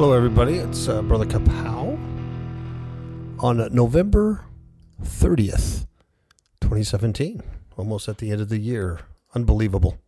Hello, 0.00 0.14
everybody. 0.14 0.54
It's 0.54 0.88
uh, 0.88 1.02
Brother 1.02 1.26
Kapow 1.26 1.92
on 3.38 3.60
uh, 3.60 3.68
November 3.70 4.46
30th, 5.02 5.86
2017. 6.62 7.42
Almost 7.76 8.08
at 8.08 8.16
the 8.16 8.30
end 8.30 8.40
of 8.40 8.48
the 8.48 8.56
year. 8.56 9.00
Unbelievable. 9.34 9.98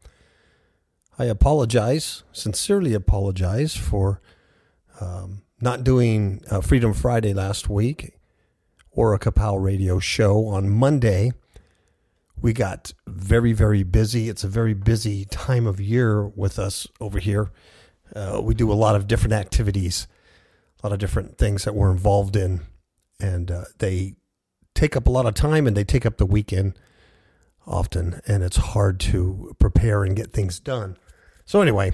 I 1.18 1.26
apologize, 1.26 2.22
sincerely 2.32 2.94
apologize 2.94 3.76
for 3.76 4.22
um, 4.98 5.42
not 5.60 5.84
doing 5.84 6.40
uh, 6.50 6.62
Freedom 6.62 6.94
Friday 6.94 7.34
last 7.34 7.68
week 7.68 8.14
or 8.92 9.12
a 9.12 9.18
Kapow 9.18 9.62
radio 9.62 9.98
show 9.98 10.46
on 10.46 10.70
Monday. 10.70 11.32
We 12.40 12.54
got 12.54 12.94
very, 13.06 13.52
very 13.52 13.82
busy. 13.82 14.30
It's 14.30 14.42
a 14.42 14.48
very 14.48 14.72
busy 14.72 15.26
time 15.26 15.66
of 15.66 15.82
year 15.82 16.26
with 16.28 16.58
us 16.58 16.86
over 16.98 17.18
here 17.18 17.50
uh, 18.14 18.40
we 18.42 18.54
do 18.54 18.70
a 18.70 18.74
lot 18.74 18.96
of 18.96 19.06
different 19.06 19.34
activities, 19.34 20.06
a 20.82 20.86
lot 20.86 20.92
of 20.92 20.98
different 20.98 21.38
things 21.38 21.64
that 21.64 21.74
we're 21.74 21.90
involved 21.90 22.36
in, 22.36 22.60
and 23.20 23.50
uh, 23.50 23.64
they 23.78 24.14
take 24.74 24.96
up 24.96 25.06
a 25.06 25.10
lot 25.10 25.26
of 25.26 25.34
time 25.34 25.66
and 25.66 25.76
they 25.76 25.84
take 25.84 26.04
up 26.06 26.16
the 26.16 26.26
weekend 26.26 26.78
often, 27.66 28.20
and 28.26 28.42
it's 28.42 28.56
hard 28.56 28.98
to 29.00 29.54
prepare 29.58 30.04
and 30.04 30.16
get 30.16 30.32
things 30.32 30.58
done. 30.58 30.96
So, 31.44 31.60
anyway, 31.60 31.92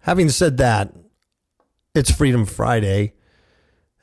having 0.00 0.28
said 0.28 0.58
that, 0.58 0.92
it's 1.94 2.10
Freedom 2.10 2.44
Friday, 2.44 3.14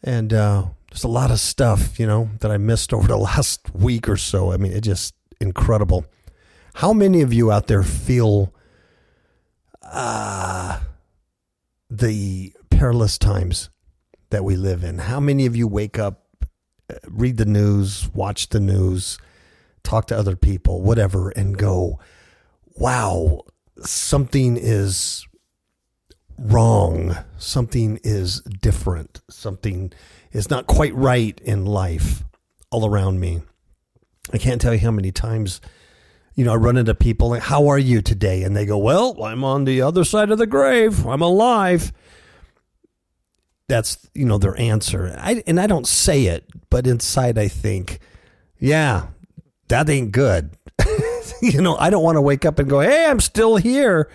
and 0.03 0.33
uh, 0.33 0.65
there's 0.89 1.03
a 1.03 1.09
lot 1.09 1.31
of 1.31 1.39
stuff, 1.39 1.99
you 1.99 2.07
know, 2.07 2.29
that 2.39 2.51
I 2.51 2.57
missed 2.57 2.93
over 2.93 3.07
the 3.07 3.17
last 3.33 3.73
week 3.73 4.09
or 4.09 4.17
so. 4.17 4.51
I 4.51 4.57
mean, 4.57 4.71
it's 4.71 4.87
just 4.87 5.15
incredible. 5.39 6.05
How 6.75 6.91
many 6.91 7.21
of 7.21 7.31
you 7.31 7.51
out 7.51 7.67
there 7.67 7.83
feel 7.83 8.53
uh, 9.83 10.79
the 11.97 12.53
perilous 12.71 13.17
times 13.17 13.69
that 14.31 14.43
we 14.43 14.55
live 14.55 14.83
in. 14.83 14.97
How 14.97 15.19
many 15.19 15.45
of 15.45 15.55
you 15.55 15.67
wake 15.67 15.99
up, 15.99 16.25
uh, 16.89 16.95
read 17.07 17.37
the 17.37 17.45
news, 17.45 18.09
watch 18.13 18.49
the 18.49 18.59
news, 18.59 19.19
talk 19.83 20.07
to 20.07 20.17
other 20.17 20.35
people, 20.35 20.81
whatever, 20.81 21.29
and 21.29 21.55
go, 21.55 21.99
wow, 22.75 23.41
something 23.81 24.57
is 24.57 25.27
wrong. 26.37 27.15
Something 27.37 27.99
is 28.03 28.41
different. 28.41 29.21
Something 29.29 29.93
is 30.31 30.49
not 30.49 30.65
quite 30.65 30.95
right 30.95 31.39
in 31.41 31.65
life 31.65 32.23
all 32.71 32.87
around 32.87 33.19
me. 33.19 33.43
I 34.33 34.39
can't 34.39 34.59
tell 34.59 34.73
you 34.73 34.79
how 34.79 34.91
many 34.91 35.11
times 35.11 35.61
you 36.35 36.43
know, 36.43 36.53
I 36.53 36.55
run 36.55 36.77
into 36.77 36.95
people 36.95 37.29
like, 37.29 37.43
how 37.43 37.67
are 37.67 37.77
you 37.77 38.01
today? 38.01 38.43
And 38.43 38.55
they 38.55 38.65
go, 38.65 38.77
well, 38.77 39.21
I'm 39.23 39.43
on 39.43 39.65
the 39.65 39.81
other 39.81 40.03
side 40.03 40.31
of 40.31 40.37
the 40.37 40.47
grave. 40.47 41.05
I'm 41.05 41.21
alive. 41.21 41.93
That's, 43.67 44.09
you 44.13 44.25
know, 44.25 44.37
their 44.37 44.59
answer. 44.59 45.15
I, 45.19 45.43
and 45.45 45.59
I 45.59 45.67
don't 45.67 45.87
say 45.87 46.25
it, 46.25 46.45
but 46.69 46.87
inside 46.87 47.37
I 47.37 47.47
think, 47.47 47.99
yeah, 48.59 49.07
that 49.67 49.89
ain't 49.89 50.11
good. 50.11 50.51
you 51.41 51.61
know, 51.61 51.75
I 51.77 51.89
don't 51.89 52.03
want 52.03 52.15
to 52.15 52.21
wake 52.21 52.45
up 52.45 52.57
and 52.59 52.69
go, 52.69 52.79
hey, 52.79 53.05
I'm 53.05 53.19
still 53.19 53.57
here. 53.57 54.09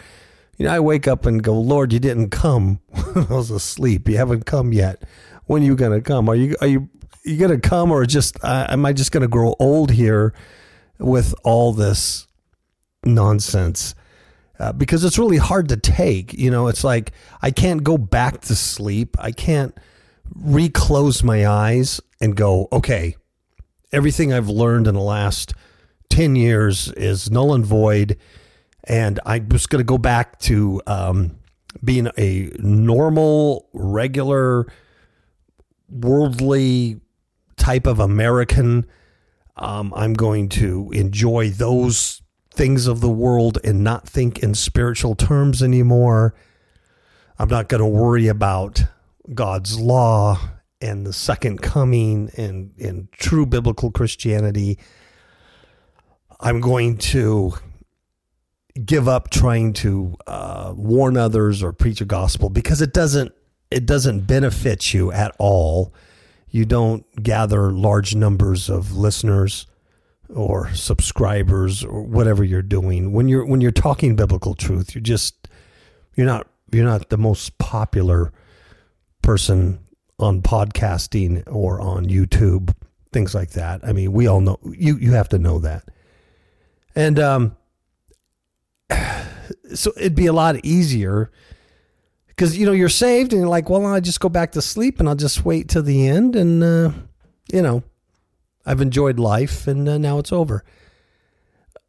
You 0.56 0.66
know, 0.66 0.72
I 0.72 0.80
wake 0.80 1.06
up 1.06 1.24
and 1.24 1.42
go, 1.42 1.54
Lord, 1.54 1.92
you 1.92 2.00
didn't 2.00 2.30
come. 2.30 2.80
I 2.94 3.26
was 3.30 3.50
asleep. 3.50 4.08
You 4.08 4.16
haven't 4.16 4.44
come 4.44 4.72
yet. 4.72 5.04
When 5.46 5.62
are 5.62 5.66
you 5.66 5.76
going 5.76 5.92
to 5.92 6.00
come? 6.00 6.28
Are 6.28 6.34
you, 6.34 6.56
are 6.60 6.66
you, 6.66 6.88
you 7.24 7.36
going 7.36 7.58
to 7.58 7.68
come 7.68 7.92
or 7.92 8.04
just, 8.06 8.42
uh, 8.42 8.66
am 8.68 8.84
I 8.84 8.92
just 8.92 9.12
going 9.12 9.22
to 9.22 9.28
grow 9.28 9.54
old 9.60 9.92
here? 9.92 10.34
With 10.98 11.34
all 11.44 11.72
this 11.72 12.26
nonsense 13.04 13.94
uh, 14.58 14.72
because 14.72 15.04
it's 15.04 15.18
really 15.18 15.36
hard 15.36 15.68
to 15.68 15.76
take. 15.76 16.34
You 16.34 16.50
know, 16.50 16.68
it's 16.68 16.84
like 16.84 17.12
I 17.40 17.50
can't 17.50 17.84
go 17.84 17.96
back 17.96 18.40
to 18.42 18.54
sleep. 18.54 19.16
I 19.18 19.32
can't 19.32 19.76
reclose 20.34 21.22
my 21.22 21.46
eyes 21.46 22.00
and 22.20 22.36
go, 22.36 22.68
okay, 22.72 23.16
everything 23.92 24.32
I've 24.32 24.48
learned 24.48 24.86
in 24.86 24.94
the 24.94 25.00
last 25.00 25.54
10 26.10 26.36
years 26.36 26.90
is 26.92 27.30
null 27.30 27.54
and 27.54 27.64
void. 27.64 28.18
And 28.84 29.20
I'm 29.24 29.48
just 29.48 29.70
going 29.70 29.80
to 29.80 29.84
go 29.84 29.98
back 29.98 30.38
to 30.40 30.82
um, 30.86 31.38
being 31.84 32.08
a 32.16 32.50
normal, 32.58 33.68
regular, 33.72 34.66
worldly 35.90 37.00
type 37.56 37.86
of 37.86 38.00
American 38.00 38.86
um, 39.58 39.92
I'm 39.94 40.14
going 40.14 40.48
to 40.50 40.90
enjoy 40.92 41.50
those 41.50 42.22
things 42.52 42.86
of 42.86 43.00
the 43.00 43.08
world 43.08 43.58
and 43.64 43.84
not 43.84 44.08
think 44.08 44.40
in 44.40 44.54
spiritual 44.54 45.14
terms 45.14 45.62
anymore. 45.62 46.34
I'm 47.38 47.48
not 47.48 47.68
going 47.68 47.80
to 47.80 47.86
worry 47.86 48.28
about 48.28 48.82
God's 49.32 49.78
law 49.78 50.40
and 50.80 51.06
the 51.06 51.12
second 51.12 51.60
coming 51.60 52.30
and, 52.36 52.72
and 52.80 53.10
true 53.12 53.46
biblical 53.46 53.90
Christianity. 53.90 54.78
I'm 56.40 56.60
going 56.60 56.98
to 56.98 57.54
give 58.84 59.08
up 59.08 59.30
trying 59.30 59.72
to 59.74 60.16
uh, 60.26 60.72
warn 60.76 61.16
others 61.16 61.62
or 61.62 61.72
preach 61.72 62.00
a 62.00 62.04
gospel 62.04 62.48
because 62.48 62.80
it 62.80 62.92
doesn't 62.92 63.32
it 63.70 63.84
doesn't 63.84 64.20
benefit 64.20 64.94
you 64.94 65.12
at 65.12 65.34
all 65.38 65.92
you 66.50 66.64
don't 66.64 67.04
gather 67.22 67.70
large 67.70 68.14
numbers 68.14 68.68
of 68.68 68.96
listeners 68.96 69.66
or 70.28 70.72
subscribers 70.74 71.84
or 71.84 72.02
whatever 72.02 72.44
you're 72.44 72.62
doing. 72.62 73.12
When 73.12 73.28
you're 73.28 73.44
when 73.44 73.60
you're 73.60 73.70
talking 73.70 74.16
biblical 74.16 74.54
truth 74.54 74.94
you're 74.94 75.02
just 75.02 75.48
you're 76.14 76.26
not 76.26 76.46
you're 76.70 76.84
not 76.84 77.08
the 77.08 77.18
most 77.18 77.56
popular 77.58 78.32
person 79.22 79.78
on 80.18 80.42
podcasting 80.42 81.42
or 81.46 81.80
on 81.80 82.06
YouTube 82.06 82.74
things 83.12 83.34
like 83.34 83.50
that. 83.50 83.80
I 83.84 83.92
mean 83.92 84.12
we 84.12 84.26
all 84.26 84.40
know 84.40 84.58
you 84.64 84.96
you 84.96 85.12
have 85.12 85.28
to 85.30 85.38
know 85.38 85.58
that. 85.60 85.88
And 86.94 87.18
um 87.18 87.56
so 89.74 89.92
it'd 89.96 90.14
be 90.14 90.26
a 90.26 90.32
lot 90.32 90.62
easier 90.64 91.30
because 92.38 92.56
you 92.56 92.64
know 92.64 92.72
you're 92.72 92.88
saved 92.88 93.32
and 93.32 93.40
you're 93.40 93.48
like, 93.48 93.68
well, 93.68 93.84
I'll 93.84 94.00
just 94.00 94.20
go 94.20 94.28
back 94.28 94.52
to 94.52 94.62
sleep 94.62 95.00
and 95.00 95.08
I'll 95.08 95.16
just 95.16 95.44
wait 95.44 95.68
till 95.68 95.82
the 95.82 96.06
end, 96.06 96.36
and 96.36 96.62
uh, 96.62 96.92
you 97.52 97.60
know, 97.60 97.82
I've 98.64 98.80
enjoyed 98.80 99.18
life 99.18 99.66
and 99.66 99.88
uh, 99.88 99.98
now 99.98 100.20
it's 100.20 100.30
over. 100.30 100.64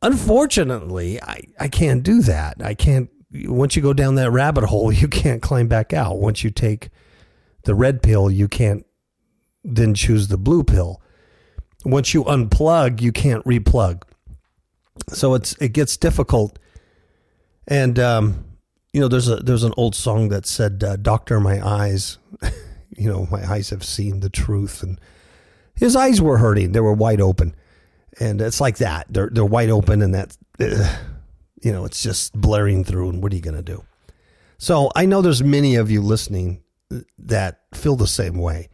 Unfortunately, 0.02 1.22
I 1.22 1.42
I 1.60 1.68
can't 1.68 2.02
do 2.02 2.24
that. 2.24 2.58
I 2.64 2.74
can't. 2.74 3.12
Once 3.32 3.76
you 3.76 3.84
go 3.84 3.94
down 3.94 4.16
that 4.16 4.32
rabbit 4.32 4.64
hole, 4.64 4.92
you 5.04 5.08
can't 5.08 5.42
climb 5.42 5.68
back 5.68 5.94
out. 5.94 6.18
Once 6.18 6.44
you 6.44 6.50
take 6.50 6.90
the 7.66 7.76
red 7.76 8.02
pill, 8.02 8.32
you 8.32 8.48
can't 8.48 8.84
then 9.64 9.94
choose 9.94 10.30
the 10.30 10.38
blue 10.38 10.64
pill. 10.64 11.00
Once 11.86 12.16
you 12.16 12.24
unplug, 12.24 13.02
you 13.02 13.12
can't 13.12 13.46
replug. 13.46 14.02
So 15.10 15.36
it's 15.36 15.54
it 15.62 15.74
gets 15.74 15.96
difficult, 15.96 16.58
and 17.68 18.00
um, 18.00 18.49
you 18.94 19.02
know, 19.02 19.08
there's 19.08 19.28
a 19.30 19.38
there's 19.38 19.64
an 19.64 19.74
old 19.78 19.96
song 19.96 20.30
that 20.30 20.46
said, 20.46 20.84
uh, 20.84 20.96
"Doctor, 20.96 21.40
my 21.40 21.66
eyes, 21.66 22.18
you 22.98 23.10
know, 23.10 23.28
my 23.32 23.44
eyes 23.50 23.70
have 23.70 23.84
seen 23.84 24.20
the 24.22 24.30
truth," 24.30 24.82
and 24.84 25.00
his 25.76 25.96
eyes 25.96 26.22
were 26.22 26.38
hurting; 26.38 26.72
they 26.72 26.80
were 26.80 26.94
wide 26.94 27.22
open, 27.22 27.56
and 28.20 28.42
it's 28.42 28.62
like 28.62 28.78
that. 28.78 29.08
They're 29.10 29.30
they're 29.32 29.46
wide 29.46 29.70
open, 29.70 30.02
and 30.02 30.14
that, 30.16 30.38
uh, 30.60 30.98
you 31.62 31.72
know, 31.72 31.86
it's 31.86 32.02
just 32.02 32.34
blaring 32.34 32.84
through. 32.84 33.10
And 33.10 33.22
what 33.22 33.32
are 33.32 33.36
you 33.36 33.42
going 33.42 33.56
to 33.56 33.62
do? 33.62 33.84
So 34.58 34.92
I 34.96 35.06
know 35.06 35.22
there's 35.22 35.44
many 35.44 35.76
of 35.76 35.90
you 35.92 36.02
listening 36.02 36.64
that 37.20 37.62
feel 37.74 37.96
the 37.96 38.08
same 38.08 38.38
way. 38.38 38.70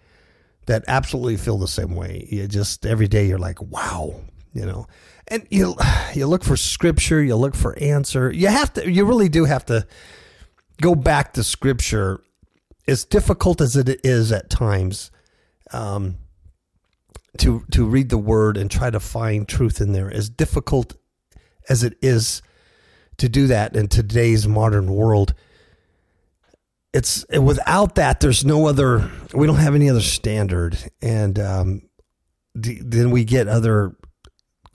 that 0.67 0.83
absolutely 0.88 1.38
feel 1.38 1.57
the 1.59 1.67
same 1.67 1.95
way. 1.95 2.27
You 2.31 2.47
just 2.47 2.85
every 2.85 3.07
day 3.07 3.27
you're 3.27 3.38
like, 3.38 3.62
wow, 3.62 4.19
you 4.53 4.65
know. 4.65 4.88
And 5.27 5.45
you 5.50 5.75
you 6.13 6.27
look 6.27 6.44
for 6.44 6.57
scripture, 6.57 7.24
you 7.24 7.36
look 7.36 7.56
for 7.56 7.77
answer. 7.80 8.31
You 8.31 8.48
have 8.48 8.74
to 8.74 8.89
you 8.89 9.06
really 9.06 9.30
do 9.30 9.45
have 9.45 9.66
to 9.66 9.86
go 10.81 10.95
back 10.95 11.33
to 11.33 11.44
scripture 11.44 12.22
as 12.88 13.04
difficult 13.06 13.62
as 13.62 13.75
it 13.75 14.01
is 14.04 14.31
at 14.31 14.50
times. 14.50 15.12
Um, 15.74 16.18
to 17.38 17.66
to 17.72 17.86
read 17.86 18.10
the 18.10 18.18
word 18.18 18.57
and 18.57 18.69
try 18.69 18.89
to 18.89 19.00
find 19.00 19.48
truth 19.48 19.81
in 19.81 19.94
there 19.94 20.12
as 20.12 20.30
difficult 20.30 20.95
as 21.69 21.83
it 21.83 21.98
is 22.01 22.42
to 23.18 23.30
do 23.30 23.48
that 23.48 23.75
in 23.75 23.88
today's 23.88 24.48
modern 24.48 24.94
world 24.94 25.33
it's 26.94 27.25
without 27.30 27.95
that 27.95 28.19
there's 28.19 28.45
no 28.45 28.68
other 28.68 29.10
we 29.33 29.48
don't 29.48 29.57
have 29.57 29.75
any 29.75 29.89
other 29.89 30.01
standard 30.01 30.77
and 31.01 31.38
um, 31.39 31.81
then 32.54 33.12
we 33.12 33.25
get 33.25 33.48
other 33.48 33.95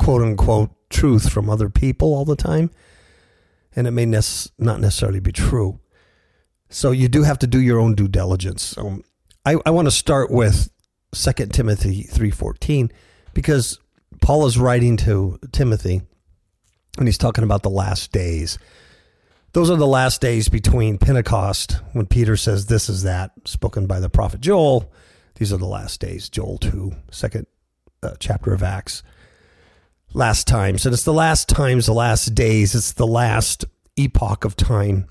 quote 0.00 0.22
unquote 0.22 0.70
truth 0.88 1.30
from 1.30 1.48
other 1.48 1.68
people 1.68 2.14
all 2.14 2.24
the 2.24 2.36
time 2.36 2.70
and 3.76 3.86
it 3.86 3.92
may 3.92 4.04
not 4.04 4.80
necessarily 4.80 5.20
be 5.20 5.32
true 5.32 5.78
so 6.68 6.90
you 6.90 7.08
do 7.08 7.22
have 7.22 7.38
to 7.38 7.46
do 7.46 7.60
your 7.60 7.78
own 7.78 7.94
due 7.94 8.08
diligence 8.08 8.62
so 8.62 9.02
i, 9.44 9.56
I 9.64 9.70
want 9.70 9.86
to 9.86 9.92
start 9.92 10.30
with 10.30 10.70
2 11.12 11.32
timothy 11.46 12.04
3.14 12.04 12.90
because 13.34 13.78
paul 14.20 14.46
is 14.46 14.58
writing 14.58 14.96
to 14.96 15.38
timothy 15.52 16.02
and 16.98 17.06
he's 17.06 17.18
talking 17.18 17.44
about 17.44 17.62
the 17.62 17.70
last 17.70 18.12
days. 18.12 18.58
Those 19.52 19.70
are 19.70 19.76
the 19.76 19.86
last 19.86 20.20
days 20.20 20.48
between 20.48 20.98
Pentecost, 20.98 21.80
when 21.92 22.06
Peter 22.06 22.36
says, 22.36 22.66
This 22.66 22.88
is 22.88 23.02
that, 23.02 23.32
spoken 23.44 23.86
by 23.86 24.00
the 24.00 24.10
prophet 24.10 24.40
Joel. 24.40 24.92
These 25.36 25.52
are 25.52 25.56
the 25.56 25.66
last 25.66 26.00
days, 26.00 26.28
Joel 26.28 26.58
2, 26.58 26.92
second 27.10 27.46
uh, 28.02 28.14
chapter 28.18 28.52
of 28.52 28.62
Acts. 28.62 29.02
Last 30.12 30.46
times. 30.46 30.84
And 30.84 30.92
it's 30.92 31.04
the 31.04 31.12
last 31.12 31.48
times, 31.48 31.86
the 31.86 31.92
last 31.92 32.34
days. 32.34 32.74
It's 32.74 32.92
the 32.92 33.06
last 33.06 33.64
epoch 33.96 34.44
of 34.44 34.56
time. 34.56 35.06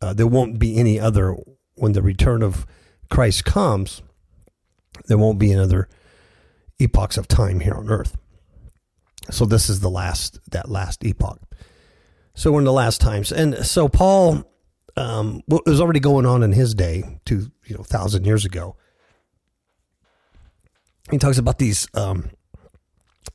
Uh, 0.00 0.12
there 0.12 0.26
won't 0.26 0.58
be 0.58 0.76
any 0.76 1.00
other, 1.00 1.36
when 1.74 1.92
the 1.92 2.02
return 2.02 2.42
of 2.42 2.66
Christ 3.10 3.44
comes, 3.44 4.02
there 5.06 5.18
won't 5.18 5.38
be 5.38 5.50
another 5.52 5.88
epochs 6.78 7.16
of 7.16 7.28
time 7.28 7.60
here 7.60 7.74
on 7.74 7.88
earth. 7.88 8.16
So 9.30 9.44
this 9.44 9.68
is 9.70 9.80
the 9.80 9.90
last 9.90 10.38
that 10.50 10.68
last 10.68 11.04
epoch. 11.04 11.40
So 12.34 12.52
we're 12.52 12.58
in 12.58 12.64
the 12.64 12.72
last 12.72 13.00
times, 13.00 13.32
and 13.32 13.64
so 13.64 13.88
Paul 13.88 14.44
um, 14.96 15.42
was 15.48 15.80
already 15.80 16.00
going 16.00 16.26
on 16.26 16.42
in 16.42 16.52
his 16.52 16.74
day, 16.74 17.20
two 17.24 17.50
you 17.66 17.76
know 17.76 17.82
thousand 17.82 18.24
years 18.24 18.44
ago. 18.44 18.76
He 21.10 21.18
talks 21.18 21.38
about 21.38 21.58
these 21.58 21.88
um, 21.94 22.30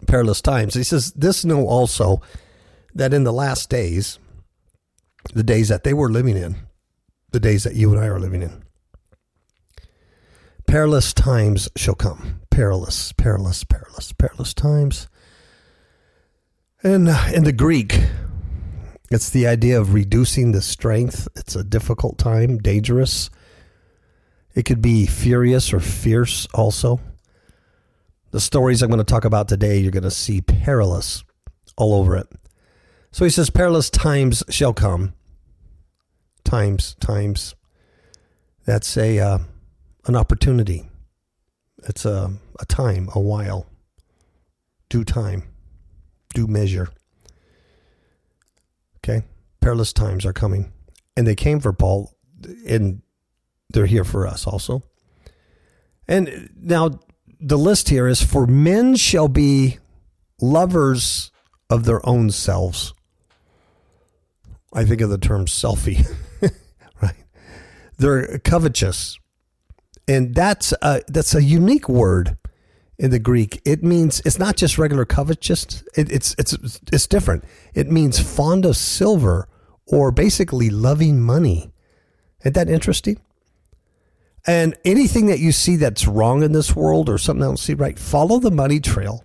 perilous 0.08 0.42
times. 0.42 0.74
He 0.74 0.84
says, 0.84 1.12
"This 1.14 1.46
know 1.46 1.68
also 1.68 2.22
that 2.94 3.14
in 3.14 3.24
the 3.24 3.34
last 3.34 3.70
days, 3.70 4.20
the 5.34 5.44
days 5.44 5.68
that 5.70 5.84
they 5.84 5.94
were 5.94 6.12
living 6.12 6.38
in, 6.38 6.56
the 7.32 7.40
days 7.40 7.64
that 7.64 7.76
you 7.76 7.92
and 7.92 8.00
I 8.00 8.08
are 8.08 8.20
living 8.20 8.42
in, 8.42 8.64
perilous 10.68 11.14
times 11.14 11.70
shall 11.76 11.96
come. 11.96 12.42
Perilous, 12.50 13.14
perilous, 13.14 13.64
perilous, 13.64 14.12
perilous 14.14 14.54
times." 14.54 15.08
And 16.82 17.10
uh, 17.10 17.28
in 17.34 17.44
the 17.44 17.52
Greek, 17.52 18.00
it's 19.12 19.30
the 19.30 19.48
idea 19.48 19.80
of 19.80 19.94
reducing 19.94 20.52
the 20.52 20.62
strength. 20.62 21.28
It's 21.36 21.56
a 21.56 21.64
difficult 21.64 22.18
time, 22.18 22.58
dangerous. 22.58 23.30
It 24.56 24.64
could 24.64 24.82
be 24.82 25.06
furious 25.06 25.74
or 25.74 25.80
fierce 25.80 26.48
also. 26.54 27.02
The 28.32 28.40
stories 28.40 28.82
I'm 28.82 28.90
going 28.90 29.00
to 29.00 29.04
talk 29.04 29.26
about 29.26 29.48
today, 29.48 29.80
you're 29.80 29.92
going 29.92 30.04
to 30.04 30.12
see 30.12 30.42
perilous 30.42 31.24
all 31.78 31.94
over 31.94 32.16
it. 32.16 32.28
So 33.12 33.24
he 33.24 33.32
says, 33.32 33.50
Perilous 33.50 33.90
times 33.90 34.44
shall 34.50 34.74
come. 34.74 35.14
Times, 36.44 36.96
times. 37.00 37.56
That's 38.66 38.96
a 38.98 39.20
uh, 39.20 39.40
an 40.06 40.16
opportunity. 40.16 40.88
It's 41.88 42.06
a, 42.06 42.34
a 42.60 42.66
time, 42.66 43.10
a 43.16 43.20
while, 43.20 43.68
due 44.90 45.04
time 45.04 45.44
due 46.34 46.48
measure. 46.48 46.90
Okay? 48.98 49.26
Perilous 49.62 49.94
times 49.94 50.26
are 50.26 50.34
coming. 50.34 50.72
And 51.16 51.28
they 51.28 51.36
came 51.36 51.60
for 51.60 51.74
Paul, 51.74 52.16
and 52.68 53.02
they're 53.70 53.86
here 53.86 54.04
for 54.04 54.28
us 54.28 54.48
also. 54.48 54.84
And 56.08 56.50
now 56.60 57.00
the 57.40 57.58
list 57.58 57.90
here 57.90 58.08
is 58.08 58.22
for 58.22 58.46
men 58.46 58.96
shall 58.96 59.28
be 59.28 59.80
lovers 60.42 61.32
of 61.70 61.86
their 61.86 62.06
own 62.08 62.32
selves. 62.32 62.94
I 64.74 64.86
think 64.86 65.02
of 65.02 65.10
the 65.10 65.18
term 65.18 65.46
selfie, 65.46 66.06
right? 67.02 67.16
They're 67.98 68.40
covetous. 68.40 69.18
And 70.08 70.34
that's 70.34 70.74
a, 70.82 71.02
that's 71.08 71.36
a 71.36 71.44
unique 71.44 71.88
word 71.88 72.38
in 73.00 73.12
the 73.12 73.20
Greek, 73.20 73.62
it 73.64 73.82
means 73.82 74.22
it's 74.26 74.38
not 74.38 74.58
just 74.58 74.78
regular 74.78 75.06
covetous. 75.06 75.84
It, 75.96 76.12
it's 76.12 76.36
it's 76.38 76.54
it's 76.92 77.08
different. 77.08 77.46
It 77.74 77.90
means 77.90 78.20
fond 78.20 78.66
of 78.66 78.76
silver 78.76 79.48
or 79.88 80.12
basically 80.12 80.70
loving 80.70 81.22
money. 81.22 81.72
Isn't 82.42 82.54
that 82.56 82.70
interesting? 82.70 83.20
And 84.48 84.76
anything 84.86 85.28
that 85.28 85.40
you 85.40 85.52
see 85.52 85.76
that's 85.76 86.08
wrong 86.08 86.44
in 86.44 86.54
this 86.54 86.76
world 86.76 87.10
or 87.10 87.18
something 87.18 87.44
else 87.44 87.62
see 87.62 87.74
right, 87.74 88.00
follow 88.00 88.40
the 88.40 88.52
money 88.52 88.80
trail. 88.80 89.24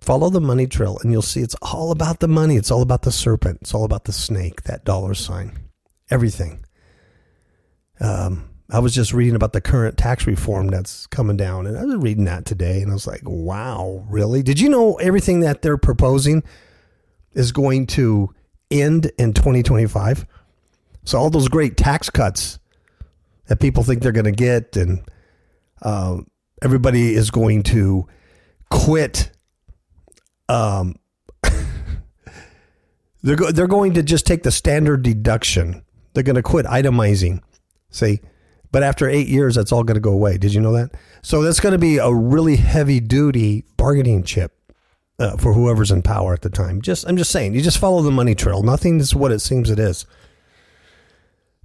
Follow 0.00 0.30
the 0.30 0.40
money 0.40 0.66
trail, 0.66 0.98
and 1.02 1.10
you'll 1.10 1.22
see 1.22 1.40
it's 1.40 1.56
all 1.60 1.90
about 1.90 2.20
the 2.20 2.28
money. 2.28 2.56
It's 2.56 2.70
all 2.70 2.82
about 2.82 3.02
the 3.02 3.12
serpent. 3.12 3.58
It's 3.62 3.74
all 3.74 3.84
about 3.84 4.04
the 4.04 4.12
snake, 4.12 4.62
that 4.62 4.84
dollar 4.84 5.12
sign, 5.12 5.58
everything. 6.10 6.64
Um, 8.00 8.48
I 8.70 8.78
was 8.78 8.94
just 8.94 9.12
reading 9.12 9.34
about 9.34 9.52
the 9.52 9.60
current 9.60 9.98
tax 9.98 10.26
reform 10.26 10.68
that's 10.68 11.06
coming 11.08 11.36
down, 11.36 11.66
and 11.66 11.76
I 11.76 11.84
was 11.84 11.96
reading 11.96 12.24
that 12.26 12.44
today, 12.44 12.80
and 12.80 12.90
I 12.90 12.94
was 12.94 13.06
like, 13.06 13.22
"Wow, 13.24 14.06
really? 14.08 14.42
Did 14.42 14.60
you 14.60 14.68
know 14.68 14.94
everything 14.94 15.40
that 15.40 15.62
they're 15.62 15.76
proposing 15.76 16.42
is 17.32 17.50
going 17.50 17.86
to 17.88 18.32
end 18.70 19.10
in 19.18 19.32
2025? 19.32 20.26
So 21.04 21.18
all 21.18 21.30
those 21.30 21.48
great 21.48 21.76
tax 21.76 22.08
cuts 22.08 22.57
that 23.48 23.60
people 23.60 23.82
think 23.82 24.02
they're 24.02 24.12
going 24.12 24.24
to 24.24 24.32
get, 24.32 24.76
and 24.76 25.02
uh, 25.82 26.18
everybody 26.62 27.14
is 27.14 27.30
going 27.30 27.62
to 27.64 28.06
quit. 28.70 29.30
Um, 30.48 30.96
they're 33.22 33.36
go- 33.36 33.50
they're 33.50 33.66
going 33.66 33.94
to 33.94 34.02
just 34.02 34.26
take 34.26 34.42
the 34.42 34.52
standard 34.52 35.02
deduction. 35.02 35.84
They're 36.14 36.22
going 36.22 36.36
to 36.36 36.42
quit 36.42 36.66
itemizing. 36.66 37.42
Say 37.90 38.20
but 38.70 38.82
after 38.82 39.08
eight 39.08 39.28
years, 39.28 39.54
that's 39.54 39.72
all 39.72 39.82
going 39.82 39.94
to 39.94 40.00
go 40.00 40.12
away. 40.12 40.36
Did 40.36 40.52
you 40.52 40.60
know 40.60 40.72
that? 40.72 40.90
So 41.22 41.42
that's 41.42 41.60
going 41.60 41.72
to 41.72 41.78
be 41.78 41.98
a 41.98 42.12
really 42.12 42.56
heavy 42.56 43.00
duty 43.00 43.64
bargaining 43.76 44.22
chip 44.22 44.52
uh, 45.18 45.36
for 45.36 45.54
whoever's 45.54 45.90
in 45.90 46.02
power 46.02 46.34
at 46.34 46.42
the 46.42 46.50
time. 46.50 46.82
Just 46.82 47.08
I'm 47.08 47.16
just 47.16 47.30
saying, 47.30 47.54
you 47.54 47.62
just 47.62 47.78
follow 47.78 48.02
the 48.02 48.10
money 48.10 48.34
trail. 48.34 48.62
Nothing 48.62 49.00
is 49.00 49.14
what 49.14 49.32
it 49.32 49.40
seems 49.40 49.70
it 49.70 49.78
is. 49.78 50.04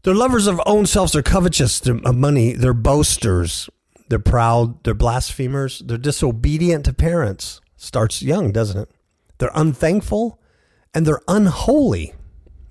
They're 0.04 0.14
lovers 0.14 0.48
of 0.48 0.62
own 0.66 0.86
selves. 0.86 1.14
They're 1.14 1.24
covetous 1.24 1.86
of 1.88 2.06
uh, 2.06 2.14
money. 2.14 2.54
They're 2.54 2.74
boasters. 2.74 3.70
They're 4.10 4.20
proud. 4.20 4.84
They're 4.84 4.94
blasphemers. 4.94 5.80
They're 5.80 5.98
disobedient 5.98 6.86
to 6.86 6.94
parents. 6.94 7.62
Starts 7.78 8.22
young, 8.22 8.52
doesn't 8.52 8.80
it? 8.80 8.92
They're 9.38 9.52
unthankful 9.56 10.40
and 10.94 11.06
they're 11.06 11.22
unholy. 11.28 12.14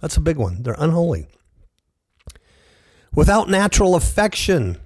That's 0.00 0.16
a 0.16 0.20
big 0.20 0.36
one. 0.36 0.62
They're 0.62 0.76
unholy 0.78 1.28
without 3.14 3.48
natural 3.48 3.94
affection. 3.94 4.78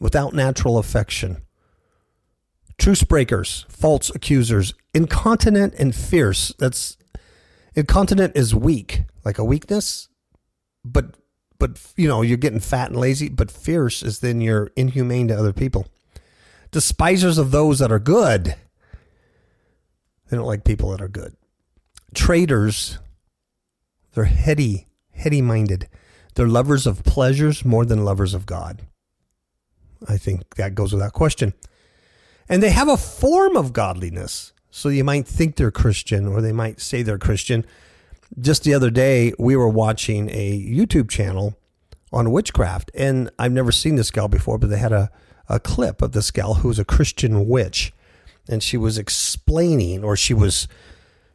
Without 0.00 0.34
natural 0.34 0.78
affection. 0.78 1.42
Truce 2.76 3.04
breakers, 3.04 3.64
false 3.68 4.10
accusers, 4.14 4.74
incontinent 4.92 5.74
and 5.78 5.94
fierce. 5.94 6.52
That's 6.58 6.96
incontinent 7.74 8.36
is 8.36 8.54
weak, 8.54 9.04
like 9.24 9.38
a 9.38 9.44
weakness, 9.44 10.08
but 10.84 11.16
but 11.58 11.80
you 11.96 12.08
know 12.08 12.22
you're 12.22 12.36
getting 12.36 12.60
fat 12.60 12.90
and 12.90 13.00
lazy. 13.00 13.28
But 13.28 13.50
fierce 13.50 14.02
is 14.02 14.20
then 14.20 14.40
you're 14.40 14.70
inhumane 14.76 15.28
to 15.28 15.38
other 15.38 15.52
people. 15.52 15.86
Despisers 16.70 17.38
of 17.38 17.50
those 17.50 17.78
that 17.78 17.92
are 17.92 17.98
good. 17.98 18.56
They 20.28 20.36
don't 20.36 20.46
like 20.46 20.64
people 20.64 20.90
that 20.90 21.00
are 21.00 21.08
good. 21.08 21.36
Traitors. 22.14 22.98
They're 24.14 24.24
heady, 24.24 24.86
heady 25.12 25.42
minded. 25.42 25.88
They're 26.34 26.46
lovers 26.46 26.86
of 26.86 27.04
pleasures 27.04 27.64
more 27.64 27.84
than 27.84 28.04
lovers 28.04 28.34
of 28.34 28.46
God. 28.46 28.82
I 30.08 30.16
think 30.16 30.54
that 30.56 30.74
goes 30.74 30.92
without 30.92 31.12
question. 31.12 31.54
And 32.48 32.62
they 32.62 32.70
have 32.70 32.88
a 32.88 32.96
form 32.96 33.56
of 33.56 33.72
godliness. 33.72 34.52
So 34.70 34.88
you 34.88 35.04
might 35.04 35.26
think 35.26 35.56
they're 35.56 35.70
Christian 35.70 36.26
or 36.26 36.40
they 36.40 36.52
might 36.52 36.80
say 36.80 37.02
they're 37.02 37.18
Christian. 37.18 37.64
Just 38.38 38.64
the 38.64 38.74
other 38.74 38.90
day, 38.90 39.32
we 39.38 39.54
were 39.54 39.68
watching 39.68 40.28
a 40.30 40.60
YouTube 40.60 41.08
channel 41.08 41.56
on 42.12 42.32
witchcraft, 42.32 42.90
and 42.94 43.30
I've 43.38 43.52
never 43.52 43.72
seen 43.72 43.96
this 43.96 44.10
gal 44.10 44.28
before, 44.28 44.58
but 44.58 44.70
they 44.70 44.78
had 44.78 44.92
a, 44.92 45.10
a 45.48 45.60
clip 45.60 46.02
of 46.02 46.12
this 46.12 46.30
gal 46.30 46.54
who 46.54 46.68
was 46.68 46.78
a 46.78 46.84
Christian 46.84 47.48
witch, 47.48 47.92
and 48.48 48.62
she 48.62 48.76
was 48.76 48.98
explaining, 48.98 50.04
or 50.04 50.16
she 50.16 50.34
was, 50.34 50.68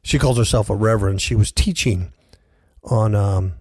she 0.03 0.19
calls 0.19 0.37
herself 0.37 0.69
a 0.69 0.75
reverend. 0.75 1.21
She 1.21 1.35
was 1.35 1.51
teaching 1.51 2.11
on 2.83 3.15
um, 3.15 3.53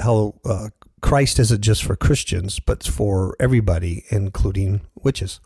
how 0.00 0.34
uh, 0.44 0.68
Christ 1.00 1.38
isn't 1.38 1.62
just 1.62 1.84
for 1.84 1.94
Christians, 1.94 2.58
but 2.58 2.82
for 2.82 3.36
everybody, 3.38 4.04
including 4.10 4.80
witches. 5.02 5.40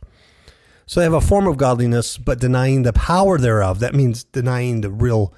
So 0.86 1.00
they 1.00 1.04
have 1.04 1.12
a 1.12 1.20
form 1.20 1.46
of 1.46 1.56
godliness, 1.56 2.18
but 2.18 2.40
denying 2.40 2.82
the 2.82 2.92
power 2.92 3.38
thereof. 3.38 3.78
That 3.80 3.94
means 3.94 4.24
denying 4.24 4.80
the 4.80 4.90
real 4.90 5.32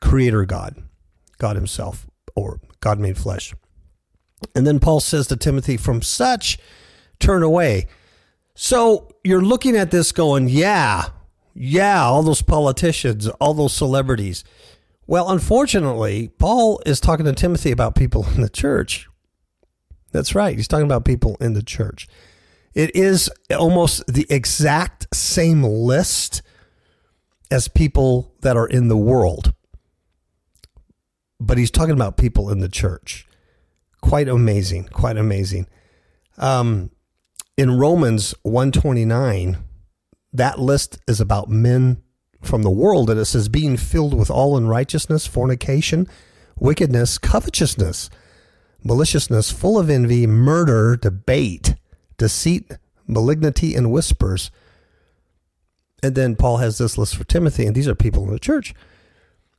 creator 0.00 0.44
God, 0.44 0.76
God 1.42 1.56
Himself, 1.56 2.06
or 2.36 2.60
God 2.78 3.00
made 3.00 3.18
flesh. 3.18 3.52
And 4.54 4.64
then 4.64 4.78
Paul 4.78 5.00
says 5.00 5.26
to 5.26 5.36
Timothy, 5.36 5.76
From 5.76 6.00
such 6.00 6.56
turn 7.18 7.42
away. 7.42 7.88
So 8.54 9.08
you're 9.24 9.42
looking 9.42 9.76
at 9.76 9.90
this 9.90 10.12
going, 10.12 10.48
Yeah, 10.48 11.06
yeah, 11.52 12.04
all 12.04 12.22
those 12.22 12.42
politicians, 12.42 13.26
all 13.40 13.54
those 13.54 13.74
celebrities. 13.74 14.44
Well, 15.08 15.30
unfortunately, 15.30 16.28
Paul 16.38 16.80
is 16.86 17.00
talking 17.00 17.26
to 17.26 17.32
Timothy 17.32 17.72
about 17.72 17.96
people 17.96 18.24
in 18.34 18.40
the 18.40 18.48
church. 18.48 19.08
That's 20.12 20.36
right. 20.36 20.56
He's 20.56 20.68
talking 20.68 20.86
about 20.86 21.04
people 21.04 21.36
in 21.40 21.54
the 21.54 21.62
church. 21.62 22.06
It 22.72 22.94
is 22.94 23.28
almost 23.50 24.06
the 24.06 24.26
exact 24.30 25.08
same 25.12 25.64
list 25.64 26.40
as 27.50 27.66
people 27.66 28.32
that 28.42 28.56
are 28.56 28.68
in 28.68 28.86
the 28.86 28.96
world. 28.96 29.52
But 31.46 31.58
he's 31.58 31.70
talking 31.70 31.94
about 31.94 32.16
people 32.16 32.50
in 32.50 32.60
the 32.60 32.68
church. 32.68 33.26
Quite 34.00 34.28
amazing. 34.28 34.84
Quite 34.92 35.16
amazing. 35.16 35.66
Um, 36.38 36.90
in 37.56 37.78
Romans 37.78 38.34
129, 38.42 39.58
that 40.32 40.58
list 40.58 40.98
is 41.06 41.20
about 41.20 41.48
men 41.50 42.02
from 42.40 42.62
the 42.62 42.70
world, 42.70 43.10
and 43.10 43.20
it 43.20 43.24
says 43.26 43.48
being 43.48 43.76
filled 43.76 44.14
with 44.14 44.30
all 44.30 44.56
unrighteousness, 44.56 45.26
fornication, 45.26 46.08
wickedness, 46.58 47.18
covetousness, 47.18 48.08
maliciousness, 48.82 49.50
full 49.50 49.78
of 49.78 49.90
envy, 49.90 50.26
murder, 50.26 50.96
debate, 50.96 51.74
deceit, 52.18 52.78
malignity, 53.06 53.74
and 53.74 53.92
whispers. 53.92 54.50
And 56.02 56.14
then 56.14 56.36
Paul 56.36 56.58
has 56.58 56.78
this 56.78 56.98
list 56.98 57.16
for 57.16 57.24
Timothy, 57.24 57.66
and 57.66 57.76
these 57.76 57.88
are 57.88 57.94
people 57.94 58.24
in 58.24 58.32
the 58.32 58.38
church. 58.38 58.74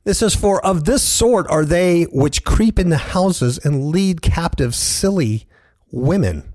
It 0.04 0.14
says, 0.14 0.34
For 0.34 0.64
of 0.64 0.84
this 0.84 1.02
sort 1.02 1.48
are 1.48 1.64
they 1.64 2.04
which 2.04 2.44
creep 2.44 2.78
into 2.78 2.96
houses 2.96 3.58
and 3.58 3.86
lead 3.86 4.20
captive 4.20 4.74
silly 4.74 5.46
women 5.90 6.52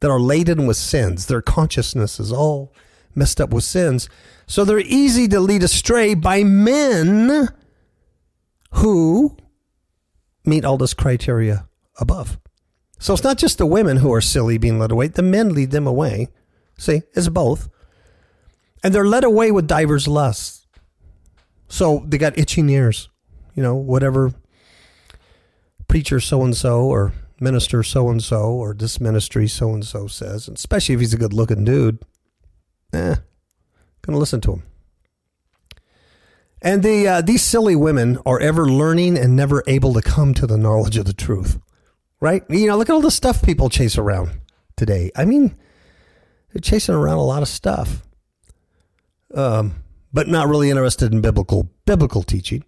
that 0.00 0.10
are 0.10 0.20
laden 0.20 0.66
with 0.66 0.76
sins. 0.76 1.26
Their 1.26 1.42
consciousness 1.42 2.18
is 2.18 2.32
all 2.32 2.74
messed 3.14 3.40
up 3.40 3.50
with 3.50 3.64
sins. 3.64 4.08
So 4.46 4.64
they're 4.64 4.80
easy 4.80 5.28
to 5.28 5.40
lead 5.40 5.62
astray 5.62 6.14
by 6.14 6.44
men 6.44 7.48
who 8.72 9.36
meet 10.44 10.64
all 10.64 10.78
this 10.78 10.94
criteria 10.94 11.68
above. 11.98 12.38
So 12.98 13.14
it's 13.14 13.24
not 13.24 13.38
just 13.38 13.58
the 13.58 13.66
women 13.66 13.98
who 13.98 14.12
are 14.12 14.20
silly 14.20 14.58
being 14.58 14.78
led 14.78 14.90
away, 14.90 15.08
the 15.08 15.22
men 15.22 15.54
lead 15.54 15.70
them 15.70 15.86
away. 15.86 16.28
See, 16.78 17.02
it's 17.14 17.28
both. 17.28 17.68
And 18.82 18.94
they're 18.94 19.06
led 19.06 19.24
away 19.24 19.50
with 19.50 19.66
divers 19.66 20.08
lusts. 20.08 20.63
So 21.74 22.04
they 22.06 22.18
got 22.18 22.38
itching 22.38 22.68
ears, 22.68 23.08
you 23.56 23.62
know, 23.64 23.74
whatever 23.74 24.32
preacher 25.88 26.20
so 26.20 26.44
and 26.44 26.56
so 26.56 26.84
or 26.84 27.12
minister 27.40 27.82
so 27.82 28.10
and 28.10 28.22
so 28.22 28.44
or 28.44 28.74
this 28.74 29.00
ministry 29.00 29.48
so 29.48 29.74
and 29.74 29.84
so 29.84 30.06
says, 30.06 30.46
and 30.46 30.56
especially 30.56 30.94
if 30.94 31.00
he's 31.00 31.14
a 31.14 31.18
good 31.18 31.32
looking 31.32 31.64
dude, 31.64 31.98
eh, 32.92 33.16
gonna 34.02 34.18
listen 34.18 34.40
to 34.42 34.52
him. 34.52 34.62
And 36.62 36.84
the 36.84 37.08
uh, 37.08 37.22
these 37.22 37.42
silly 37.42 37.74
women 37.74 38.18
are 38.24 38.38
ever 38.38 38.66
learning 38.66 39.18
and 39.18 39.34
never 39.34 39.64
able 39.66 39.94
to 39.94 40.00
come 40.00 40.32
to 40.34 40.46
the 40.46 40.56
knowledge 40.56 40.96
of 40.96 41.06
the 41.06 41.12
truth. 41.12 41.58
Right? 42.20 42.44
You 42.48 42.68
know, 42.68 42.76
look 42.76 42.88
at 42.88 42.92
all 42.92 43.00
the 43.00 43.10
stuff 43.10 43.42
people 43.42 43.68
chase 43.68 43.98
around 43.98 44.30
today. 44.76 45.10
I 45.16 45.24
mean, 45.24 45.56
they're 46.52 46.60
chasing 46.60 46.94
around 46.94 47.18
a 47.18 47.24
lot 47.24 47.42
of 47.42 47.48
stuff. 47.48 48.06
Um, 49.34 49.83
but 50.14 50.28
not 50.28 50.48
really 50.48 50.70
interested 50.70 51.12
in 51.12 51.20
biblical 51.20 51.68
biblical 51.84 52.22
teaching 52.22 52.64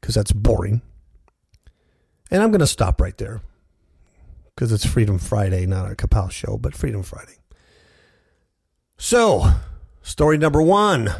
because 0.00 0.14
that's 0.14 0.32
boring. 0.32 0.80
And 2.30 2.42
I'm 2.42 2.50
going 2.50 2.60
to 2.60 2.66
stop 2.66 3.00
right 3.00 3.16
there 3.18 3.42
because 4.54 4.72
it's 4.72 4.86
Freedom 4.86 5.18
Friday, 5.18 5.66
not 5.66 5.90
a 5.90 5.96
Kapow 5.96 6.30
show, 6.30 6.56
but 6.56 6.76
Freedom 6.76 7.02
Friday. 7.02 7.36
So, 8.96 9.54
story 10.02 10.38
number 10.38 10.62
one 10.62 11.12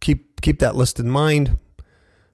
keep 0.00 0.40
keep 0.42 0.58
that 0.60 0.76
list 0.76 1.00
in 1.00 1.08
mind. 1.08 1.58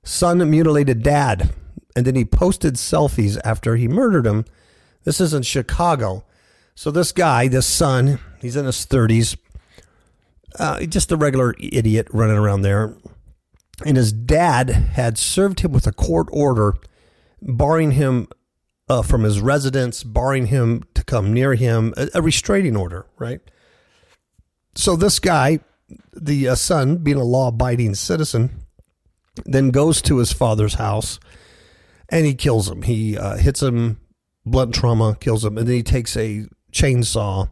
Son 0.02 0.38
mutilated 0.50 1.02
dad, 1.02 1.50
and 1.94 2.04
then 2.04 2.14
he 2.16 2.25
posted 2.25 2.75
selfies 2.75 3.40
after 3.44 3.76
he 3.76 3.88
murdered 3.88 4.26
him. 4.26 4.44
This 5.04 5.20
is 5.20 5.32
in 5.32 5.42
Chicago. 5.42 6.25
So 6.75 6.90
this 6.90 7.12
guy, 7.12 7.49
this 7.49 7.66
son, 7.66 8.18
he's 8.40 8.56
in 8.56 8.66
his 8.66 8.85
thirties, 8.85 9.37
uh, 10.58 10.80
just 10.86 11.12
a 11.12 11.16
regular 11.16 11.54
idiot 11.58 12.08
running 12.12 12.36
around 12.36 12.62
there, 12.62 12.96
and 13.84 13.96
his 13.96 14.12
dad 14.12 14.70
had 14.70 15.18
served 15.18 15.60
him 15.60 15.72
with 15.72 15.86
a 15.86 15.92
court 15.92 16.28
order, 16.30 16.74
barring 17.42 17.92
him 17.92 18.28
uh, 18.88 19.02
from 19.02 19.24
his 19.24 19.40
residence, 19.40 20.02
barring 20.02 20.46
him 20.46 20.84
to 20.94 21.04
come 21.04 21.32
near 21.32 21.54
him, 21.54 21.92
a, 21.96 22.08
a 22.14 22.22
restraining 22.22 22.76
order, 22.76 23.06
right? 23.18 23.40
So 24.74 24.96
this 24.96 25.18
guy 25.18 25.60
the 26.12 26.48
uh, 26.48 26.54
son, 26.54 26.98
being 26.98 27.16
a 27.16 27.24
law 27.24 27.48
abiding 27.48 27.94
citizen, 27.94 28.50
then 29.44 29.70
goes 29.70 30.00
to 30.02 30.18
his 30.18 30.32
father's 30.32 30.74
house 30.74 31.20
and 32.08 32.24
he 32.24 32.34
kills 32.34 32.68
him. 32.68 32.82
He 32.82 33.16
uh, 33.18 33.36
hits 33.36 33.62
him, 33.62 34.00
blunt 34.44 34.74
trauma, 34.74 35.16
kills 35.20 35.44
him, 35.44 35.58
and 35.58 35.66
then 35.66 35.76
he 35.76 35.82
takes 35.82 36.16
a 36.16 36.46
chainsaw 36.72 37.50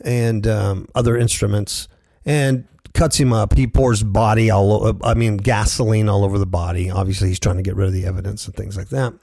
and 0.00 0.46
um, 0.46 0.88
other 0.94 1.16
instruments 1.16 1.88
and 2.24 2.66
cuts 2.94 3.18
him 3.18 3.32
up. 3.32 3.56
He 3.56 3.66
pours 3.66 4.02
body 4.02 4.50
all 4.50 4.72
over, 4.72 4.98
I 5.04 5.14
mean, 5.14 5.36
gasoline 5.36 6.08
all 6.08 6.24
over 6.24 6.38
the 6.38 6.46
body. 6.46 6.90
Obviously, 6.90 7.28
he's 7.28 7.40
trying 7.40 7.56
to 7.56 7.62
get 7.62 7.76
rid 7.76 7.88
of 7.88 7.92
the 7.92 8.06
evidence 8.06 8.46
and 8.46 8.54
things 8.54 8.76
like 8.76 8.88
that. 8.88 9.14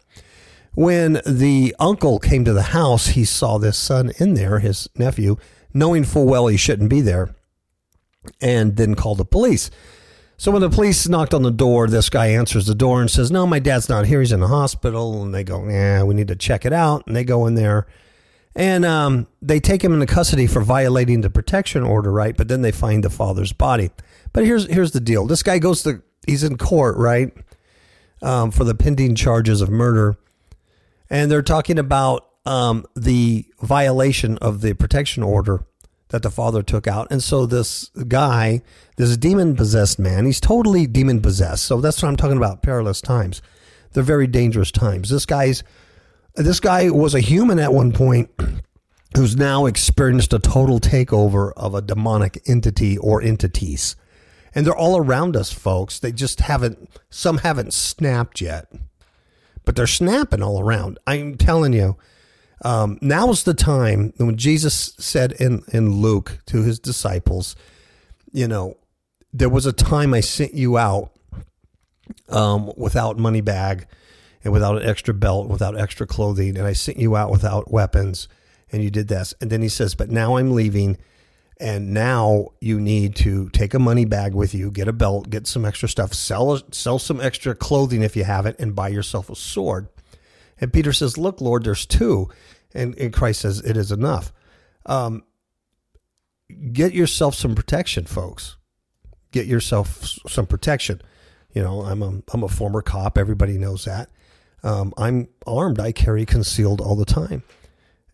When 0.74 1.22
the 1.26 1.76
uncle 1.80 2.20
came 2.20 2.46
to 2.46 2.54
the 2.54 2.62
house, 2.62 3.08
he 3.08 3.26
saw 3.26 3.58
this 3.58 3.78
son 3.78 4.12
in 4.18 4.36
there, 4.36 4.60
his 4.60 4.88
nephew, 4.98 5.38
knowing 5.74 6.04
full 6.04 6.26
well 6.26 6.48
he 6.48 6.58
shouldn't 6.58 6.90
be 6.90 7.02
there 7.02 7.36
and 8.42 8.76
then 8.76 8.96
called 8.96 9.18
the 9.18 9.26
police. 9.26 9.70
So 10.38 10.52
when 10.52 10.62
the 10.62 10.70
police 10.70 11.08
knocked 11.10 11.34
on 11.34 11.42
the 11.42 11.52
door, 11.52 11.88
this 11.88 12.10
guy 12.10 12.28
answers 12.28 12.66
the 12.66 12.76
door 12.76 13.02
and 13.02 13.12
says, 13.12 13.30
No, 13.30 13.46
my 13.46 13.60
dad's 13.60 13.90
not 13.90 14.06
here. 14.06 14.22
He's 14.22 14.32
in 14.32 14.40
the 14.40 14.48
hospital. 14.48 15.22
And 15.22 15.34
they 15.34 15.44
go, 15.44 15.68
Yeah, 15.68 16.04
we 16.04 16.16
need 16.16 16.30
to 16.30 16.36
check 16.36 16.66
it 16.66 16.72
out. 16.72 17.06
And 17.08 17.16
they 17.16 17.26
go 17.26 17.46
in 17.46 17.56
there 17.56 17.88
and 18.56 18.86
um, 18.86 19.28
they 19.42 19.60
take 19.60 19.84
him 19.84 19.94
into 19.94 20.06
custody 20.06 20.48
for 20.48 20.62
violating 20.62 21.22
the 21.22 21.30
protection 21.30 21.84
order, 21.84 22.12
right? 22.12 22.36
But 22.36 22.48
then 22.48 22.62
they 22.62 22.72
find 22.72 23.04
the 23.04 23.10
father's 23.10 23.54
body. 23.54 23.92
But 24.34 24.46
here's 24.46 24.68
here's 24.68 24.92
the 24.92 25.00
deal. 25.00 25.26
This 25.26 25.44
guy 25.44 25.60
goes 25.60 25.84
to 25.84 26.02
he's 26.26 26.44
in 26.44 26.58
court, 26.58 26.98
right? 26.98 27.32
Um, 28.22 28.52
for 28.52 28.64
the 28.64 28.76
pending 28.76 29.16
charges 29.16 29.62
of 29.62 29.70
murder. 29.70 30.18
And 31.10 31.32
they're 31.32 31.42
talking 31.42 31.80
about 31.80 32.28
um, 32.46 32.86
the 32.96 33.46
violation 33.62 34.38
of 34.40 34.62
the 34.62 34.74
protection 34.74 35.24
order 35.24 35.66
that 36.10 36.24
the 36.24 36.32
father 36.32 36.62
took 36.64 36.88
out. 36.88 37.08
And 37.12 37.24
so 37.24 37.46
this 37.46 37.90
guy, 38.08 38.62
this 38.98 39.16
demon 39.18 39.56
possessed 39.56 40.00
man, 40.00 40.26
he's 40.26 40.40
totally 40.40 40.86
demon 40.88 41.22
possessed. 41.22 41.66
So 41.66 41.80
that's 41.82 42.02
what 42.02 42.10
I'm 42.10 42.18
talking 42.18 42.38
about 42.38 42.62
perilous 42.62 43.02
times. 43.02 43.42
They're 43.94 44.04
very 44.04 44.28
dangerous 44.28 44.72
times. 44.72 45.10
This 45.10 45.26
guy's 45.26 45.64
this 46.36 46.60
guy 46.60 46.90
was 46.90 47.14
a 47.14 47.20
human 47.20 47.60
at 47.60 47.74
one 47.74 47.92
point 47.92 48.30
who's 49.16 49.36
now 49.36 49.66
experienced 49.66 50.34
a 50.34 50.40
total 50.40 50.80
takeover 50.80 51.52
of 51.58 51.74
a 51.74 51.82
demonic 51.82 52.42
entity 52.48 52.98
or 52.98 53.22
entities. 53.22 53.96
And 54.54 54.66
they're 54.66 54.76
all 54.76 54.98
around 54.98 55.36
us, 55.36 55.52
folks. 55.52 56.00
They 56.00 56.12
just 56.12 56.42
haven't 56.42 56.90
some 57.10 57.40
haven't 57.40 57.74
snapped 57.74 58.42
yet. 58.42 58.72
But 59.66 59.76
they're 59.76 59.88
snapping 59.88 60.42
all 60.42 60.60
around. 60.60 60.98
I'm 61.06 61.36
telling 61.36 61.74
you 61.74 61.98
um, 62.64 62.98
now's 63.02 63.44
the 63.44 63.54
time 63.54 64.14
when 64.18 64.38
Jesus 64.38 64.94
said 64.98 65.34
in, 65.34 65.64
in 65.72 66.02
Luke 66.02 66.40
to 66.48 66.64
his 66.64 66.80
disciples, 66.80 67.56
you 68.32 68.48
know, 68.48 68.78
there 69.32 69.50
was 69.50 69.66
a 69.66 69.74
time 69.74 70.14
I 70.14 70.20
sent 70.22 70.54
you 70.54 70.78
out 70.78 71.12
um, 72.30 72.72
without 72.76 73.18
money 73.18 73.42
bag 73.42 73.88
and 74.44 74.54
without 74.54 74.82
an 74.82 74.88
extra 74.88 75.14
belt, 75.14 75.48
without 75.48 75.78
extra 75.78 76.08
clothing, 76.08 76.58
and 76.58 76.66
I 76.66 76.74
sent 76.74 76.98
you 76.98 77.16
out 77.16 77.32
without 77.32 77.72
weapons, 77.72 78.28
and 78.72 78.84
you 78.84 78.90
did 78.90 79.08
this. 79.08 79.34
And 79.42 79.50
then 79.50 79.62
he 79.62 79.70
says, 79.70 79.96
But 79.96 80.10
now 80.10 80.38
I'm 80.38 80.52
leaving, 80.52 80.98
and 81.60 81.94
now 81.94 82.50
you 82.62 82.80
need 82.80 83.16
to 83.18 83.50
take 83.50 83.74
a 83.74 83.80
money 83.80 84.06
bag 84.06 84.34
with 84.34 84.54
you, 84.54 84.72
get 84.72 84.88
a 84.88 84.94
belt, 84.94 85.30
get 85.30 85.48
some 85.48 85.66
extra 85.66 85.90
stuff, 85.90 86.14
sell 86.14 86.62
sell 86.72 87.00
some 87.00 87.20
extra 87.20 87.54
clothing 87.54 88.02
if 88.02 88.16
you 88.16 88.24
have 88.24 88.46
it, 88.46 88.56
and 88.60 88.76
buy 88.76 88.88
yourself 88.88 89.30
a 89.30 89.36
sword. 89.36 89.90
And 90.62 90.74
Peter 90.74 90.94
says, 90.94 91.18
Look, 91.18 91.42
Lord, 91.42 91.64
there's 91.64 91.86
two. 91.86 92.30
And, 92.74 92.98
and 92.98 93.12
Christ 93.12 93.42
says, 93.42 93.60
It 93.62 93.78
is 93.78 93.92
enough. 93.92 94.32
Um, 94.86 95.24
get 96.72 96.94
yourself 96.94 97.36
some 97.36 97.56
protection, 97.56 98.06
folks. 98.06 98.58
Get 99.32 99.46
yourself 99.46 100.04
some 100.28 100.48
protection. 100.48 101.02
You 101.54 101.64
know, 101.64 101.82
I'm 101.82 102.02
a, 102.02 102.22
I'm 102.34 102.44
a 102.44 102.48
former 102.48 102.82
cop. 102.82 103.18
Everybody 103.18 103.58
knows 103.58 103.86
that. 103.86 104.10
Um, 104.64 104.94
I'm 104.98 105.28
armed. 105.48 105.80
I 105.80 105.92
carry 105.92 106.26
concealed 106.26 106.82
all 106.82 106.96
the 106.96 107.06
time. 107.06 107.44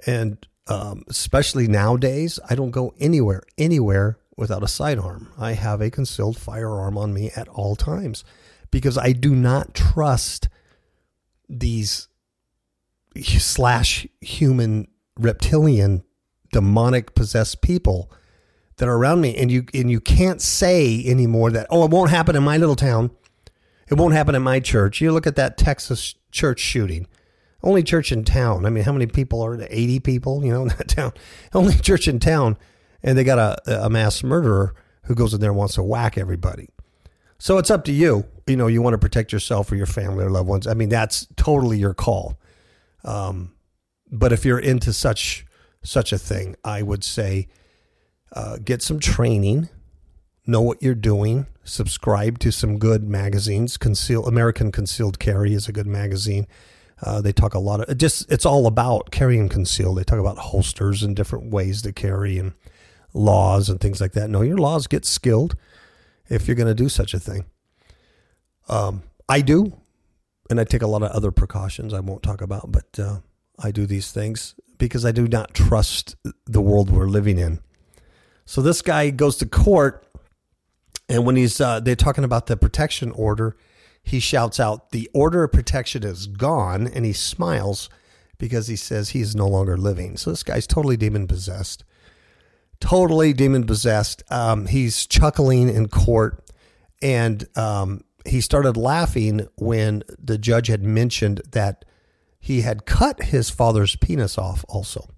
And 0.06 0.46
um, 0.68 1.04
especially 1.10 1.68
nowadays, 1.68 2.40
I 2.50 2.56
don't 2.56 2.72
go 2.72 2.94
anywhere, 3.00 3.44
anywhere 3.58 4.18
without 4.38 4.64
a 4.64 4.68
sidearm. 4.68 5.32
I 5.38 5.54
have 5.54 5.82
a 5.82 5.90
concealed 5.90 6.38
firearm 6.38 6.98
on 6.98 7.14
me 7.14 7.32
at 7.36 7.48
all 7.48 7.76
times 7.76 8.24
because 8.72 8.98
I 8.98 9.12
do 9.12 9.36
not 9.36 9.74
trust 9.74 10.50
these 11.48 12.08
slash 13.24 14.08
human 14.22 14.88
reptilian 15.18 16.04
demonic 16.52 17.16
possessed 17.16 17.62
people 17.62 18.12
that 18.78 18.90
are 18.90 18.98
around 18.98 19.22
me 19.22 19.36
and 19.38 19.52
you 19.52 19.66
and 19.74 19.90
you 19.90 20.02
can't 20.02 20.42
say 20.42 21.04
anymore 21.06 21.52
that 21.52 21.68
oh 21.70 21.86
it 21.86 21.92
won't 21.92 22.10
happen 22.10 22.36
in 22.36 22.44
my 22.44 22.58
little 22.58 22.76
town 22.76 23.12
it 23.88 23.94
won't 23.94 24.14
happen 24.14 24.36
in 24.36 24.42
my 24.42 24.60
church 24.60 25.00
you 25.00 25.12
look 25.12 25.28
at 25.28 25.36
that 25.38 25.58
texas 25.58 26.16
church 26.36 26.60
shooting. 26.60 27.08
Only 27.64 27.82
church 27.82 28.12
in 28.12 28.24
town. 28.24 28.66
I 28.66 28.70
mean 28.70 28.84
how 28.84 28.92
many 28.92 29.08
people 29.08 29.42
are 29.42 29.58
there? 29.58 29.68
80 29.72 30.00
people 30.02 30.46
you 30.46 30.52
know 30.52 30.62
in 30.64 30.68
that 30.70 30.88
town. 30.88 31.14
Only 31.54 31.74
church 31.76 32.08
in 32.08 32.20
town 32.20 32.58
and 33.02 33.18
they 33.18 33.24
got 33.24 33.40
a, 33.40 33.86
a 33.86 33.90
mass 33.90 34.24
murderer 34.24 34.76
who 35.04 35.16
goes 35.16 35.34
in 35.34 35.42
there 35.42 35.52
and 35.52 35.58
wants 35.58 35.76
to 35.76 35.84
whack 35.84 36.18
everybody. 36.18 36.70
So 37.38 37.58
it's 37.58 37.70
up 37.70 37.84
to 37.86 37.92
you. 37.92 38.26
You 38.48 38.58
know 38.58 38.68
you 38.68 38.82
want 38.82 38.94
to 38.94 39.00
protect 39.00 39.34
yourself 39.34 39.72
or 39.72 39.76
your 39.76 39.86
family 39.88 40.24
or 40.24 40.30
loved 40.30 40.50
ones. 40.50 40.68
I 40.68 40.74
mean 40.74 40.90
that's 40.90 41.28
totally 41.36 41.80
your 41.80 41.94
call. 41.94 42.40
Um, 43.04 43.54
but 44.12 44.32
if 44.32 44.46
you're 44.46 44.60
into 44.60 44.94
such 44.94 45.46
such 45.84 46.12
a 46.12 46.18
thing 46.18 46.56
i 46.64 46.82
would 46.82 47.04
say 47.04 47.48
uh, 48.36 48.58
get 48.64 48.82
some 48.82 49.00
training, 49.00 49.70
know 50.48 50.62
what 50.62 50.82
you're 50.82 50.96
doing, 50.96 51.48
subscribe 51.64 52.40
to 52.40 52.52
some 52.52 52.78
good 52.78 53.08
magazines. 53.08 53.78
Conceal 53.78 54.26
American 54.26 54.72
Concealed 54.72 55.20
Carry 55.20 55.54
is 55.54 55.68
a 55.68 55.72
good 55.72 55.88
magazine. 55.88 56.48
Uh, 57.02 57.22
they 57.22 57.34
talk 57.34 57.54
a 57.54 57.60
lot 57.60 57.82
of 57.82 57.98
just 57.98 58.32
it's 58.32 58.46
all 58.46 58.68
about 58.68 59.12
carrying 59.12 59.50
concealed. 59.50 59.98
They 59.98 60.04
talk 60.04 60.20
about 60.20 60.38
holsters 60.38 61.04
and 61.04 61.16
different 61.16 61.52
ways 61.52 61.82
to 61.82 61.92
carry 61.92 62.38
and 62.38 62.54
laws 63.14 63.70
and 63.70 63.80
things 63.80 64.00
like 64.00 64.14
that. 64.14 64.30
Know 64.30 64.42
your 64.42 64.58
laws. 64.58 64.88
Get 64.88 65.06
skilled 65.06 65.56
if 66.30 66.48
you're 66.48 66.56
going 66.56 66.68
to 66.68 66.76
do 66.76 66.90
such 66.90 67.14
a 67.14 67.20
thing. 67.20 67.46
Um, 68.70 69.04
I 69.28 69.42
do, 69.42 69.80
and 70.50 70.60
I 70.60 70.64
take 70.64 70.82
a 70.82 70.88
lot 70.88 71.04
of 71.04 71.12
other 71.12 71.32
precautions 71.32 71.94
I 71.94 72.00
won't 72.00 72.24
talk 72.24 72.42
about, 72.42 72.72
but 72.72 73.00
uh, 73.00 73.20
I 73.60 73.72
do 73.72 73.86
these 73.86 74.12
things 74.12 74.56
because 74.78 75.06
I 75.06 75.12
do 75.12 75.28
not 75.28 75.54
trust 75.54 76.16
the 76.46 76.62
world 76.62 76.90
we're 76.90 77.08
living 77.08 77.38
in. 77.38 77.60
So 78.46 78.62
this 78.62 78.82
guy 78.82 79.10
goes 79.10 79.38
to 79.38 79.46
court, 79.46 80.06
and 81.08 81.26
when 81.26 81.36
he's 81.36 81.62
uh, 81.62 81.80
they're 81.80 81.96
talking 81.96 82.24
about 82.24 82.48
the 82.48 82.58
protection 82.58 83.12
order, 83.12 83.56
he 84.04 84.20
shouts 84.20 84.60
out, 84.60 84.92
"The 84.92 85.10
order 85.14 85.44
of 85.44 85.52
protection 85.52 86.04
is 86.04 86.28
gone," 86.28 86.88
and 86.88 87.06
he 87.06 87.14
smiles 87.14 87.90
because 88.38 88.68
he 88.68 88.76
says 88.76 89.10
he's 89.10 89.36
no 89.36 89.48
longer 89.48 89.78
living. 89.78 90.18
So 90.18 90.30
this 90.30 90.44
guy's 90.44 90.68
totally 90.68 90.98
demon 90.98 91.28
possessed, 91.28 91.84
totally 92.80 93.34
demon 93.34 93.66
possessed. 93.66 94.24
Um, 94.30 94.68
he's 94.68 95.06
chuckling 95.06 95.70
in 95.70 95.88
court, 95.88 96.44
and 97.02 97.46
um, 97.58 98.04
he 98.26 98.42
started 98.42 98.76
laughing 98.76 99.48
when 99.56 100.04
the 100.20 100.38
judge 100.38 100.68
had 100.68 100.84
mentioned 100.84 101.42
that 101.52 101.86
he 102.40 102.62
had 102.62 102.86
cut 102.86 103.24
his 103.24 103.50
father's 103.50 103.96
penis 103.96 104.38
off 104.38 104.66
also. 104.68 105.10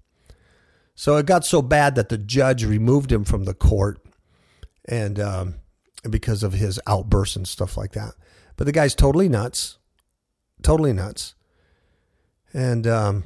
So 0.94 1.16
it 1.16 1.26
got 1.26 1.44
so 1.44 1.62
bad 1.62 1.94
that 1.94 2.08
the 2.08 2.18
judge 2.18 2.64
removed 2.64 3.12
him 3.12 3.24
from 3.24 3.44
the 3.44 3.54
court, 3.54 4.04
and 4.86 5.20
um, 5.20 5.54
because 6.08 6.42
of 6.42 6.52
his 6.52 6.80
outbursts 6.86 7.36
and 7.36 7.46
stuff 7.46 7.76
like 7.76 7.92
that. 7.92 8.14
But 8.56 8.66
the 8.66 8.72
guy's 8.72 8.94
totally 8.94 9.28
nuts, 9.28 9.78
totally 10.62 10.92
nuts, 10.92 11.34
and 12.52 12.86
um, 12.86 13.24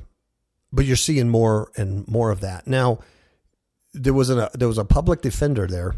but 0.72 0.84
you're 0.84 0.96
seeing 0.96 1.28
more 1.28 1.70
and 1.76 2.06
more 2.08 2.30
of 2.30 2.40
that 2.40 2.66
now. 2.66 2.98
There 3.94 4.14
was 4.14 4.30
a 4.30 4.50
there 4.54 4.68
was 4.68 4.78
a 4.78 4.84
public 4.84 5.20
defender 5.20 5.66
there 5.66 5.94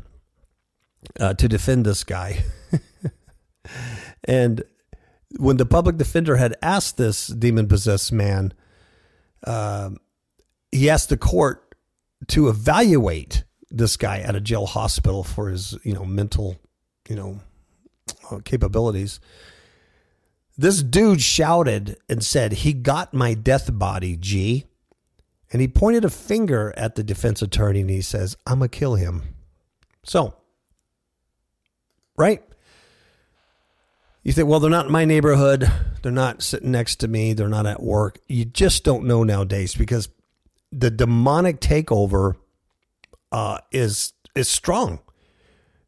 uh, 1.19 1.35
to 1.35 1.49
defend 1.49 1.85
this 1.85 2.05
guy, 2.05 2.45
and 4.25 4.63
when 5.39 5.57
the 5.57 5.67
public 5.67 5.97
defender 5.97 6.37
had 6.37 6.55
asked 6.63 6.97
this 6.97 7.27
demon 7.27 7.69
possessed 7.69 8.13
man, 8.13 8.53
uh, 9.47 9.91
he 10.71 10.89
asked 10.91 11.09
the 11.09 11.17
court 11.17 11.75
to 12.29 12.49
evaluate 12.49 13.45
this 13.71 13.97
guy 13.97 14.21
at 14.21 14.37
a 14.37 14.41
jail 14.41 14.67
hospital 14.67 15.25
for 15.25 15.49
his, 15.49 15.77
you 15.83 15.93
know, 15.93 16.05
mental, 16.05 16.57
you 17.09 17.17
know, 17.17 17.41
uh, 18.31 18.39
capabilities. 18.45 19.21
This 20.57 20.83
dude 20.83 21.21
shouted 21.21 21.97
and 22.09 22.25
said, 22.25 22.53
"He 22.53 22.73
got 22.73 23.13
my 23.13 23.35
death 23.35 23.77
body, 23.77 24.17
G." 24.17 24.67
And 25.53 25.61
he 25.61 25.69
pointed 25.69 26.05
a 26.05 26.11
finger 26.11 26.75
at 26.77 26.97
the 26.97 27.05
defense 27.05 27.41
attorney 27.41 27.83
and 27.83 27.91
he 27.91 28.03
says, 28.03 28.37
"I'm 28.47 28.59
gonna 28.59 28.69
kill 28.69 28.95
him." 28.95 29.23
So, 30.05 30.35
right? 32.17 32.43
You 34.25 34.33
think, 34.33 34.49
well, 34.49 34.59
they're 34.59 34.71
not 34.71 34.87
in 34.87 34.93
my 34.93 35.05
neighborhood. 35.05 35.71
They're 36.03 36.11
not 36.11 36.43
sitting 36.43 36.71
next 36.71 36.97
to 36.97 37.09
me. 37.09 37.35
They're 37.35 37.49
not 37.49 37.67
at 37.67 37.83
work. 37.83 38.21
You 38.27 38.47
just 38.47 38.83
don't 38.83 39.05
know 39.05 39.23
nowadays 39.23 39.75
because 39.75 40.09
the 40.73 40.91
demonic 40.91 41.61
takeover 41.61 42.37
uh, 43.31 43.59
is 43.71 44.13
is 44.35 44.49
strong. 44.49 45.01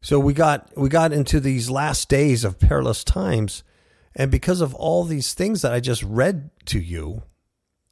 So 0.01 0.19
we 0.19 0.33
got 0.33 0.71
we 0.77 0.89
got 0.89 1.11
into 1.11 1.39
these 1.39 1.69
last 1.69 2.09
days 2.09 2.43
of 2.43 2.59
perilous 2.59 3.03
times, 3.03 3.63
and 4.15 4.31
because 4.31 4.61
of 4.61 4.73
all 4.75 5.03
these 5.03 5.33
things 5.33 5.61
that 5.61 5.73
I 5.73 5.79
just 5.79 6.03
read 6.03 6.51
to 6.65 6.79
you, 6.79 7.23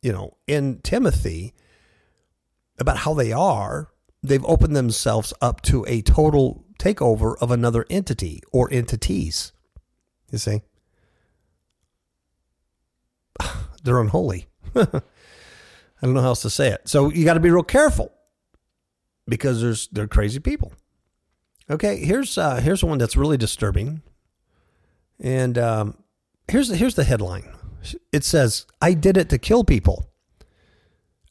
you 0.02 0.12
know, 0.12 0.38
in 0.48 0.80
Timothy 0.82 1.54
about 2.78 2.98
how 2.98 3.14
they 3.14 3.32
are, 3.32 3.90
they've 4.22 4.46
opened 4.46 4.76
themselves 4.76 5.34
up 5.42 5.62
to 5.62 5.86
a 5.88 6.02
total 6.02 6.66
takeover 6.78 7.36
of 7.42 7.52
another 7.52 7.86
entity 7.90 8.42
or 8.52 8.72
entities. 8.72 9.52
You 10.32 10.38
see, 10.38 10.62
they're 13.84 14.00
unholy. 14.00 14.48
I 14.76 15.02
don't 16.02 16.14
know 16.14 16.22
how 16.22 16.28
else 16.28 16.42
to 16.44 16.50
say 16.50 16.70
it. 16.70 16.88
So 16.88 17.10
you 17.10 17.26
got 17.26 17.36
to 17.36 17.40
be 17.40 17.50
real 17.50 17.64
careful 17.64 18.12
because 19.28 19.62
there's 19.62 19.88
they're 19.88 20.08
crazy 20.08 20.40
people. 20.40 20.74
Okay, 21.70 21.98
here's 21.98 22.38
uh, 22.38 22.58
here's 22.58 22.84
one 22.84 22.98
that's 22.98 23.16
really 23.16 23.38
disturbing, 23.38 24.04
and 25.20 25.58
um, 25.58 26.04
here's 26.48 26.68
the, 26.68 26.76
here's 26.76 26.96
the 26.96 27.04
headline. 27.04 27.52
It 28.12 28.24
says, 28.24 28.66
"I 28.82 28.94
did 28.94 29.18
it 29.18 29.30
to 29.30 29.38
kill 29.38 29.64
people." 29.64 30.10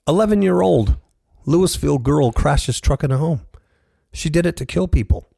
Eleven 0.06 0.42
year 0.42 0.60
old 0.60 0.96
Louisville 1.46 1.98
girl 1.98 2.32
crashes 2.32 2.80
truck 2.80 3.04
in 3.04 3.10
a 3.10 3.18
home. 3.18 3.42
She 4.12 4.28
did 4.28 4.44
it 4.44 4.56
to 4.56 4.66
kill 4.66 4.88
people. 4.88 5.28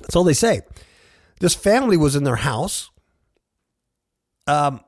That's 0.00 0.16
all 0.16 0.24
they 0.24 0.32
say. 0.32 0.62
This 1.40 1.54
family 1.54 1.96
was 1.96 2.16
in 2.16 2.24
their 2.24 2.36
house. 2.36 2.90
Um, 4.46 4.80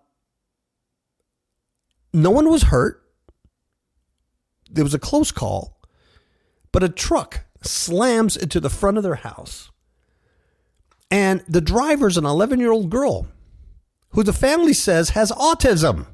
no 2.13 2.31
one 2.31 2.49
was 2.49 2.65
hurt 2.65 3.05
there 4.75 4.85
was 4.85 4.95
a 4.95 4.99
close 4.99 5.31
call, 5.31 5.81
but 6.73 6.83
a 6.83 6.89
truck 6.89 7.45
slams 7.67 8.37
into 8.37 8.61
the 8.61 8.71
front 8.71 8.97
of 8.97 9.03
their 9.03 9.17
house. 9.17 9.71
And 11.11 11.45
the 11.49 11.61
driver's 11.61 12.17
an 12.17 12.25
11 12.25 12.61
year 12.61 12.73
old 12.73 12.91
girl 12.91 13.29
who 14.11 14.23
the 14.23 14.33
family 14.33 14.73
says 14.73 15.11
has 15.11 15.31
autism. 15.33 16.07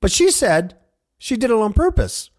But 0.00 0.10
she 0.10 0.30
said 0.30 0.76
she 1.18 1.36
did 1.36 1.50
it 1.50 1.56
on 1.56 1.72
purpose. 1.72 2.30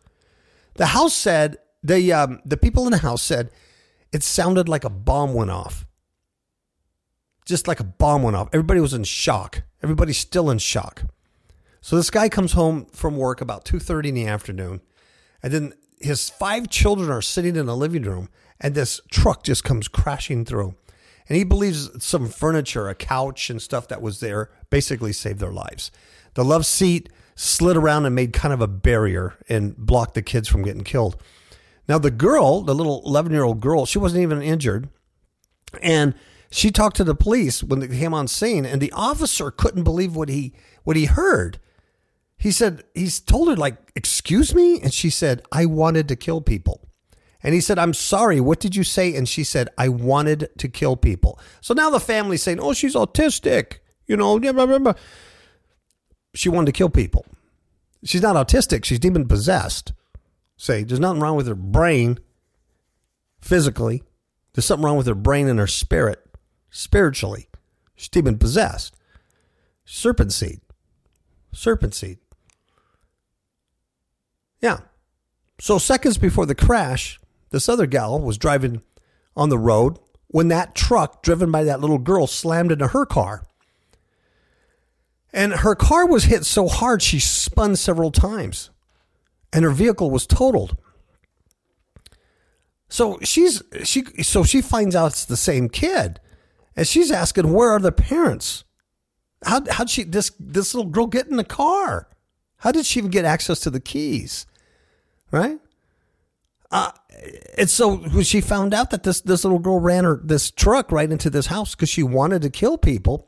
The 0.76 0.88
house 0.88 1.14
said, 1.14 1.58
the, 1.84 2.12
um, 2.14 2.42
the 2.46 2.58
people 2.58 2.86
in 2.86 2.92
the 2.92 2.98
house 2.98 3.22
said 3.22 3.52
it 4.12 4.24
sounded 4.24 4.68
like 4.68 4.84
a 4.84 4.90
bomb 4.90 5.34
went 5.34 5.52
off. 5.52 5.86
Just 7.46 7.68
like 7.68 7.80
a 7.80 7.86
bomb 7.86 8.24
went 8.24 8.36
off. 8.36 8.50
Everybody 8.54 8.80
was 8.80 8.94
in 8.94 9.04
shock. 9.04 9.64
Everybody's 9.84 10.18
still 10.18 10.50
in 10.50 10.58
shock. 10.58 11.04
So 11.82 11.96
this 11.96 12.12
guy 12.12 12.30
comes 12.30 12.54
home 12.54 12.86
from 12.86 13.18
work 13.18 13.42
about 13.42 13.66
2:30 13.66 14.10
in 14.10 14.16
the 14.16 14.28
afternoon, 14.28 14.82
and 15.42 15.52
then 15.52 15.74
his 16.02 16.30
five 16.30 16.70
children 16.70 17.10
are 17.10 17.22
sitting 17.22 17.56
in 17.56 17.68
a 17.68 17.76
living 17.76 18.04
room, 18.04 18.30
and 18.60 18.76
this 18.76 19.02
truck 19.10 19.44
just 19.44 19.64
comes 19.64 19.88
crashing 19.88 20.46
through. 20.46 20.76
And 21.28 21.38
he 21.38 21.44
believes 21.44 22.04
some 22.04 22.28
furniture, 22.28 22.90
a 22.90 22.96
couch 22.96 23.50
and 23.50 23.62
stuff 23.62 23.88
that 23.88 24.02
was 24.02 24.20
there 24.20 24.50
basically 24.70 25.14
saved 25.14 25.40
their 25.40 25.52
lives. 25.52 25.92
The 26.34 26.44
love 26.44 26.66
seat 26.66 27.10
slid 27.36 27.78
around 27.78 28.06
and 28.06 28.16
made 28.16 28.34
kind 28.34 28.54
of 28.54 28.62
a 28.62 28.68
barrier 28.68 29.36
and 29.48 29.76
blocked 29.78 30.14
the 30.14 30.22
kids 30.22 30.48
from 30.48 30.64
getting 30.64 30.84
killed. 30.84 31.22
Now 31.88 31.98
the 31.98 32.12
girl, 32.12 32.62
the 32.62 32.76
little 32.76 33.02
11-year-old 33.04 33.60
girl, 33.60 33.86
she 33.86 34.00
wasn't 34.00 34.24
even 34.24 34.42
injured. 34.42 34.90
And 35.82 36.14
she 36.52 36.70
talked 36.70 36.98
to 36.98 37.04
the 37.04 37.16
police 37.16 37.64
when 37.64 37.80
they 37.80 37.88
came 37.88 38.14
on 38.14 38.28
scene 38.28 38.66
and 38.66 38.82
the 38.82 38.92
officer 38.92 39.52
couldn't 39.52 39.84
believe 39.84 40.16
what 40.16 40.30
he 40.30 40.54
what 40.84 40.98
he 40.98 41.06
heard 41.06 41.60
he 42.42 42.52
said, 42.52 42.84
he's 42.96 43.20
told 43.20 43.50
her, 43.50 43.56
like, 43.56 43.78
excuse 43.96 44.56
me? 44.56 44.82
And 44.82 44.92
she 44.92 45.12
said, 45.12 45.44
I 45.52 45.68
wanted 45.68 46.08
to 46.10 46.16
kill 46.16 46.42
people. 46.42 46.90
And 47.44 47.54
he 47.54 47.62
said, 47.62 47.78
I'm 47.78 47.94
sorry, 47.94 48.42
what 48.42 48.60
did 48.60 48.76
you 48.76 48.84
say? 48.84 49.16
And 49.16 49.30
she 49.30 49.44
said, 49.44 49.70
I 49.78 49.90
wanted 49.90 50.50
to 50.58 50.68
kill 50.68 50.98
people. 50.98 51.40
So 51.62 51.76
now 51.76 51.92
the 51.92 52.00
family's 52.00 52.42
saying, 52.42 52.60
oh, 52.60 52.74
she's 52.74 52.96
autistic. 52.96 53.78
You 54.08 54.18
know, 54.18 54.40
blah, 54.40 54.66
blah. 54.66 54.94
she 56.34 56.50
wanted 56.50 56.66
to 56.66 56.72
kill 56.72 56.90
people. 56.90 57.28
She's 58.04 58.24
not 58.24 58.36
autistic, 58.36 58.86
she's 58.86 58.98
demon 58.98 59.28
possessed. 59.28 59.94
Say, 60.58 60.84
there's 60.84 61.00
nothing 61.00 61.22
wrong 61.22 61.36
with 61.36 61.46
her 61.46 61.54
brain 61.54 62.18
physically. 63.40 64.02
There's 64.54 64.66
something 64.66 64.86
wrong 64.86 64.98
with 64.98 65.06
her 65.06 65.14
brain 65.14 65.48
and 65.48 65.60
her 65.60 65.68
spirit 65.68 66.26
spiritually. 66.72 67.50
She's 67.96 68.10
demon 68.10 68.40
possessed. 68.40 68.96
Serpent 69.86 70.34
seed. 70.34 70.62
Serpent 71.54 71.94
seed. 71.94 72.18
Yeah. 74.62 74.80
So 75.60 75.78
seconds 75.78 76.18
before 76.18 76.46
the 76.46 76.56
crash, 76.56 77.20
this 77.50 77.70
other 77.70 77.86
gal 77.86 78.20
was 78.20 78.38
driving 78.38 78.82
on 79.36 79.50
the 79.50 79.58
road 79.58 80.00
when 80.28 80.48
that 80.48 80.76
truck 80.76 81.22
driven 81.22 81.52
by 81.52 81.64
that 81.64 81.82
little 81.82 81.98
girl 81.98 82.28
slammed 82.28 82.72
into 82.72 82.88
her 82.88 83.06
car. 83.06 83.44
And 85.34 85.54
her 85.54 85.76
car 85.76 86.06
was 86.06 86.26
hit 86.26 86.46
so 86.46 86.68
hard 86.68 87.02
she 87.02 87.20
spun 87.20 87.76
several 87.76 88.12
times 88.12 88.70
and 89.54 89.64
her 89.64 89.72
vehicle 89.72 90.12
was 90.12 90.26
totaled. 90.26 90.78
So 92.90 93.20
she's 93.24 93.62
she 93.84 94.04
so 94.24 94.44
she 94.44 94.62
finds 94.62 94.96
out 94.96 95.14
it's 95.14 95.26
the 95.26 95.38
same 95.38 95.70
kid 95.70 96.20
and 96.76 96.86
she's 96.86 97.12
asking 97.12 97.54
where 97.54 97.72
are 97.72 97.80
the 97.80 97.92
parents? 97.92 98.66
How 99.46 99.62
how'd 99.70 99.90
she 99.90 100.04
this 100.04 100.32
this 100.40 100.74
little 100.74 100.92
girl 100.92 101.08
get 101.08 101.28
in 101.28 101.38
the 101.38 101.44
car? 101.44 102.10
How 102.58 102.72
did 102.72 102.86
she 102.86 103.00
even 103.00 103.12
get 103.12 103.26
access 103.26 103.60
to 103.62 103.70
the 103.70 103.80
keys? 103.80 104.46
Right? 105.32 105.60
Uh, 106.72 106.92
and 107.58 107.70
so 107.70 108.22
she 108.22 108.40
found 108.40 108.74
out 108.74 108.92
that 108.92 109.04
this 109.04 109.22
this 109.22 109.44
little 109.44 109.60
girl 109.60 109.80
ran 109.80 110.06
her 110.06 110.20
this 110.24 110.52
truck 110.52 110.92
right 110.92 111.12
into 111.12 111.30
this 111.30 111.48
house 111.48 111.76
because 111.76 111.90
she 111.90 112.04
wanted 112.04 112.42
to 112.44 112.50
kill 112.50 112.78
people, 112.78 113.28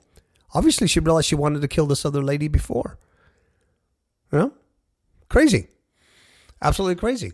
obviously 0.53 0.87
she 0.87 0.99
realized 0.99 1.27
she 1.27 1.35
wanted 1.35 1.61
to 1.61 1.67
kill 1.67 1.85
this 1.85 2.05
other 2.05 2.23
lady 2.23 2.47
before. 2.47 2.97
You 4.31 4.39
know, 4.39 4.53
crazy, 5.29 5.67
absolutely 6.61 6.95
crazy. 6.95 7.33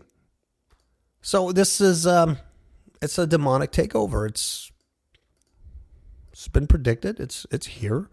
So 1.22 1.52
this 1.52 1.80
is 1.80 2.06
um, 2.06 2.38
it's 3.00 3.18
a 3.18 3.26
demonic 3.26 3.70
takeover. 3.70 4.28
It's 4.28 4.72
it's 6.32 6.48
been 6.48 6.66
predicted. 6.66 7.20
It's 7.20 7.46
it's 7.50 7.66
here. 7.66 8.08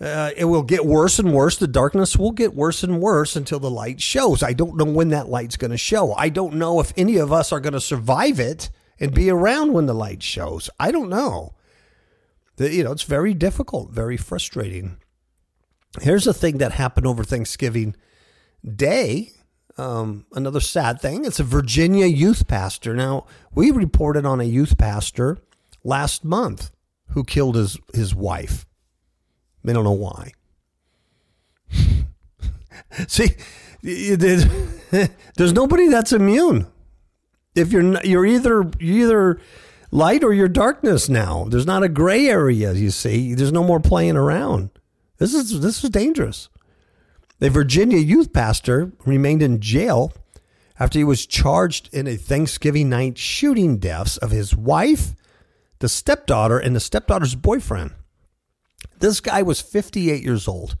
Uh, 0.00 0.30
it 0.36 0.44
will 0.44 0.62
get 0.62 0.86
worse 0.86 1.18
and 1.18 1.32
worse. 1.32 1.56
The 1.56 1.66
darkness 1.66 2.16
will 2.16 2.30
get 2.30 2.54
worse 2.54 2.84
and 2.84 3.00
worse 3.00 3.34
until 3.34 3.58
the 3.58 3.70
light 3.70 4.00
shows. 4.00 4.42
I 4.42 4.52
don't 4.52 4.76
know 4.76 4.84
when 4.84 5.08
that 5.08 5.28
light's 5.28 5.56
going 5.56 5.72
to 5.72 5.78
show. 5.78 6.14
I 6.14 6.28
don't 6.28 6.54
know 6.54 6.78
if 6.78 6.92
any 6.96 7.16
of 7.16 7.32
us 7.32 7.50
are 7.52 7.60
going 7.60 7.72
to 7.72 7.80
survive 7.80 8.38
it 8.38 8.70
and 9.00 9.12
be 9.12 9.28
around 9.28 9.72
when 9.72 9.86
the 9.86 9.94
light 9.94 10.22
shows. 10.22 10.70
I 10.78 10.92
don't 10.92 11.08
know. 11.08 11.54
The, 12.56 12.72
you 12.72 12.84
know, 12.84 12.92
it's 12.92 13.02
very 13.02 13.34
difficult, 13.34 13.90
very 13.90 14.16
frustrating. 14.16 14.98
Here's 16.00 16.26
a 16.26 16.34
thing 16.34 16.58
that 16.58 16.72
happened 16.72 17.06
over 17.06 17.24
Thanksgiving 17.24 17.96
Day. 18.64 19.32
Um, 19.76 20.26
another 20.32 20.60
sad 20.60 21.00
thing. 21.00 21.24
It's 21.24 21.40
a 21.40 21.44
Virginia 21.44 22.06
youth 22.06 22.46
pastor. 22.46 22.94
Now, 22.94 23.26
we 23.52 23.70
reported 23.70 24.26
on 24.26 24.40
a 24.40 24.44
youth 24.44 24.76
pastor 24.76 25.38
last 25.82 26.24
month 26.24 26.70
who 27.10 27.24
killed 27.24 27.54
his, 27.56 27.78
his 27.94 28.14
wife. 28.14 28.66
They 29.64 29.72
don't 29.72 29.84
know 29.84 29.92
why. 29.92 30.32
See, 33.08 33.28
there's, 33.82 35.52
nobody 35.52 35.88
that's 35.88 36.12
immune. 36.12 36.66
If 37.54 37.72
you're 37.72 38.02
you're 38.04 38.26
either 38.26 38.70
you're 38.78 39.04
either 39.04 39.40
light 39.90 40.24
or 40.24 40.32
you're 40.32 40.48
darkness 40.48 41.08
now. 41.08 41.46
There's 41.48 41.66
not 41.66 41.82
a 41.82 41.88
gray 41.88 42.28
area. 42.28 42.72
You 42.72 42.90
see, 42.90 43.34
there's 43.34 43.52
no 43.52 43.64
more 43.64 43.80
playing 43.80 44.16
around. 44.16 44.70
This 45.18 45.34
is 45.34 45.60
this 45.60 45.82
is 45.82 45.90
dangerous. 45.90 46.48
A 47.40 47.48
Virginia 47.48 47.98
youth 47.98 48.32
pastor 48.32 48.92
remained 49.04 49.42
in 49.42 49.60
jail 49.60 50.12
after 50.78 50.98
he 50.98 51.04
was 51.04 51.26
charged 51.26 51.88
in 51.92 52.06
a 52.06 52.16
Thanksgiving 52.16 52.88
night 52.88 53.18
shooting 53.18 53.78
deaths 53.78 54.16
of 54.16 54.30
his 54.30 54.56
wife, 54.56 55.14
the 55.78 55.88
stepdaughter, 55.88 56.58
and 56.58 56.74
the 56.74 56.80
stepdaughter's 56.80 57.34
boyfriend. 57.34 57.92
This 59.00 59.20
guy 59.20 59.42
was 59.42 59.60
58 59.60 60.22
years 60.22 60.48
old. 60.48 60.76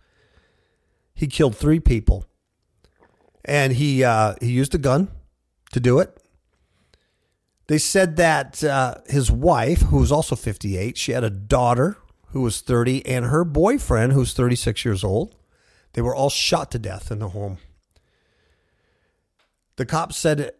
He 1.14 1.26
killed 1.26 1.56
three 1.56 1.80
people, 1.80 2.24
and 3.44 3.72
he 3.72 4.04
uh, 4.04 4.34
he 4.40 4.50
used 4.50 4.74
a 4.74 4.78
gun 4.78 5.08
to 5.72 5.80
do 5.80 5.98
it. 5.98 6.16
They 7.66 7.78
said 7.78 8.16
that 8.16 8.64
uh, 8.64 8.96
his 9.06 9.30
wife, 9.30 9.82
who 9.82 9.98
was 9.98 10.10
also 10.10 10.36
58, 10.36 10.96
she 10.96 11.12
had 11.12 11.24
a 11.24 11.30
daughter 11.30 11.98
who 12.28 12.42
was 12.42 12.60
30, 12.60 13.04
and 13.06 13.26
her 13.26 13.44
boyfriend, 13.44 14.12
who's 14.12 14.32
36 14.32 14.84
years 14.84 15.02
old. 15.02 15.34
They 15.94 16.02
were 16.02 16.14
all 16.14 16.30
shot 16.30 16.70
to 16.72 16.78
death 16.78 17.10
in 17.10 17.18
the 17.18 17.30
home. 17.30 17.58
The 19.76 19.86
cops 19.86 20.16
said 20.16 20.40
it, 20.40 20.58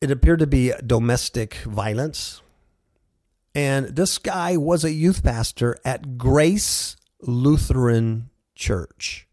it 0.00 0.10
appeared 0.10 0.38
to 0.40 0.46
be 0.46 0.72
domestic 0.84 1.54
violence. 1.56 2.42
And 3.54 3.88
this 3.96 4.18
guy 4.18 4.56
was 4.56 4.84
a 4.84 4.92
youth 4.92 5.24
pastor 5.24 5.76
at 5.84 6.16
Grace 6.18 6.96
Lutheran 7.20 8.30
Church. 8.54 9.26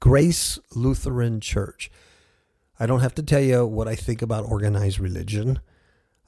Grace 0.00 0.58
Lutheran 0.74 1.40
Church. 1.40 1.90
I 2.78 2.86
don't 2.86 3.00
have 3.00 3.14
to 3.14 3.22
tell 3.22 3.40
you 3.40 3.66
what 3.66 3.88
I 3.88 3.94
think 3.94 4.20
about 4.20 4.44
organized 4.44 4.98
religion, 4.98 5.60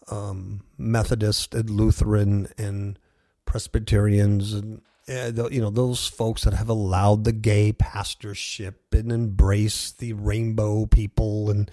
um, 0.08 0.62
Methodist 0.78 1.54
and 1.54 1.68
Lutheran 1.68 2.48
and 2.56 2.98
Presbyterians 3.44 4.52
and 4.52 4.82
uh, 5.08 5.48
you 5.50 5.60
know 5.60 5.70
those 5.70 6.06
folks 6.06 6.42
that 6.42 6.54
have 6.54 6.68
allowed 6.68 7.24
the 7.24 7.32
gay 7.32 7.72
pastorship 7.72 8.92
and 8.92 9.12
embrace 9.12 9.92
the 9.92 10.12
rainbow 10.14 10.86
people 10.86 11.48
and 11.48 11.70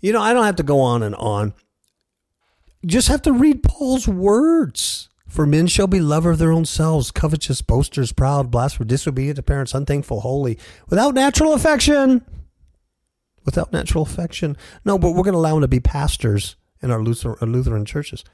you 0.00 0.12
know 0.12 0.20
I 0.20 0.34
don't 0.34 0.44
have 0.44 0.56
to 0.56 0.62
go 0.62 0.80
on 0.80 1.02
and 1.02 1.14
on. 1.14 1.54
Just 2.86 3.08
have 3.08 3.22
to 3.22 3.32
read 3.32 3.62
Paul's 3.62 4.06
words. 4.06 5.07
For 5.28 5.46
men 5.46 5.66
shall 5.66 5.86
be 5.86 6.00
lover 6.00 6.30
of 6.30 6.38
their 6.38 6.52
own 6.52 6.64
selves, 6.64 7.10
covetous, 7.10 7.60
boasters, 7.60 8.12
proud, 8.12 8.50
blasphemous, 8.50 8.88
disobedient 8.88 9.36
to 9.36 9.42
parents, 9.42 9.74
unthankful, 9.74 10.20
holy, 10.20 10.58
without 10.88 11.14
natural 11.14 11.52
affection. 11.52 12.24
Without 13.44 13.72
natural 13.72 14.02
affection. 14.02 14.56
No, 14.84 14.98
but 14.98 15.10
we're 15.10 15.22
going 15.22 15.34
to 15.34 15.38
allow 15.38 15.52
them 15.52 15.60
to 15.60 15.68
be 15.68 15.80
pastors 15.80 16.56
in 16.80 16.90
our 16.90 17.00
uh, 17.00 17.44
Lutheran 17.44 17.84
churches. 17.84 18.24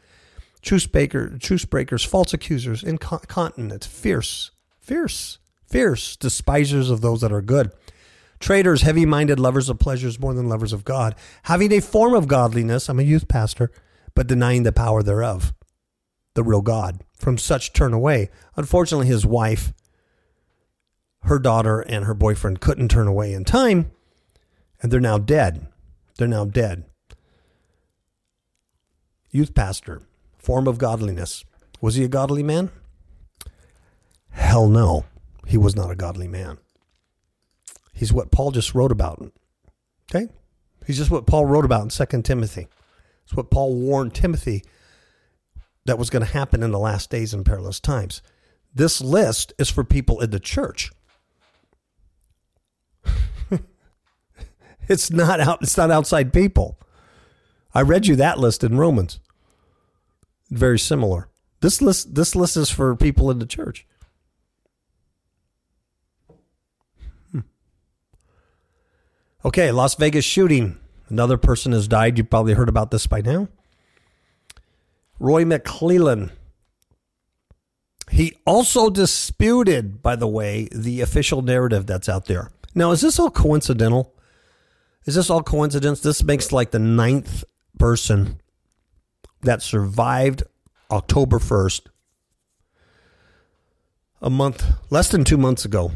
Truce, 0.62 0.86
breaker, 0.86 1.36
truce 1.38 1.64
breakers, 1.64 2.04
false 2.04 2.32
accusers, 2.32 2.82
incontinent, 2.82 3.84
fierce, 3.84 4.52
fierce, 4.80 5.38
fierce, 5.68 6.16
despisers 6.16 6.90
of 6.90 7.00
those 7.00 7.20
that 7.20 7.32
are 7.32 7.42
good. 7.42 7.72
Traitors, 8.38 8.82
heavy 8.82 9.04
minded, 9.04 9.40
lovers 9.40 9.68
of 9.68 9.78
pleasures 9.78 10.20
more 10.20 10.32
than 10.32 10.48
lovers 10.48 10.72
of 10.72 10.84
God, 10.84 11.14
having 11.44 11.72
a 11.72 11.80
form 11.80 12.14
of 12.14 12.28
godliness, 12.28 12.88
I'm 12.88 13.00
a 13.00 13.02
youth 13.02 13.28
pastor, 13.28 13.70
but 14.14 14.26
denying 14.26 14.62
the 14.62 14.72
power 14.72 15.02
thereof 15.02 15.52
the 16.34 16.42
real 16.42 16.60
God. 16.60 17.02
From 17.16 17.38
such 17.38 17.72
turn 17.72 17.92
away. 17.92 18.30
Unfortunately, 18.56 19.06
his 19.06 19.24
wife, 19.24 19.72
her 21.22 21.38
daughter, 21.38 21.80
and 21.80 22.04
her 22.04 22.14
boyfriend 22.14 22.60
couldn't 22.60 22.88
turn 22.88 23.06
away 23.06 23.32
in 23.32 23.44
time, 23.44 23.90
and 24.82 24.92
they're 24.92 25.00
now 25.00 25.18
dead. 25.18 25.66
They're 26.18 26.28
now 26.28 26.44
dead. 26.44 26.84
Youth 29.30 29.54
pastor, 29.54 30.02
form 30.38 30.68
of 30.68 30.78
godliness. 30.78 31.44
Was 31.80 31.96
he 31.96 32.04
a 32.04 32.08
godly 32.08 32.42
man? 32.42 32.70
Hell 34.30 34.68
no. 34.68 35.06
He 35.46 35.56
was 35.56 35.74
not 35.74 35.90
a 35.90 35.96
godly 35.96 36.28
man. 36.28 36.58
He's 37.92 38.12
what 38.12 38.30
Paul 38.30 38.50
just 38.50 38.74
wrote 38.74 38.92
about. 38.92 39.30
Okay? 40.10 40.28
He's 40.86 40.98
just 40.98 41.10
what 41.10 41.26
Paul 41.26 41.46
wrote 41.46 41.64
about 41.64 41.82
in 41.82 41.90
Second 41.90 42.24
Timothy. 42.24 42.68
It's 43.24 43.34
what 43.34 43.50
Paul 43.50 43.74
warned 43.74 44.14
Timothy 44.14 44.62
that 45.84 45.98
was 45.98 46.10
going 46.10 46.24
to 46.24 46.32
happen 46.32 46.62
in 46.62 46.70
the 46.70 46.78
last 46.78 47.10
days 47.10 47.34
and 47.34 47.44
perilous 47.44 47.80
times. 47.80 48.22
This 48.74 49.00
list 49.00 49.52
is 49.58 49.70
for 49.70 49.84
people 49.84 50.20
in 50.20 50.30
the 50.30 50.40
church. 50.40 50.90
it's 54.88 55.10
not 55.10 55.40
out 55.40 55.62
it's 55.62 55.76
not 55.76 55.90
outside 55.90 56.32
people. 56.32 56.78
I 57.74 57.82
read 57.82 58.06
you 58.06 58.16
that 58.16 58.38
list 58.38 58.64
in 58.64 58.78
Romans. 58.78 59.20
Very 60.50 60.78
similar. 60.78 61.28
This 61.60 61.80
list 61.80 62.14
this 62.14 62.34
list 62.34 62.56
is 62.56 62.70
for 62.70 62.96
people 62.96 63.30
in 63.30 63.38
the 63.38 63.46
church. 63.46 63.86
Hmm. 67.30 67.40
Okay, 69.44 69.70
Las 69.70 69.94
Vegas 69.94 70.24
shooting. 70.24 70.78
Another 71.08 71.36
person 71.36 71.72
has 71.72 71.86
died. 71.86 72.18
You 72.18 72.24
probably 72.24 72.54
heard 72.54 72.68
about 72.68 72.90
this 72.90 73.06
by 73.06 73.20
now. 73.20 73.48
Roy 75.24 75.46
McClellan. 75.46 76.32
He 78.10 78.36
also 78.44 78.90
disputed, 78.90 80.02
by 80.02 80.16
the 80.16 80.28
way, 80.28 80.68
the 80.70 81.00
official 81.00 81.40
narrative 81.40 81.86
that's 81.86 82.10
out 82.10 82.26
there. 82.26 82.50
Now, 82.74 82.90
is 82.90 83.00
this 83.00 83.18
all 83.18 83.30
coincidental? 83.30 84.14
Is 85.06 85.14
this 85.14 85.30
all 85.30 85.42
coincidence? 85.42 86.00
This 86.00 86.22
makes 86.22 86.52
like 86.52 86.72
the 86.72 86.78
ninth 86.78 87.42
person 87.78 88.38
that 89.40 89.62
survived 89.62 90.42
October 90.90 91.38
1st, 91.38 91.86
a 94.20 94.28
month, 94.28 94.66
less 94.90 95.08
than 95.08 95.24
two 95.24 95.38
months 95.38 95.64
ago, 95.64 95.92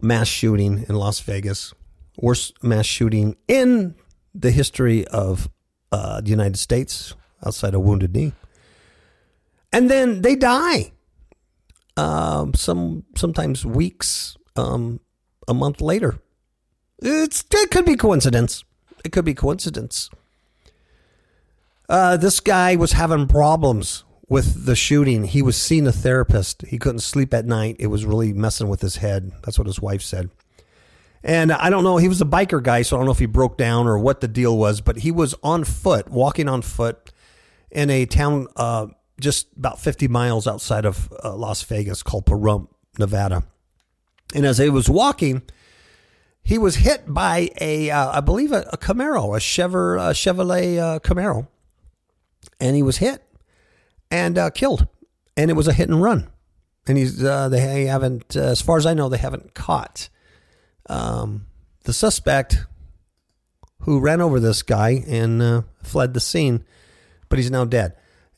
mass 0.00 0.28
shooting 0.28 0.86
in 0.88 0.94
Las 0.94 1.18
Vegas, 1.18 1.74
worst 2.16 2.62
mass 2.62 2.86
shooting 2.86 3.36
in 3.48 3.96
the 4.32 4.52
history 4.52 5.04
of 5.08 5.48
uh, 5.90 6.20
the 6.20 6.30
United 6.30 6.56
States 6.56 7.12
outside 7.44 7.74
of 7.74 7.82
Wounded 7.82 8.14
Knee. 8.14 8.32
And 9.72 9.90
then 9.90 10.22
they 10.22 10.36
die. 10.36 10.92
Um, 11.96 12.54
some 12.54 13.04
sometimes 13.16 13.64
weeks, 13.64 14.36
um, 14.54 15.00
a 15.48 15.54
month 15.54 15.80
later. 15.80 16.18
It's 17.00 17.44
it 17.52 17.70
could 17.70 17.84
be 17.84 17.96
coincidence. 17.96 18.64
It 19.04 19.12
could 19.12 19.24
be 19.24 19.34
coincidence. 19.34 20.10
Uh, 21.88 22.16
this 22.16 22.40
guy 22.40 22.76
was 22.76 22.92
having 22.92 23.28
problems 23.28 24.04
with 24.28 24.66
the 24.66 24.74
shooting. 24.74 25.24
He 25.24 25.40
was 25.40 25.56
seeing 25.56 25.86
a 25.86 25.92
therapist. 25.92 26.62
He 26.62 26.78
couldn't 26.78 27.00
sleep 27.00 27.32
at 27.32 27.46
night. 27.46 27.76
It 27.78 27.86
was 27.86 28.04
really 28.04 28.32
messing 28.32 28.68
with 28.68 28.80
his 28.80 28.96
head. 28.96 29.32
That's 29.44 29.58
what 29.58 29.68
his 29.68 29.80
wife 29.80 30.02
said. 30.02 30.30
And 31.22 31.52
I 31.52 31.70
don't 31.70 31.84
know, 31.84 31.96
he 31.96 32.08
was 32.08 32.20
a 32.20 32.26
biker 32.26 32.62
guy, 32.62 32.82
so 32.82 32.96
I 32.96 32.98
don't 32.98 33.06
know 33.06 33.12
if 33.12 33.18
he 33.18 33.26
broke 33.26 33.56
down 33.56 33.86
or 33.86 33.98
what 33.98 34.20
the 34.20 34.28
deal 34.28 34.56
was, 34.56 34.80
but 34.80 34.98
he 34.98 35.10
was 35.10 35.34
on 35.42 35.64
foot, 35.64 36.08
walking 36.08 36.48
on 36.48 36.62
foot 36.62 37.05
in 37.70 37.90
a 37.90 38.06
town 38.06 38.46
uh, 38.56 38.86
just 39.20 39.48
about 39.56 39.80
50 39.80 40.08
miles 40.08 40.46
outside 40.46 40.84
of 40.84 41.12
uh, 41.24 41.34
Las 41.34 41.62
Vegas 41.62 42.02
called 42.02 42.26
Pahrump, 42.26 42.68
Nevada. 42.98 43.44
And 44.34 44.44
as 44.44 44.58
he 44.58 44.68
was 44.68 44.88
walking, 44.88 45.42
he 46.42 46.58
was 46.58 46.76
hit 46.76 47.02
by 47.06 47.50
a, 47.60 47.90
uh, 47.90 48.18
I 48.18 48.20
believe, 48.20 48.52
a, 48.52 48.68
a 48.72 48.78
Camaro, 48.78 49.36
a, 49.36 49.40
Chevrolet, 49.40 50.10
a 50.10 50.12
Chevrolet 50.12 50.78
uh, 50.78 50.98
Camaro, 51.00 51.48
and 52.60 52.76
he 52.76 52.82
was 52.82 52.98
hit 52.98 53.22
and 54.10 54.38
uh, 54.38 54.50
killed. 54.50 54.86
And 55.36 55.50
it 55.50 55.54
was 55.54 55.68
a 55.68 55.72
hit 55.72 55.88
and 55.88 56.02
run. 56.02 56.28
And 56.86 56.96
he's 56.96 57.22
uh, 57.22 57.48
they 57.48 57.86
haven't, 57.86 58.36
uh, 58.36 58.42
as 58.42 58.60
far 58.60 58.76
as 58.76 58.86
I 58.86 58.94
know, 58.94 59.08
they 59.08 59.18
haven't 59.18 59.54
caught 59.54 60.08
um, 60.88 61.46
the 61.82 61.92
suspect 61.92 62.64
who 63.80 64.00
ran 64.00 64.20
over 64.20 64.38
this 64.38 64.62
guy 64.62 65.02
and 65.06 65.42
uh, 65.42 65.62
fled 65.82 66.14
the 66.14 66.20
scene, 66.20 66.64
but 67.28 67.38
he's 67.38 67.50
now 67.50 67.64
dead. 67.64 67.94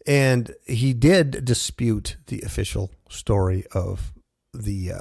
And 0.07 0.55
he 0.67 0.95
did 0.95 1.45
dispute 1.45 2.17
the 2.27 2.41
official 2.43 2.91
story 3.11 3.65
of 3.73 4.13
the 4.55 4.93
uh, 4.93 5.01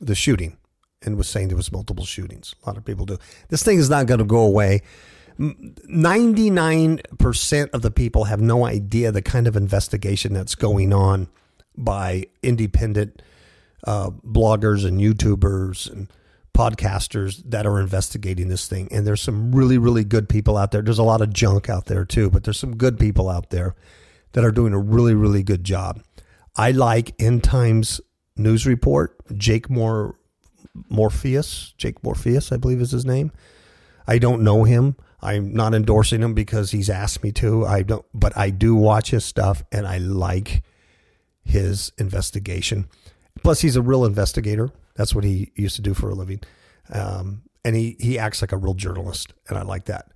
the 0.00 0.14
shooting 0.14 0.58
and 1.02 1.16
was 1.16 1.28
saying 1.28 1.48
there 1.48 1.56
was 1.56 1.72
multiple 1.72 2.04
shootings. 2.04 2.54
A 2.62 2.68
lot 2.68 2.76
of 2.76 2.84
people 2.84 3.06
do. 3.06 3.18
This 3.48 3.62
thing 3.62 3.78
is 3.78 3.88
not 3.90 4.06
going 4.06 4.18
to 4.18 4.24
go 4.24 4.40
away. 4.40 4.82
99% 5.38 7.70
of 7.70 7.82
the 7.82 7.90
people 7.90 8.24
have 8.24 8.40
no 8.40 8.66
idea 8.66 9.10
the 9.10 9.20
kind 9.20 9.48
of 9.48 9.56
investigation 9.56 10.32
that's 10.32 10.54
going 10.54 10.92
on 10.92 11.26
by 11.76 12.26
independent 12.42 13.20
uh, 13.84 14.10
bloggers 14.10 14.86
and 14.86 15.00
YouTubers 15.00 15.90
and 15.90 16.08
podcasters 16.54 17.42
that 17.50 17.66
are 17.66 17.80
investigating 17.80 18.48
this 18.48 18.68
thing. 18.68 18.88
And 18.90 19.06
there's 19.06 19.20
some 19.20 19.54
really, 19.54 19.76
really 19.76 20.04
good 20.04 20.28
people 20.28 20.56
out 20.56 20.70
there. 20.70 20.82
There's 20.82 20.98
a 20.98 21.02
lot 21.02 21.20
of 21.20 21.32
junk 21.32 21.68
out 21.68 21.86
there 21.86 22.04
too, 22.04 22.30
but 22.30 22.44
there's 22.44 22.58
some 22.58 22.76
good 22.76 22.98
people 22.98 23.28
out 23.28 23.50
there 23.50 23.74
that 24.32 24.44
are 24.44 24.52
doing 24.52 24.72
a 24.72 24.78
really, 24.78 25.14
really 25.14 25.42
good 25.42 25.64
job. 25.64 26.02
I 26.56 26.70
like 26.70 27.14
End 27.20 27.42
Times 27.42 28.00
News 28.36 28.66
Report, 28.66 29.16
Jake 29.36 29.68
Moore, 29.68 30.16
Morpheus, 30.88 31.74
Jake 31.76 32.02
Morpheus, 32.02 32.52
I 32.52 32.56
believe 32.56 32.80
is 32.80 32.92
his 32.92 33.04
name. 33.04 33.32
I 34.06 34.18
don't 34.18 34.42
know 34.42 34.64
him. 34.64 34.96
I'm 35.20 35.54
not 35.54 35.74
endorsing 35.74 36.22
him 36.22 36.34
because 36.34 36.70
he's 36.70 36.90
asked 36.90 37.22
me 37.22 37.32
to. 37.32 37.64
I 37.64 37.82
don't, 37.82 38.04
but 38.12 38.36
I 38.36 38.50
do 38.50 38.74
watch 38.74 39.10
his 39.10 39.24
stuff 39.24 39.62
and 39.72 39.86
I 39.86 39.98
like 39.98 40.62
his 41.42 41.92
investigation. 41.98 42.86
Plus, 43.42 43.60
he's 43.60 43.76
a 43.76 43.82
real 43.82 44.04
investigator. 44.04 44.70
That's 44.94 45.14
what 45.14 45.24
he 45.24 45.50
used 45.54 45.76
to 45.76 45.82
do 45.82 45.94
for 45.94 46.10
a 46.10 46.14
living. 46.14 46.40
Um, 46.92 47.42
and 47.64 47.74
he, 47.74 47.96
he 47.98 48.18
acts 48.18 48.42
like 48.42 48.52
a 48.52 48.56
real 48.56 48.74
journalist, 48.74 49.32
and 49.48 49.58
I 49.58 49.62
like 49.62 49.86
that. 49.86 50.10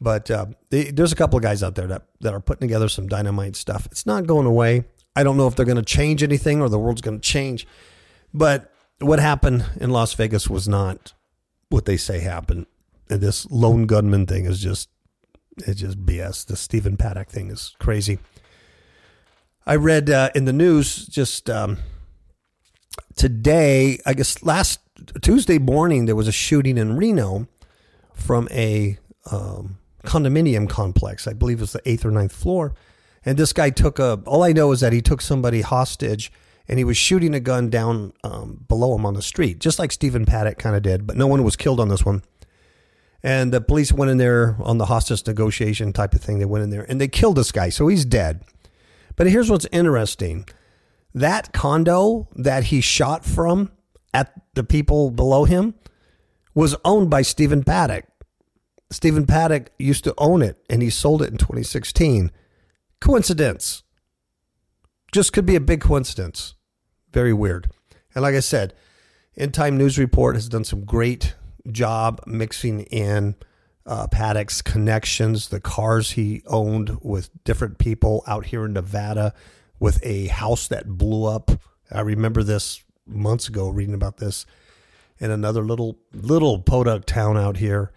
But 0.00 0.30
uh, 0.30 0.46
they, 0.70 0.90
there's 0.90 1.12
a 1.12 1.16
couple 1.16 1.36
of 1.36 1.42
guys 1.42 1.62
out 1.62 1.74
there 1.74 1.86
that, 1.86 2.06
that 2.20 2.34
are 2.34 2.40
putting 2.40 2.66
together 2.68 2.88
some 2.88 3.06
dynamite 3.06 3.56
stuff. 3.56 3.86
It's 3.86 4.04
not 4.04 4.26
going 4.26 4.46
away. 4.46 4.84
I 5.14 5.22
don't 5.22 5.36
know 5.36 5.46
if 5.46 5.54
they're 5.54 5.66
going 5.66 5.76
to 5.76 5.82
change 5.82 6.22
anything 6.22 6.60
or 6.60 6.68
the 6.68 6.78
world's 6.78 7.00
going 7.00 7.20
to 7.20 7.28
change. 7.28 7.66
But 8.34 8.72
what 8.98 9.20
happened 9.20 9.64
in 9.80 9.90
Las 9.90 10.12
Vegas 10.14 10.50
was 10.50 10.66
not 10.66 11.12
what 11.68 11.84
they 11.84 11.96
say 11.96 12.20
happened. 12.20 12.66
And 13.08 13.20
this 13.20 13.48
lone 13.50 13.86
gunman 13.86 14.26
thing 14.26 14.46
is 14.46 14.60
just, 14.60 14.88
it's 15.58 15.80
just 15.80 16.04
BS. 16.04 16.46
The 16.46 16.56
Stephen 16.56 16.96
Paddock 16.96 17.28
thing 17.28 17.50
is 17.50 17.76
crazy. 17.78 18.18
I 19.66 19.76
read 19.76 20.10
uh, 20.10 20.30
in 20.34 20.46
the 20.46 20.52
news 20.52 21.06
just 21.06 21.48
um, 21.48 21.78
today, 23.16 23.98
I 24.06 24.14
guess 24.14 24.42
last 24.42 24.80
Tuesday 25.20 25.58
morning, 25.58 26.06
there 26.06 26.16
was 26.16 26.28
a 26.28 26.32
shooting 26.32 26.78
in 26.78 26.96
Reno 26.96 27.46
from 28.14 28.48
a 28.50 28.98
um, 29.30 29.78
condominium 30.04 30.68
complex. 30.68 31.26
I 31.26 31.32
believe 31.32 31.58
it 31.58 31.62
was 31.62 31.72
the 31.72 31.88
eighth 31.88 32.04
or 32.04 32.10
ninth 32.10 32.32
floor. 32.32 32.74
And 33.24 33.38
this 33.38 33.52
guy 33.52 33.70
took 33.70 33.98
a, 33.98 34.20
all 34.26 34.42
I 34.42 34.52
know 34.52 34.72
is 34.72 34.80
that 34.80 34.92
he 34.92 35.00
took 35.00 35.20
somebody 35.20 35.60
hostage 35.60 36.32
and 36.68 36.78
he 36.78 36.84
was 36.84 36.96
shooting 36.96 37.34
a 37.34 37.40
gun 37.40 37.70
down 37.70 38.12
um, 38.24 38.64
below 38.68 38.94
him 38.94 39.06
on 39.06 39.14
the 39.14 39.22
street, 39.22 39.58
just 39.58 39.78
like 39.78 39.92
Stephen 39.92 40.24
Paddock 40.24 40.58
kind 40.58 40.76
of 40.76 40.82
did, 40.82 41.06
but 41.06 41.16
no 41.16 41.26
one 41.26 41.44
was 41.44 41.56
killed 41.56 41.80
on 41.80 41.88
this 41.88 42.04
one. 42.04 42.22
And 43.22 43.52
the 43.52 43.60
police 43.60 43.92
went 43.92 44.10
in 44.10 44.18
there 44.18 44.56
on 44.60 44.78
the 44.78 44.86
hostage 44.86 45.24
negotiation 45.26 45.92
type 45.92 46.14
of 46.14 46.20
thing. 46.20 46.40
They 46.40 46.44
went 46.44 46.64
in 46.64 46.70
there 46.70 46.84
and 46.88 47.00
they 47.00 47.08
killed 47.08 47.36
this 47.36 47.52
guy. 47.52 47.68
So 47.68 47.86
he's 47.86 48.04
dead. 48.04 48.44
But 49.14 49.28
here's 49.28 49.50
what's 49.50 49.66
interesting 49.70 50.48
that 51.14 51.52
condo 51.52 52.28
that 52.34 52.64
he 52.64 52.80
shot 52.80 53.24
from 53.24 53.70
at 54.14 54.32
the 54.54 54.64
people 54.64 55.10
below 55.10 55.44
him 55.44 55.74
was 56.54 56.76
owned 56.84 57.10
by 57.10 57.22
Stephen 57.22 57.64
Paddock. 57.64 58.06
Stephen 58.90 59.26
Paddock 59.26 59.70
used 59.78 60.04
to 60.04 60.14
own 60.18 60.42
it 60.42 60.62
and 60.68 60.82
he 60.82 60.90
sold 60.90 61.22
it 61.22 61.30
in 61.30 61.38
2016. 61.38 62.30
Coincidence. 63.00 63.82
Just 65.12 65.32
could 65.32 65.46
be 65.46 65.56
a 65.56 65.60
big 65.60 65.80
coincidence. 65.80 66.54
Very 67.12 67.32
weird. 67.32 67.70
And 68.14 68.22
like 68.22 68.34
I 68.34 68.40
said, 68.40 68.74
End 69.36 69.54
Time 69.54 69.76
News 69.76 69.98
Report 69.98 70.34
has 70.34 70.48
done 70.48 70.64
some 70.64 70.84
great 70.84 71.34
job 71.70 72.20
mixing 72.26 72.80
in 72.84 73.34
uh, 73.86 74.06
Paddock's 74.08 74.62
connections, 74.62 75.48
the 75.48 75.60
cars 75.60 76.12
he 76.12 76.42
owned 76.46 76.98
with 77.02 77.30
different 77.44 77.78
people 77.78 78.22
out 78.26 78.46
here 78.46 78.64
in 78.64 78.74
Nevada, 78.74 79.34
with 79.82 79.98
a 80.04 80.28
house 80.28 80.68
that 80.68 80.86
blew 80.86 81.24
up. 81.24 81.50
I 81.90 82.02
remember 82.02 82.44
this 82.44 82.84
months 83.04 83.48
ago 83.48 83.68
reading 83.68 83.96
about 83.96 84.18
this 84.18 84.46
in 85.18 85.32
another 85.32 85.64
little 85.64 85.98
little 86.14 86.60
podunk 86.60 87.04
town 87.04 87.36
out 87.36 87.56
here. 87.56 87.92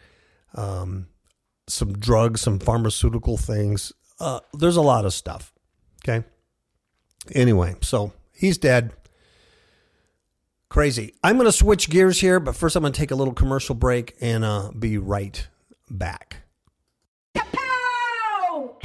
Um, 0.55 1.09
some 1.67 1.93
drugs, 1.93 2.41
some 2.41 2.57
pharmaceutical 2.57 3.37
things. 3.37 3.93
Uh, 4.19 4.39
there's 4.51 4.77
a 4.77 4.81
lot 4.81 5.05
of 5.05 5.13
stuff. 5.13 5.53
Okay. 6.03 6.25
Anyway, 7.33 7.75
so 7.81 8.13
he's 8.33 8.57
dead. 8.57 8.91
Crazy. 10.69 11.13
I'm 11.23 11.35
going 11.35 11.45
to 11.45 11.51
switch 11.51 11.91
gears 11.91 12.19
here, 12.19 12.39
but 12.39 12.55
first 12.55 12.75
I'm 12.75 12.81
going 12.81 12.93
to 12.93 12.99
take 12.99 13.11
a 13.11 13.15
little 13.15 13.33
commercial 13.33 13.75
break 13.75 14.15
and 14.21 14.43
uh, 14.43 14.71
be 14.77 14.97
right 14.97 15.47
back. 15.89 16.44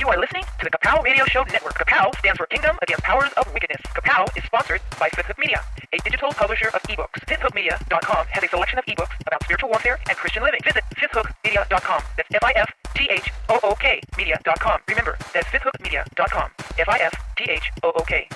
You 0.00 0.08
are 0.08 0.18
listening 0.18 0.44
to 0.58 0.64
the 0.64 0.70
Kapow 0.70 1.04
Radio 1.04 1.26
Show 1.26 1.44
Network. 1.52 1.74
Kapow 1.74 2.16
stands 2.20 2.38
for 2.38 2.46
Kingdom 2.46 2.74
Against 2.80 3.02
Powers 3.02 3.30
of 3.36 3.52
Wickedness. 3.52 3.82
Kapow 3.92 4.34
is 4.34 4.42
sponsored 4.44 4.80
by 4.98 5.10
Fifth 5.10 5.26
Hook 5.26 5.38
Media, 5.38 5.60
a 5.92 5.98
digital 5.98 6.30
publisher 6.30 6.68
of 6.68 6.80
ebooks. 6.84 7.20
FifthHookMedia.com 7.28 8.26
has 8.30 8.42
a 8.42 8.48
selection 8.48 8.78
of 8.78 8.86
ebooks 8.86 9.12
about 9.26 9.44
spiritual 9.44 9.68
warfare 9.68 9.98
and 10.08 10.16
Christian 10.16 10.42
living. 10.42 10.60
Visit 10.64 10.84
FifthHookMedia.com. 10.96 12.02
That's 12.16 12.28
F-I-F-T-H-O-O-K 12.32 14.00
Media.com. 14.16 14.80
Remember, 14.88 15.18
that's 15.34 15.48
FifthHookMedia.com. 15.48 16.50
F-I-F-T-H-O-O-K. 16.78 18.28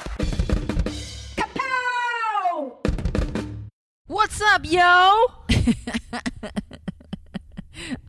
Kapow! 1.39 2.73
What's 4.07 4.43
up, 4.43 4.71
yo? 4.71 5.29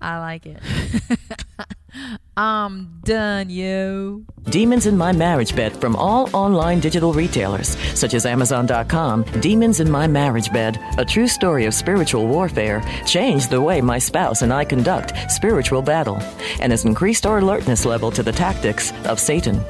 I 0.01 0.19
like 0.19 0.45
it. 0.45 0.59
I'm 2.37 2.99
done, 3.03 3.49
you. 3.49 4.25
Demons 4.43 4.85
in 4.85 4.97
My 4.97 5.13
Marriage 5.13 5.55
Bed 5.55 5.75
from 5.79 5.95
all 5.95 6.29
online 6.35 6.81
digital 6.81 7.13
retailers, 7.13 7.77
such 7.97 8.13
as 8.13 8.25
Amazon.com. 8.25 9.23
Demons 9.39 9.79
in 9.79 9.89
My 9.89 10.05
Marriage 10.05 10.51
Bed, 10.51 10.77
a 10.97 11.05
true 11.05 11.27
story 11.27 11.65
of 11.65 11.73
spiritual 11.73 12.27
warfare, 12.27 12.83
changed 13.05 13.49
the 13.49 13.61
way 13.61 13.79
my 13.81 13.97
spouse 13.97 14.41
and 14.41 14.51
I 14.51 14.65
conduct 14.65 15.13
spiritual 15.31 15.81
battle 15.81 16.17
and 16.59 16.71
has 16.71 16.83
increased 16.85 17.25
our 17.25 17.37
alertness 17.37 17.85
level 17.85 18.11
to 18.11 18.23
the 18.23 18.33
tactics 18.33 18.91
of 19.05 19.19
Satan. 19.19 19.63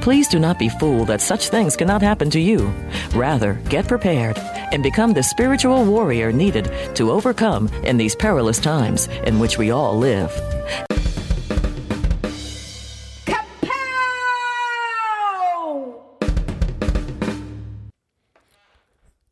Please 0.00 0.28
do 0.28 0.38
not 0.38 0.58
be 0.58 0.68
fooled 0.68 1.08
that 1.08 1.20
such 1.20 1.48
things 1.48 1.76
cannot 1.76 2.02
happen 2.02 2.30
to 2.30 2.40
you. 2.40 2.72
Rather, 3.14 3.54
get 3.68 3.88
prepared 3.88 4.36
and 4.74 4.82
become 4.82 5.12
the 5.12 5.22
spiritual 5.22 5.84
warrior 5.84 6.32
needed 6.32 6.68
to 6.96 7.12
overcome 7.12 7.68
in 7.84 7.96
these 7.96 8.16
perilous 8.16 8.58
times 8.58 9.06
in 9.24 9.38
which 9.38 9.56
we 9.56 9.70
all 9.70 9.96
live. 9.96 10.32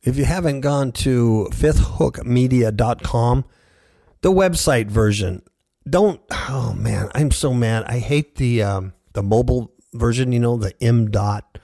If 0.05 0.16
you 0.16 0.24
haven't 0.24 0.62
gone 0.62 0.92
to 0.92 1.48
fifthhookmedia.com, 1.52 3.44
the 4.20 4.33
website 4.33 4.88
version, 4.88 5.42
don't, 5.88 6.20
oh 6.31 6.74
man, 6.76 7.09
I'm 7.14 7.31
so 7.31 7.52
mad. 7.52 7.85
I 7.87 7.98
hate 7.98 8.37
the, 8.37 8.62
um, 8.62 8.92
the 9.12 9.22
mobile 9.22 9.72
version, 9.92 10.33
you 10.33 10.40
know, 10.40 10.57
the 10.57 10.72
M 10.83 11.11
dot 11.11 11.59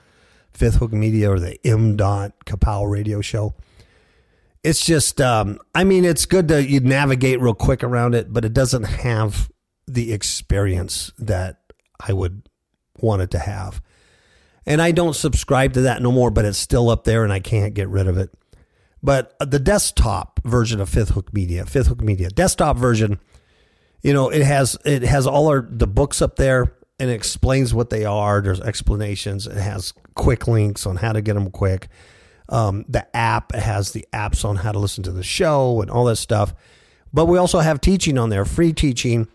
Fifth 0.53 0.75
Hook 0.75 0.91
Media 0.91 1.31
or 1.31 1.39
the 1.39 1.57
M 1.65 1.95
dot 1.95 2.45
Kapow 2.45 2.89
radio 2.89 3.21
show. 3.21 3.55
It's 4.63 4.85
just, 4.85 5.21
um, 5.21 5.59
I 5.73 5.83
mean, 5.83 6.03
it's 6.03 6.25
good 6.25 6.47
to 6.49 6.63
you 6.63 6.79
navigate 6.81 7.39
real 7.39 7.53
quick 7.53 7.83
around 7.83 8.13
it, 8.13 8.33
but 8.33 8.43
it 8.43 8.53
doesn't 8.53 8.83
have 8.83 9.49
the 9.87 10.11
experience 10.11 11.11
that 11.17 11.61
I 11.99 12.13
would 12.13 12.47
want 12.99 13.21
it 13.21 13.31
to 13.31 13.39
have. 13.39 13.81
And 14.65 14.81
I 14.81 14.91
don't 14.91 15.15
subscribe 15.15 15.73
to 15.73 15.81
that 15.81 16.01
no 16.01 16.11
more, 16.11 16.29
but 16.29 16.45
it's 16.45 16.57
still 16.57 16.89
up 16.89 17.05
there 17.05 17.23
and 17.23 17.33
I 17.33 17.39
can't 17.39 17.73
get 17.73 17.89
rid 17.89 18.07
of 18.07 18.17
it. 18.17 18.31
But 19.01 19.33
the 19.39 19.59
desktop 19.59 20.41
version 20.43 20.81
of 20.81 20.89
Fifth 20.89 21.09
Hook 21.09 21.33
Media, 21.33 21.65
Fifth 21.65 21.87
Hook 21.87 22.01
Media, 22.01 22.29
desktop 22.29 22.77
version, 22.77 23.19
you 24.01 24.13
know, 24.13 24.29
it 24.29 24.43
has 24.43 24.77
it 24.85 25.03
has 25.03 25.25
all 25.25 25.47
our 25.47 25.65
the 25.69 25.87
books 25.87 26.21
up 26.21 26.35
there 26.35 26.73
and 26.99 27.09
it 27.09 27.13
explains 27.13 27.73
what 27.73 27.89
they 27.89 28.05
are. 28.05 28.41
There's 28.41 28.59
explanations. 28.59 29.47
It 29.47 29.57
has 29.57 29.93
quick 30.15 30.47
links 30.47 30.85
on 30.85 30.97
how 30.97 31.13
to 31.13 31.21
get 31.21 31.33
them 31.35 31.49
quick. 31.49 31.87
Um, 32.49 32.83
the 32.89 33.15
app 33.15 33.53
has 33.53 33.91
the 33.91 34.05
apps 34.11 34.43
on 34.43 34.57
how 34.57 34.71
to 34.71 34.79
listen 34.79 35.03
to 35.03 35.11
the 35.11 35.23
show 35.23 35.81
and 35.81 35.89
all 35.89 36.05
that 36.05 36.17
stuff. 36.17 36.53
But 37.13 37.25
we 37.25 37.37
also 37.37 37.59
have 37.59 37.79
teaching 37.79 38.17
on 38.17 38.29
there, 38.29 38.45
free 38.45 38.73
teaching 38.73 39.27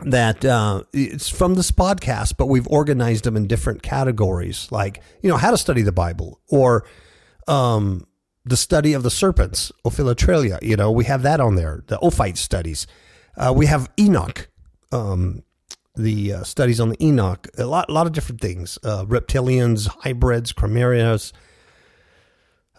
that 0.00 0.44
uh, 0.44 0.82
it's 0.92 1.28
from 1.28 1.54
this 1.54 1.70
podcast, 1.70 2.36
but 2.36 2.46
we've 2.46 2.66
organized 2.68 3.24
them 3.24 3.36
in 3.36 3.46
different 3.46 3.82
categories, 3.82 4.68
like 4.70 5.00
you 5.22 5.30
know 5.30 5.36
how 5.36 5.50
to 5.50 5.56
study 5.58 5.82
the 5.82 5.92
Bible 5.92 6.40
or 6.48 6.84
um, 7.46 8.06
the 8.44 8.56
study 8.56 8.92
of 8.92 9.02
the 9.02 9.10
serpents, 9.10 9.70
Ophiolatreia. 9.84 10.62
You 10.62 10.76
know 10.76 10.90
we 10.90 11.04
have 11.04 11.22
that 11.22 11.40
on 11.40 11.54
there. 11.54 11.84
The 11.86 11.98
Ophite 12.00 12.38
studies. 12.38 12.86
Uh, 13.36 13.52
we 13.56 13.66
have 13.66 13.90
Enoch, 13.98 14.48
um, 14.92 15.42
the 15.96 16.34
uh, 16.34 16.42
studies 16.44 16.80
on 16.80 16.88
the 16.88 17.04
Enoch. 17.04 17.48
A 17.58 17.66
lot, 17.66 17.88
a 17.88 17.92
lot 17.92 18.06
of 18.06 18.12
different 18.12 18.40
things: 18.40 18.78
uh, 18.82 19.04
reptilians, 19.04 19.88
hybrids, 20.02 20.52
chimerias, 20.52 21.32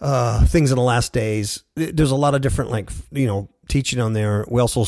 uh, 0.00 0.44
things 0.46 0.70
in 0.70 0.76
the 0.76 0.82
last 0.82 1.12
days. 1.12 1.64
There's 1.74 2.10
a 2.10 2.16
lot 2.16 2.34
of 2.34 2.40
different, 2.40 2.70
like, 2.70 2.90
you 3.10 3.26
know, 3.26 3.48
teaching 3.68 4.00
on 4.00 4.12
there. 4.12 4.44
We 4.48 4.60
also 4.60 4.84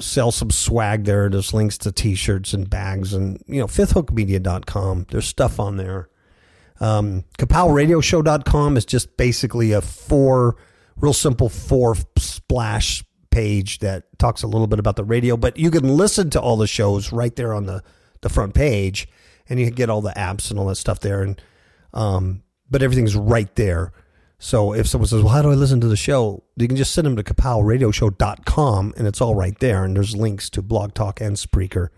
sell 0.00 0.30
some 0.30 0.50
swag 0.50 1.04
there. 1.04 1.28
There's 1.28 1.54
links 1.54 1.78
to 1.78 1.92
t 1.92 2.14
shirts 2.14 2.52
and 2.52 2.68
bags 2.68 3.12
and, 3.12 3.42
you 3.46 3.60
know, 3.60 3.66
fifthhookmedia.com. 3.66 5.06
There's 5.10 5.26
stuff 5.26 5.58
on 5.58 5.76
there. 5.76 6.08
Um, 6.80 7.24
KapowRadioshow.com 7.38 8.76
is 8.76 8.84
just 8.84 9.16
basically 9.16 9.72
a 9.72 9.80
four, 9.80 10.56
real 10.96 11.12
simple 11.12 11.48
four 11.48 11.96
splash 12.18 13.04
page 13.30 13.78
that 13.78 14.04
talks 14.18 14.42
a 14.42 14.46
little 14.46 14.66
bit 14.66 14.78
about 14.78 14.96
the 14.96 15.04
radio, 15.04 15.36
but 15.36 15.56
you 15.56 15.70
can 15.70 15.88
listen 15.96 16.28
to 16.30 16.40
all 16.40 16.56
the 16.56 16.66
shows 16.66 17.12
right 17.12 17.34
there 17.36 17.54
on 17.54 17.66
the, 17.66 17.82
the 18.20 18.28
front 18.28 18.52
page 18.54 19.08
and 19.48 19.58
you 19.58 19.66
can 19.66 19.74
get 19.74 19.88
all 19.90 20.02
the 20.02 20.12
apps 20.12 20.50
and 20.50 20.58
all 20.58 20.66
that 20.66 20.76
stuff 20.76 21.00
there. 21.00 21.22
And, 21.22 21.40
um, 21.94 22.42
but 22.70 22.82
everything's 22.82 23.16
right 23.16 23.54
there. 23.56 23.92
So 24.44 24.74
if 24.74 24.88
someone 24.88 25.06
says, 25.06 25.22
well, 25.22 25.32
how 25.32 25.40
do 25.40 25.52
I 25.52 25.54
listen 25.54 25.80
to 25.82 25.86
the 25.86 25.96
show? 25.96 26.42
You 26.56 26.66
can 26.66 26.76
just 26.76 26.92
send 26.92 27.06
them 27.06 27.14
to 27.14 27.22
kapowradioshow.com 27.22 28.94
and 28.96 29.06
it's 29.06 29.20
all 29.20 29.36
right 29.36 29.56
there. 29.60 29.84
And 29.84 29.94
there's 29.94 30.16
links 30.16 30.50
to 30.50 30.60
Blog 30.60 30.94
Talk 30.94 31.20
and 31.20 31.36
Spreaker 31.36 31.90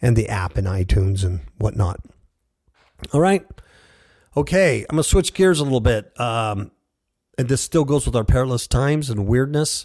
and 0.00 0.14
the 0.14 0.28
app 0.28 0.56
and 0.56 0.68
iTunes 0.68 1.24
and 1.24 1.40
whatnot. 1.58 1.98
All 3.12 3.20
right. 3.20 3.44
Okay. 4.36 4.82
I'm 4.82 4.94
going 4.94 5.02
to 5.02 5.08
switch 5.08 5.34
gears 5.34 5.58
a 5.58 5.64
little 5.64 5.80
bit. 5.80 6.18
Um, 6.18 6.70
and 7.36 7.48
this 7.48 7.60
still 7.60 7.84
goes 7.84 8.06
with 8.06 8.14
our 8.14 8.24
perilous 8.24 8.68
times 8.68 9.10
and 9.10 9.26
weirdness. 9.26 9.84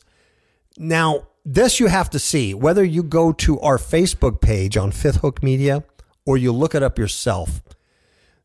Now, 0.78 1.30
this 1.44 1.80
you 1.80 1.88
have 1.88 2.12
to 2.12 2.20
see 2.20 2.54
whether 2.54 2.84
you 2.84 3.02
go 3.02 3.34
to 3.34 3.60
our 3.62 3.80
Facebook 3.80 4.42
page 4.42 4.78
on 4.78 4.92
Fifth 4.92 5.22
Hook 5.22 5.42
Media 5.42 5.84
or 6.24 6.38
you 6.38 6.52
look 6.52 6.76
it 6.76 6.84
up 6.84 7.00
yourself. 7.00 7.64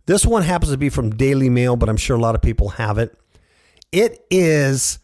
This 0.07 0.25
one 0.25 0.45
happens 0.45 0.73
to 0.73 0.79
be 0.79 0.89
from 0.89 1.11
Daily 1.11 1.51
Mail, 1.51 1.77
but 1.77 1.91
I'm 1.91 1.99
sure 1.99 2.17
a 2.17 2.21
lot 2.21 2.35
of 2.35 2.41
people 2.41 2.71
have 2.71 2.97
it. 2.97 3.15
It 3.93 4.25
is 4.31 4.99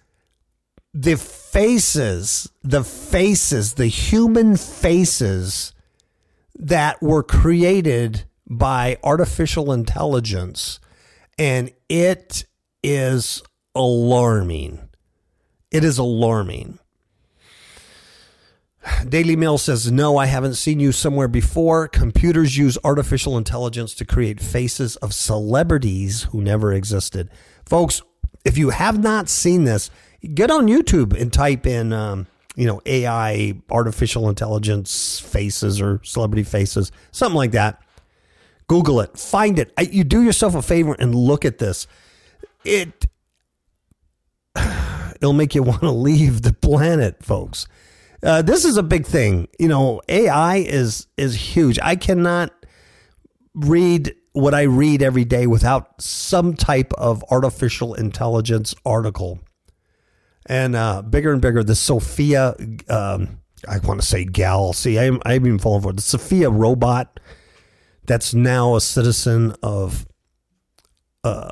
the 0.94 1.16
faces, 1.16 2.50
the 2.62 2.84
faces, 2.84 3.74
the 3.74 3.86
human 3.86 4.56
faces 4.56 5.72
that 6.58 7.02
were 7.02 7.22
created 7.22 8.24
by 8.48 8.98
artificial 9.02 9.72
intelligence. 9.72 10.80
And 11.38 11.70
it 11.88 12.46
is 12.82 13.42
alarming. 13.74 14.88
It 15.70 15.84
is 15.84 15.98
alarming. 15.98 16.78
Daily 19.08 19.36
Mail 19.36 19.58
says, 19.58 19.90
No, 19.90 20.16
I 20.16 20.26
haven't 20.26 20.54
seen 20.54 20.80
you 20.80 20.92
somewhere 20.92 21.28
before. 21.28 21.88
Computers 21.88 22.56
use 22.56 22.78
artificial 22.84 23.36
intelligence 23.36 23.94
to 23.94 24.04
create 24.04 24.40
faces 24.40 24.96
of 24.96 25.12
celebrities 25.12 26.22
who 26.24 26.40
never 26.40 26.72
existed. 26.72 27.28
Folks, 27.64 28.00
if 28.46 28.56
you 28.56 28.70
have 28.70 29.02
not 29.02 29.28
seen 29.28 29.64
this, 29.64 29.90
get 30.34 30.50
on 30.50 30.68
YouTube 30.68 31.20
and 31.20 31.32
type 31.32 31.66
in, 31.66 31.92
um, 31.92 32.28
you 32.54 32.64
know, 32.64 32.80
AI, 32.86 33.54
artificial 33.70 34.28
intelligence 34.28 35.18
faces 35.18 35.80
or 35.80 36.00
celebrity 36.04 36.44
faces, 36.44 36.92
something 37.10 37.36
like 37.36 37.50
that. 37.50 37.82
Google 38.68 39.00
it, 39.00 39.18
find 39.18 39.58
it. 39.58 39.72
I, 39.76 39.82
you 39.82 40.04
do 40.04 40.22
yourself 40.22 40.54
a 40.54 40.62
favor 40.62 40.96
and 40.98 41.14
look 41.14 41.44
at 41.44 41.58
this. 41.58 41.86
It 42.64 43.06
it'll 44.56 45.32
make 45.32 45.54
you 45.54 45.62
want 45.64 45.80
to 45.80 45.90
leave 45.90 46.42
the 46.42 46.52
planet, 46.52 47.22
folks. 47.24 47.66
Uh, 48.22 48.42
this 48.42 48.64
is 48.64 48.76
a 48.76 48.82
big 48.82 49.06
thing. 49.06 49.48
You 49.58 49.68
know, 49.68 50.00
AI 50.08 50.56
is 50.56 51.06
is 51.16 51.34
huge. 51.34 51.78
I 51.82 51.96
cannot 51.96 52.52
read 53.54 54.14
what 54.36 54.52
I 54.52 54.62
read 54.64 55.00
every 55.00 55.24
day 55.24 55.46
without 55.46 55.98
some 55.98 56.52
type 56.52 56.92
of 56.98 57.24
artificial 57.30 57.94
intelligence 57.94 58.74
article. 58.84 59.40
And 60.44 60.76
uh, 60.76 61.00
bigger 61.00 61.32
and 61.32 61.40
bigger, 61.40 61.64
the 61.64 61.74
Sophia, 61.74 62.54
um, 62.90 63.40
I 63.66 63.78
want 63.78 63.98
to 63.98 64.06
say 64.06 64.26
gal. 64.26 64.74
See, 64.74 64.98
I'm, 64.98 65.22
I'm 65.24 65.46
even 65.46 65.58
falling 65.58 65.80
for 65.80 65.90
it. 65.90 65.96
The 65.96 66.02
Sophia 66.02 66.50
robot 66.50 67.18
that's 68.04 68.34
now 68.34 68.76
a 68.76 68.80
citizen 68.82 69.54
of, 69.62 70.06
uh, 71.24 71.48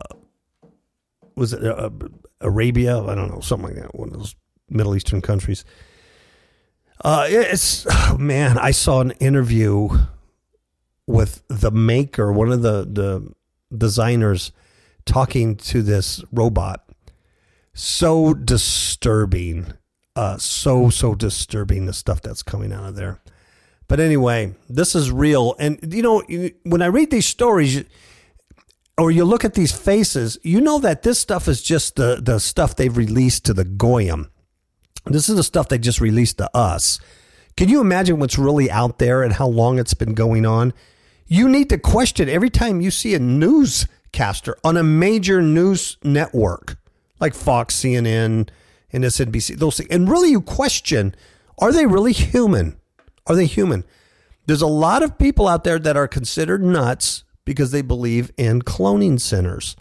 was 1.36 1.54
it 1.54 1.64
uh, 1.64 1.88
Arabia? 2.42 3.00
I 3.00 3.14
don't 3.14 3.30
know, 3.30 3.40
something 3.40 3.68
like 3.74 3.82
that. 3.82 3.94
One 3.94 4.10
of 4.10 4.14
those 4.14 4.36
Middle 4.68 4.94
Eastern 4.94 5.22
countries. 5.22 5.64
Uh, 7.02 7.26
it's 7.30 7.86
oh 7.90 8.18
man, 8.18 8.58
I 8.58 8.72
saw 8.72 9.00
an 9.00 9.12
interview 9.12 9.88
with 11.06 11.42
the 11.48 11.70
maker, 11.70 12.32
one 12.32 12.50
of 12.52 12.62
the 12.62 12.86
the 12.90 13.32
designers, 13.76 14.52
talking 15.04 15.56
to 15.56 15.82
this 15.82 16.22
robot. 16.32 16.88
So 17.74 18.34
disturbing, 18.34 19.72
uh, 20.14 20.38
so 20.38 20.90
so 20.90 21.14
disturbing 21.14 21.86
the 21.86 21.92
stuff 21.92 22.22
that's 22.22 22.42
coming 22.42 22.72
out 22.72 22.88
of 22.88 22.96
there. 22.96 23.20
But 23.88 24.00
anyway, 24.00 24.54
this 24.68 24.94
is 24.94 25.10
real, 25.10 25.54
and 25.58 25.78
you 25.92 26.02
know 26.02 26.22
when 26.62 26.82
I 26.82 26.86
read 26.86 27.10
these 27.10 27.26
stories. 27.26 27.84
Or 28.96 29.10
you 29.10 29.24
look 29.24 29.44
at 29.44 29.54
these 29.54 29.72
faces, 29.72 30.38
you 30.44 30.60
know 30.60 30.78
that 30.78 31.02
this 31.02 31.18
stuff 31.18 31.48
is 31.48 31.60
just 31.60 31.96
the, 31.96 32.20
the 32.22 32.38
stuff 32.38 32.76
they've 32.76 32.96
released 32.96 33.44
to 33.46 33.52
the 33.52 33.64
Goyim. 33.64 34.30
This 35.06 35.28
is 35.28 35.34
the 35.34 35.42
stuff 35.42 35.68
they 35.68 35.78
just 35.78 36.00
released 36.00 36.38
to 36.38 36.48
us. 36.56 37.00
Can 37.56 37.68
you 37.68 37.80
imagine 37.80 38.18
what's 38.18 38.38
really 38.38 38.70
out 38.70 38.98
there 38.98 39.22
and 39.22 39.32
how 39.32 39.46
long 39.46 39.78
it's 39.78 39.94
been 39.94 40.14
going 40.14 40.46
on? 40.46 40.72
You 41.26 41.48
need 41.48 41.70
to 41.70 41.78
question 41.78 42.28
every 42.28 42.50
time 42.50 42.80
you 42.80 42.90
see 42.90 43.14
a 43.14 43.18
newscaster 43.18 44.56
on 44.62 44.76
a 44.76 44.82
major 44.82 45.40
news 45.40 45.96
network 46.04 46.76
like 47.20 47.34
Fox, 47.34 47.74
CNN, 47.76 48.48
and 48.92 49.04
SNBC. 49.04 49.58
Those 49.58 49.78
things, 49.78 49.90
and 49.90 50.10
really 50.10 50.30
you 50.30 50.40
question: 50.40 51.14
Are 51.58 51.72
they 51.72 51.86
really 51.86 52.12
human? 52.12 52.76
Are 53.26 53.34
they 53.34 53.46
human? 53.46 53.84
There's 54.46 54.62
a 54.62 54.66
lot 54.66 55.02
of 55.02 55.16
people 55.16 55.48
out 55.48 55.64
there 55.64 55.78
that 55.78 55.96
are 55.96 56.06
considered 56.06 56.62
nuts 56.62 57.24
because 57.46 57.70
they 57.70 57.82
believe 57.82 58.30
in 58.36 58.60
cloning 58.60 59.18
centers. 59.18 59.76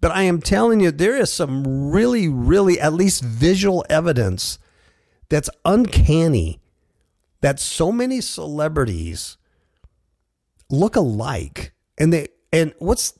But 0.00 0.12
I 0.12 0.22
am 0.22 0.40
telling 0.40 0.80
you, 0.80 0.90
there 0.90 1.16
is 1.16 1.32
some 1.32 1.90
really, 1.90 2.28
really, 2.28 2.80
at 2.80 2.94
least 2.94 3.22
visual 3.22 3.84
evidence 3.90 4.58
that's 5.28 5.50
uncanny 5.64 6.60
that 7.40 7.58
so 7.58 7.92
many 7.92 8.20
celebrities 8.20 9.36
look 10.70 10.96
alike. 10.96 11.72
And 11.98 12.12
they 12.12 12.28
and 12.52 12.74
what's 12.78 13.14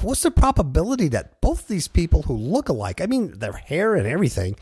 what's 0.00 0.22
the 0.22 0.30
probability 0.30 1.08
that 1.08 1.40
both 1.40 1.68
these 1.68 1.88
people 1.88 2.22
who 2.22 2.34
look 2.34 2.68
alike, 2.68 3.00
I 3.00 3.06
mean 3.06 3.38
their 3.38 3.52
hair 3.52 3.94
and 3.94 4.06
everything, 4.06 4.56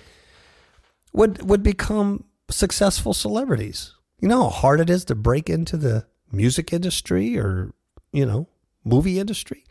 would 1.12 1.48
would 1.48 1.62
become 1.62 2.24
successful 2.50 3.14
celebrities? 3.14 3.94
You 4.20 4.28
know 4.28 4.44
how 4.44 4.50
hard 4.50 4.80
it 4.80 4.90
is 4.90 5.04
to 5.06 5.14
break 5.14 5.48
into 5.48 5.76
the 5.76 6.06
music 6.30 6.72
industry 6.72 7.38
or, 7.38 7.72
you 8.12 8.26
know, 8.26 8.48
movie 8.84 9.18
industry? 9.18 9.64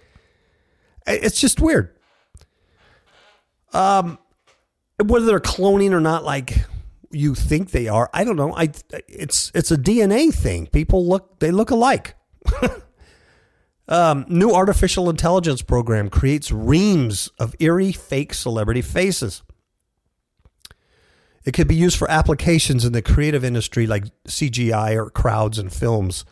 It's 1.05 1.39
just 1.39 1.59
weird. 1.59 1.95
Um, 3.73 4.17
whether 5.03 5.25
they're 5.25 5.39
cloning 5.39 5.91
or 5.91 5.99
not 5.99 6.23
like 6.23 6.65
you 7.11 7.33
think 7.33 7.71
they 7.71 7.87
are 7.87 8.09
i 8.13 8.23
don't 8.23 8.35
know 8.35 8.53
i 8.55 8.69
it's 9.07 9.51
it's 9.55 9.71
a 9.71 9.77
dna 9.77 10.33
thing 10.33 10.67
people 10.67 11.07
look 11.07 11.39
they 11.39 11.49
look 11.49 11.71
alike 11.71 12.15
um, 13.87 14.25
new 14.27 14.51
artificial 14.51 15.09
intelligence 15.09 15.61
program 15.61 16.09
creates 16.09 16.51
reams 16.51 17.29
of 17.39 17.55
eerie 17.59 17.91
fake 17.91 18.33
celebrity 18.33 18.81
faces. 18.81 19.43
It 21.45 21.53
could 21.53 21.67
be 21.67 21.75
used 21.75 21.97
for 21.97 22.09
applications 22.11 22.85
in 22.85 22.93
the 22.93 23.01
creative 23.01 23.43
industry 23.43 23.87
like 23.87 24.05
cgi 24.27 24.95
or 24.95 25.09
crowds 25.09 25.57
and 25.57 25.71
films. 25.71 26.25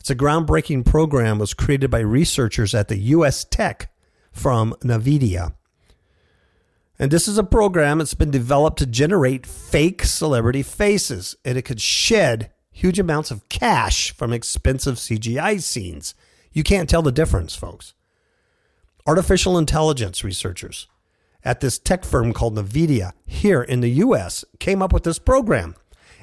It's 0.00 0.10
a 0.10 0.16
groundbreaking 0.16 0.84
program 0.84 1.38
was 1.38 1.54
created 1.54 1.90
by 1.90 2.00
researchers 2.00 2.74
at 2.74 2.88
the 2.88 2.96
us 2.96 3.44
tech 3.44 3.92
from 4.32 4.74
nvidia. 4.82 5.54
And 6.98 7.10
this 7.10 7.28
is 7.28 7.36
a 7.38 7.44
program 7.44 7.98
that's 7.98 8.14
been 8.14 8.30
developed 8.30 8.78
to 8.78 8.86
generate 8.86 9.46
fake 9.46 10.02
celebrity 10.02 10.62
faces, 10.62 11.36
and 11.44 11.58
it 11.58 11.62
could 11.62 11.80
shed 11.80 12.50
huge 12.76 12.98
amounts 12.98 13.30
of 13.30 13.48
cash 13.48 14.12
from 14.12 14.34
expensive 14.34 14.96
CGI 14.96 15.62
scenes. 15.62 16.14
You 16.52 16.62
can't 16.62 16.90
tell 16.90 17.00
the 17.00 17.10
difference, 17.10 17.56
folks. 17.56 17.94
Artificial 19.06 19.56
intelligence 19.56 20.22
researchers 20.22 20.86
at 21.42 21.60
this 21.60 21.78
tech 21.78 22.04
firm 22.04 22.34
called 22.34 22.54
NVIDIA 22.54 23.12
here 23.24 23.62
in 23.62 23.80
the 23.80 23.88
US 24.04 24.44
came 24.58 24.82
up 24.82 24.92
with 24.92 25.04
this 25.04 25.18
program, 25.18 25.74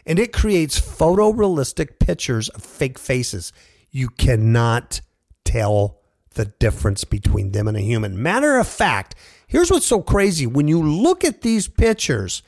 and 0.06 0.20
it 0.20 0.32
creates 0.32 0.80
photorealistic 0.80 1.98
pictures 1.98 2.50
of 2.50 2.64
fake 2.64 3.00
faces. 3.00 3.52
You 3.90 4.10
cannot 4.10 5.02
tell 5.44 5.98
the 6.36 6.46
difference 6.46 7.04
between 7.04 7.52
them 7.52 7.68
and 7.68 7.78
a 7.78 7.82
human. 7.82 8.22
Matter 8.22 8.58
of 8.58 8.68
fact, 8.68 9.16
here's 9.48 9.72
what's 9.72 9.88
so 9.88 10.04
crazy. 10.04 10.46
When 10.46 10.68
you 10.68 10.84
look 10.84 11.24
at 11.24 11.42
these 11.42 11.68
pictures, 11.68 12.44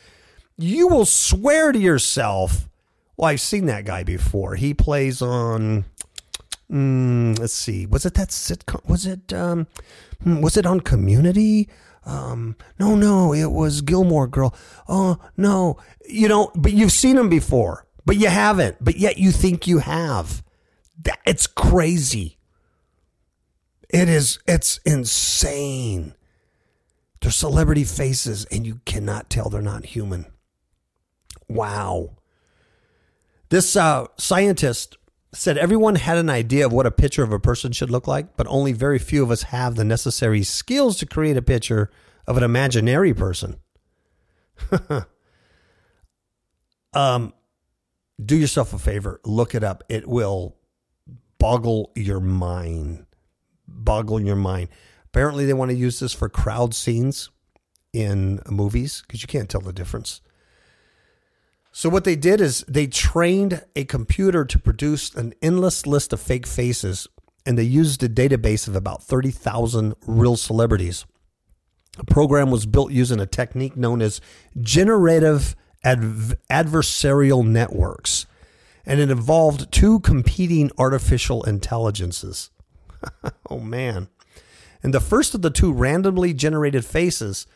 you 0.58 0.88
will 0.90 1.06
swear 1.06 1.72
to 1.72 1.80
yourself, 1.80 2.70
well, 3.18 3.30
I've 3.30 3.42
seen 3.42 3.66
that 3.68 3.86
guy 3.86 4.04
before. 4.04 4.56
He 4.56 4.74
plays 4.74 5.22
on 5.22 5.86
mm, 6.72 7.38
let's 7.40 7.54
see. 7.54 7.86
Was 7.86 8.06
it 8.06 8.14
that 8.16 8.30
sitcom? 8.30 8.88
Was 8.88 9.06
it 9.06 9.34
um 9.34 9.68
hmm, 10.24 10.42
was 10.42 10.58
it 10.58 10.66
on 10.66 10.82
community? 10.82 11.70
Um 12.06 12.56
no, 12.80 12.96
no, 12.96 13.34
it 13.34 13.52
was 13.52 13.82
Gilmore 13.82 14.28
Girl. 14.28 14.54
Oh, 14.88 15.20
no. 15.38 15.78
You 16.08 16.28
know, 16.28 16.52
but 16.56 16.74
you've 16.74 16.92
seen 16.92 17.18
him 17.18 17.30
before, 17.30 17.86
but 18.06 18.18
you 18.18 18.28
haven't. 18.28 18.78
But 18.82 18.98
yet 18.98 19.18
you 19.18 19.32
think 19.32 19.68
you 19.68 19.80
have. 19.80 20.44
That, 21.04 21.20
it's 21.26 21.48
crazy. 21.48 22.38
It 23.90 24.10
is 24.10 24.40
it's 24.48 24.80
insane. 24.86 26.16
They're 27.22 27.32
celebrity 27.32 27.86
faces 27.86 28.46
and 28.52 28.68
you 28.68 28.82
cannot 28.86 29.30
tell 29.30 29.50
they're 29.50 29.62
not 29.62 29.86
human. 29.86 30.26
Wow. 31.48 32.18
This 33.50 33.76
uh, 33.76 34.08
scientist 34.18 34.98
said 35.34 35.58
everyone 35.58 35.96
had 35.96 36.18
an 36.18 36.30
idea 36.30 36.66
of 36.66 36.74
what 36.74 36.86
a 36.86 36.92
picture 36.92 37.24
of 37.24 37.32
a 37.32 37.40
person 37.40 37.72
should 37.72 37.90
look 37.92 38.08
like, 38.08 38.38
but 38.38 38.48
only 38.48 38.72
very 38.72 39.00
few 39.00 39.24
of 39.24 39.32
us 39.32 39.44
have 39.44 39.76
the 39.76 39.84
necessary 39.84 40.44
skills 40.44 40.98
to 40.98 41.06
create 41.06 41.38
a 41.38 41.42
picture 41.42 41.90
of 42.26 42.38
an 42.38 42.44
imaginary 42.44 43.14
person. 43.14 43.58
um, 46.94 47.34
do 48.24 48.36
yourself 48.36 48.74
a 48.74 48.80
favor, 48.80 49.20
look 49.26 49.54
it 49.54 49.64
up. 49.64 49.84
It 49.90 50.08
will 50.08 50.56
boggle 51.38 51.92
your 51.96 52.20
mind. 52.20 53.06
Boggle 53.68 54.22
your 54.22 54.36
mind. 54.36 54.70
Apparently, 55.06 55.46
they 55.46 55.54
want 55.54 55.72
to 55.72 55.78
use 55.78 56.00
this 56.00 56.14
for 56.14 56.30
crowd 56.30 56.74
scenes 56.74 57.30
in 57.94 58.42
movies 58.50 59.04
because 59.06 59.22
you 59.22 59.28
can't 59.28 59.50
tell 59.50 59.62
the 59.62 59.74
difference. 59.74 60.22
So 61.78 61.90
what 61.90 62.06
they 62.06 62.16
did 62.16 62.40
is 62.40 62.64
they 62.70 62.88
trained 62.88 63.62
a 63.76 63.84
computer 63.84 64.46
to 64.46 64.58
produce 64.58 65.14
an 65.14 65.34
endless 65.42 65.86
list 65.86 66.14
of 66.14 66.22
fake 66.22 66.48
faces, 66.48 67.06
and 67.46 67.58
they 67.58 67.64
used 67.64 68.02
a 68.02 68.08
database 68.08 68.70
of 68.70 68.78
about 68.78 69.04
30,000 69.04 69.94
real 70.08 70.38
celebrities. 70.38 71.06
The 71.98 72.06
program 72.06 72.50
was 72.50 72.66
built 72.66 72.94
using 72.94 73.20
a 73.20 73.26
technique 73.26 73.76
known 73.76 74.02
as 74.02 74.22
generative 74.62 75.54
adv- 75.84 76.36
adversarial 76.50 77.46
networks, 77.46 78.26
and 78.86 79.02
it 79.02 79.12
involved 79.12 79.70
two 79.70 80.00
competing 80.00 80.72
artificial 80.78 81.44
intelligences. 81.44 82.52
oh 83.50 83.60
man. 83.60 84.08
And 84.82 84.94
the 84.94 85.02
first 85.02 85.36
of 85.36 85.42
the 85.42 85.52
two 85.52 85.74
randomly 85.74 86.34
generated 86.34 86.86
faces, 86.86 87.48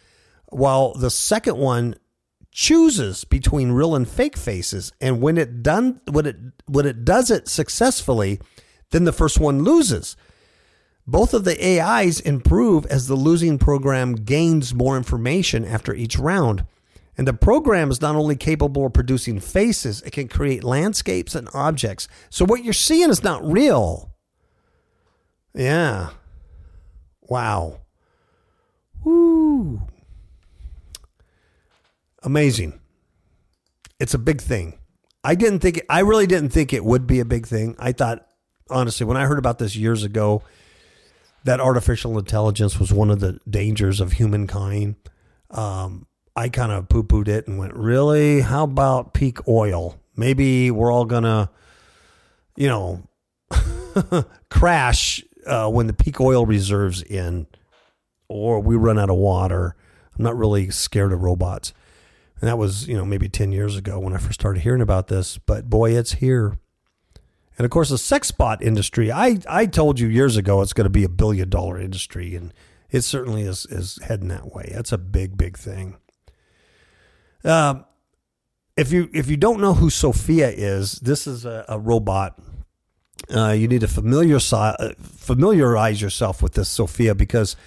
while 0.47 0.93
the 0.93 1.09
second 1.09 1.55
one 1.55 1.95
chooses 2.51 3.23
between 3.25 3.71
real 3.71 3.95
and 3.95 4.07
fake 4.07 4.37
faces 4.37 4.91
and 4.99 5.21
when 5.21 5.37
it 5.37 5.61
done 5.61 6.01
when 6.09 6.25
it 6.25 6.37
when 6.65 6.85
it 6.85 7.05
does 7.05 7.29
it 7.29 7.47
successfully 7.47 8.39
then 8.91 9.03
the 9.03 9.13
first 9.13 9.39
one 9.39 9.63
loses. 9.63 10.15
Both 11.05 11.33
of 11.33 11.43
the 11.43 11.79
ais 11.79 12.19
improve 12.19 12.85
as 12.87 13.07
the 13.07 13.15
losing 13.15 13.57
program 13.57 14.13
gains 14.15 14.73
more 14.73 14.97
information 14.97 15.63
after 15.63 15.93
each 15.93 16.17
round. 16.17 16.65
And 17.17 17.27
the 17.27 17.33
program 17.33 17.91
is 17.91 18.01
not 18.01 18.15
only 18.15 18.35
capable 18.35 18.85
of 18.85 18.93
producing 18.93 19.39
faces 19.39 20.01
it 20.01 20.11
can 20.11 20.27
create 20.27 20.63
landscapes 20.63 21.35
and 21.35 21.49
objects. 21.53 22.07
So 22.29 22.45
what 22.45 22.63
you're 22.63 22.73
seeing 22.73 23.09
is 23.09 23.23
not 23.23 23.45
real. 23.45 24.11
Yeah. 25.53 26.11
Wow. 27.21 27.81
Woo 29.03 29.81
amazing. 32.23 32.79
It's 33.99 34.13
a 34.13 34.19
big 34.19 34.41
thing. 34.41 34.79
I 35.23 35.35
didn't 35.35 35.59
think 35.59 35.81
I 35.89 35.99
really 35.99 36.27
didn't 36.27 36.49
think 36.49 36.73
it 36.73 36.85
would 36.85 37.05
be 37.05 37.19
a 37.19 37.25
big 37.25 37.45
thing. 37.45 37.75
I 37.79 37.91
thought 37.91 38.25
honestly 38.69 39.05
when 39.05 39.17
I 39.17 39.25
heard 39.25 39.39
about 39.39 39.59
this 39.59 39.75
years 39.75 40.03
ago 40.03 40.43
that 41.43 41.59
artificial 41.59 42.17
intelligence 42.17 42.79
was 42.79 42.93
one 42.93 43.09
of 43.09 43.19
the 43.19 43.39
dangers 43.49 44.01
of 44.01 44.13
humankind. 44.13 44.95
Um, 45.49 46.05
I 46.35 46.49
kind 46.49 46.71
of 46.71 46.89
poo 46.89 47.03
pooed 47.03 47.27
it 47.27 47.47
and 47.47 47.57
went, 47.57 47.73
really? 47.73 48.41
How 48.41 48.63
about 48.63 49.13
peak 49.13 49.47
oil? 49.47 49.99
Maybe 50.15 50.69
we're 50.71 50.91
all 50.91 51.05
gonna, 51.05 51.49
you 52.55 52.67
know, 52.67 53.03
crash 54.49 55.23
uh, 55.45 55.69
when 55.69 55.87
the 55.87 55.93
peak 55.93 56.21
oil 56.21 56.45
reserves 56.45 57.01
in, 57.01 57.47
or 58.27 58.59
we 58.59 58.75
run 58.75 58.99
out 58.99 59.09
of 59.09 59.15
water. 59.15 59.75
I'm 60.17 60.23
not 60.23 60.37
really 60.37 60.69
scared 60.69 61.13
of 61.13 61.23
robots. 61.23 61.73
And 62.41 62.47
that 62.47 62.57
was, 62.57 62.87
you 62.87 62.95
know, 62.95 63.05
maybe 63.05 63.27
10 63.27 63.51
years 63.51 63.75
ago 63.75 63.99
when 63.99 64.13
I 64.13 64.17
first 64.17 64.39
started 64.39 64.61
hearing 64.61 64.81
about 64.81 65.07
this. 65.07 65.37
But 65.37 65.69
boy, 65.69 65.97
it's 65.97 66.13
here. 66.13 66.57
And 67.57 67.65
of 67.65 67.71
course, 67.71 67.89
the 67.89 67.97
sex 67.97 68.31
bot 68.31 68.63
industry, 68.63 69.11
I, 69.11 69.39
I 69.49 69.65
told 69.65 69.99
you 69.99 70.07
years 70.07 70.37
ago 70.37 70.61
it's 70.61 70.71
going 70.71 70.85
to 70.85 70.89
be 70.89 71.03
a 71.03 71.09
billion 71.09 71.49
dollar 71.49 71.79
industry. 71.79 72.35
And 72.35 72.53
it 72.89 73.01
certainly 73.01 73.41
is, 73.41 73.65
is 73.65 73.99
heading 74.03 74.29
that 74.29 74.53
way. 74.53 74.71
That's 74.73 74.93
a 74.93 74.97
big, 74.97 75.37
big 75.37 75.57
thing. 75.57 75.97
Um, 77.43 77.85
if 78.79 78.93
you 78.93 79.09
if 79.13 79.29
you 79.29 79.35
don't 79.35 79.59
know 79.59 79.73
who 79.73 79.89
Sophia 79.89 80.49
is, 80.49 80.93
this 80.93 81.27
is 81.27 81.45
a, 81.45 81.65
a 81.67 81.77
robot. 81.77 82.39
Uh, 83.33 83.51
you 83.51 83.67
need 83.67 83.81
to 83.81 83.87
familiar, 83.87 84.39
familiarize 84.39 86.01
yourself 86.01 86.41
with 86.41 86.53
this 86.53 86.69
Sophia 86.69 87.13
because 87.13 87.57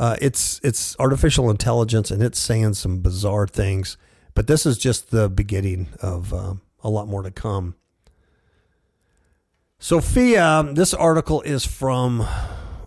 uh, 0.00 0.16
it's 0.18 0.58
it's 0.64 0.96
artificial 0.98 1.50
intelligence 1.50 2.10
and 2.10 2.22
it's 2.22 2.38
saying 2.38 2.72
some 2.72 3.02
bizarre 3.02 3.46
things. 3.46 3.98
But 4.34 4.46
this 4.46 4.64
is 4.64 4.78
just 4.78 5.10
the 5.10 5.28
beginning 5.28 5.88
of 6.00 6.32
uh, 6.32 6.54
a 6.82 6.88
lot 6.88 7.06
more 7.06 7.22
to 7.22 7.30
come. 7.30 7.74
Sophia, 9.78 10.66
this 10.72 10.94
article 10.94 11.42
is 11.42 11.66
from, 11.66 12.26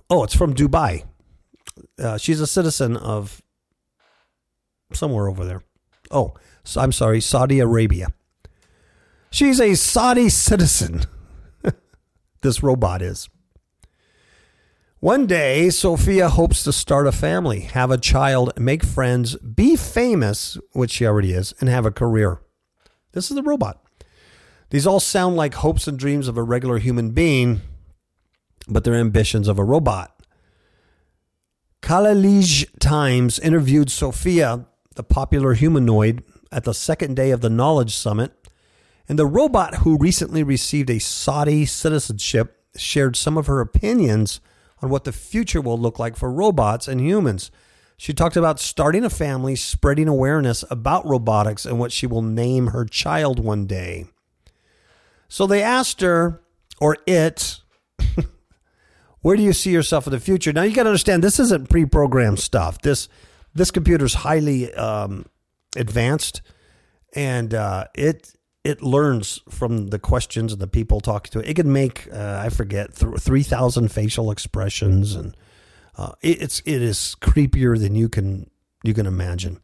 oh, 0.09 0.23
it's 0.23 0.35
from 0.35 0.55
Dubai. 0.55 1.03
Uh, 1.99 2.17
she's 2.17 2.39
a 2.39 2.47
citizen 2.47 2.97
of 2.97 3.43
somewhere 4.93 5.27
over 5.27 5.45
there. 5.45 5.63
Oh, 6.09 6.33
so 6.63 6.81
I'm 6.81 6.91
sorry, 6.91 7.21
Saudi 7.21 7.59
Arabia. 7.59 8.07
She's 9.29 9.59
a 9.59 9.75
Saudi 9.75 10.29
citizen. 10.29 11.03
this 12.41 12.63
robot 12.63 13.03
is. 13.03 13.29
One 15.03 15.27
day, 15.27 15.69
Sophia 15.69 16.29
hopes 16.29 16.63
to 16.63 16.71
start 16.71 17.07
a 17.07 17.11
family, 17.11 17.59
have 17.59 17.91
a 17.91 17.97
child, 17.97 18.57
make 18.57 18.85
friends, 18.85 19.35
be 19.35 19.75
famous, 19.75 20.57
which 20.71 20.91
she 20.91 21.05
already 21.05 21.33
is, 21.33 21.53
and 21.59 21.67
have 21.67 21.85
a 21.85 21.91
career. 21.91 22.39
This 23.11 23.29
is 23.29 23.35
the 23.35 23.43
robot. 23.43 23.83
These 24.69 24.87
all 24.87 25.01
sound 25.01 25.35
like 25.35 25.55
hopes 25.55 25.89
and 25.89 25.99
dreams 25.99 26.29
of 26.29 26.37
a 26.37 26.41
regular 26.41 26.77
human 26.77 27.11
being, 27.11 27.59
but 28.69 28.85
they're 28.85 28.95
ambitions 28.95 29.49
of 29.49 29.59
a 29.59 29.63
robot. 29.65 30.17
Khaleej 31.81 32.69
Times 32.79 33.39
interviewed 33.39 33.91
Sophia, 33.91 34.67
the 34.95 35.03
popular 35.03 35.53
humanoid, 35.53 36.23
at 36.49 36.63
the 36.63 36.73
second 36.73 37.17
day 37.17 37.31
of 37.31 37.41
the 37.41 37.49
Knowledge 37.49 37.93
Summit, 37.93 38.31
and 39.09 39.19
the 39.19 39.25
robot 39.25 39.79
who 39.79 39.97
recently 39.97 40.43
received 40.43 40.89
a 40.89 40.99
Saudi 40.99 41.65
citizenship 41.65 42.63
shared 42.77 43.17
some 43.17 43.37
of 43.37 43.47
her 43.47 43.59
opinions 43.59 44.39
on 44.83 44.89
what 44.89 45.05
the 45.05 45.13
future 45.13 45.61
will 45.61 45.79
look 45.79 45.97
like 45.97 46.17
for 46.17 46.29
robots 46.29 46.89
and 46.89 46.99
humans. 46.99 47.49
She 47.95 48.13
talked 48.13 48.35
about 48.35 48.59
starting 48.59 49.05
a 49.05 49.09
family, 49.09 49.55
spreading 49.55 50.09
awareness 50.09 50.65
about 50.69 51.07
robotics, 51.07 51.65
and 51.65 51.79
what 51.79 51.93
she 51.93 52.05
will 52.05 52.21
name 52.21 52.67
her 52.67 52.83
child 52.83 53.39
one 53.39 53.65
day. 53.65 54.07
So 55.29 55.47
they 55.47 55.63
asked 55.63 56.01
her, 56.01 56.41
or 56.81 56.97
it, 57.07 57.61
where 59.21 59.37
do 59.37 59.41
you 59.43 59.53
see 59.53 59.71
yourself 59.71 60.05
in 60.05 60.11
the 60.11 60.19
future? 60.19 60.51
Now 60.51 60.63
you 60.63 60.75
got 60.75 60.83
to 60.83 60.89
understand 60.89 61.23
this 61.23 61.39
isn't 61.39 61.69
pre-programmed 61.69 62.39
stuff. 62.39 62.81
This 62.81 63.07
this 63.55 63.71
computer's 63.71 64.15
highly 64.15 64.73
um, 64.73 65.27
advanced, 65.77 66.41
and 67.15 67.53
uh, 67.53 67.85
it 67.95 68.33
it 68.63 68.81
learns 68.81 69.41
from 69.49 69.87
the 69.87 69.99
questions 69.99 70.53
and 70.53 70.61
the 70.61 70.67
people 70.67 71.01
talking 71.01 71.31
to 71.31 71.39
it. 71.39 71.49
It 71.49 71.55
can 71.55 71.71
make 71.71 72.07
uh, 72.11 72.41
I 72.43 72.49
forget 72.49 72.95
th- 72.95 73.19
three 73.19 73.43
thousand 73.43 73.91
facial 73.91 74.31
expressions, 74.31 75.15
and 75.15 75.35
uh, 75.97 76.13
it, 76.21 76.41
it's 76.41 76.61
it 76.65 76.81
is 76.81 77.15
creepier 77.21 77.79
than 77.79 77.95
you 77.95 78.09
can 78.09 78.49
you 78.83 78.93
can 78.93 79.05
imagine. 79.05 79.59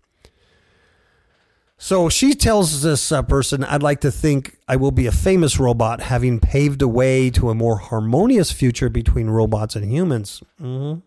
So 1.82 2.10
she 2.10 2.34
tells 2.34 2.82
this 2.82 3.10
uh, 3.10 3.24
person, 3.24 3.64
I'd 3.64 3.82
like 3.82 4.02
to 4.02 4.12
think 4.12 4.58
I 4.68 4.76
will 4.76 4.91
be 4.91 5.08
a 5.08 5.14
famous 5.14 5.58
robot, 5.58 6.02
having 6.02 6.41
paved 6.41 6.82
a 6.82 6.89
way 6.89 7.30
to 7.30 7.50
a 7.50 7.56
more 7.56 7.78
harmonious 7.78 8.52
future 8.52 8.89
between 8.89 9.30
robots 9.30 9.78
and 9.78 9.89
humans. 9.89 10.43
Mm-hmm. 10.62 11.00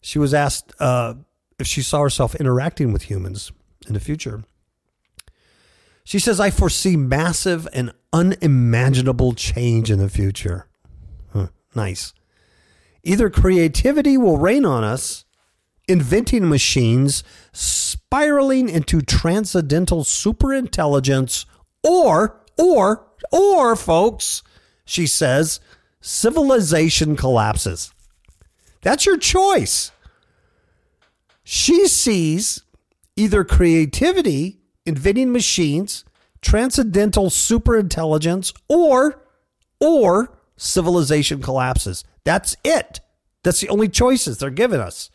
She 0.00 0.18
was 0.18 0.32
asked 0.32 0.72
uh, 0.80 1.14
if 1.58 1.66
she 1.66 1.82
saw 1.82 2.00
herself 2.00 2.34
interacting 2.36 2.90
with 2.90 3.02
humans 3.10 3.52
in 3.86 3.92
the 3.92 4.00
future. 4.00 4.44
She 6.08 6.18
says, 6.18 6.40
I 6.40 6.48
foresee 6.48 6.96
massive 6.96 7.68
and 7.74 7.92
unimaginable 8.14 9.34
change 9.34 9.90
in 9.90 9.98
the 9.98 10.08
future. 10.08 10.66
Huh, 11.34 11.48
nice. 11.74 12.14
Either 13.02 13.28
creativity 13.28 14.16
will 14.16 14.38
rain 14.38 14.64
on 14.64 14.84
us, 14.84 15.26
inventing 15.86 16.48
machines, 16.48 17.22
spiraling 17.52 18.70
into 18.70 19.02
transcendental 19.02 20.02
superintelligence, 20.02 21.44
or, 21.84 22.40
or, 22.56 23.06
or, 23.30 23.76
folks, 23.76 24.42
she 24.86 25.06
says, 25.06 25.60
civilization 26.00 27.16
collapses. 27.16 27.92
That's 28.80 29.04
your 29.04 29.18
choice. 29.18 29.92
She 31.44 31.86
sees 31.86 32.62
either 33.14 33.44
creativity, 33.44 34.57
inventing 34.88 35.32
machines, 35.32 36.04
transcendental 36.40 37.26
superintelligence, 37.26 38.52
or, 38.68 39.22
or 39.80 40.36
civilization 40.56 41.40
collapses. 41.40 42.04
That's 42.24 42.56
it. 42.64 43.00
That's 43.42 43.60
the 43.60 43.68
only 43.68 43.88
choices 43.88 44.38
they're 44.38 44.50
giving 44.50 44.80
us. 44.80 45.10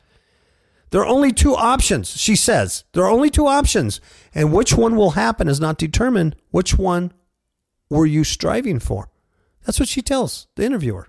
There 0.92 1.02
are 1.02 1.08
only 1.08 1.32
two 1.32 1.56
options, 1.56 2.16
she 2.18 2.36
says. 2.36 2.84
There 2.94 3.04
are 3.04 3.10
only 3.10 3.32
two 3.32 3.48
options. 3.48 4.00
And 4.36 4.54
which 4.54 4.74
one 4.78 4.96
will 4.96 5.12
happen 5.12 5.48
is 5.48 5.60
not 5.60 5.80
determined. 5.80 6.36
Which 6.52 6.78
one 6.78 7.12
were 7.90 8.06
you 8.06 8.24
striving 8.24 8.80
for? 8.80 9.10
That's 9.66 9.80
what 9.80 9.90
she 9.90 10.04
tells 10.04 10.48
the 10.56 10.66
interviewer. 10.66 11.08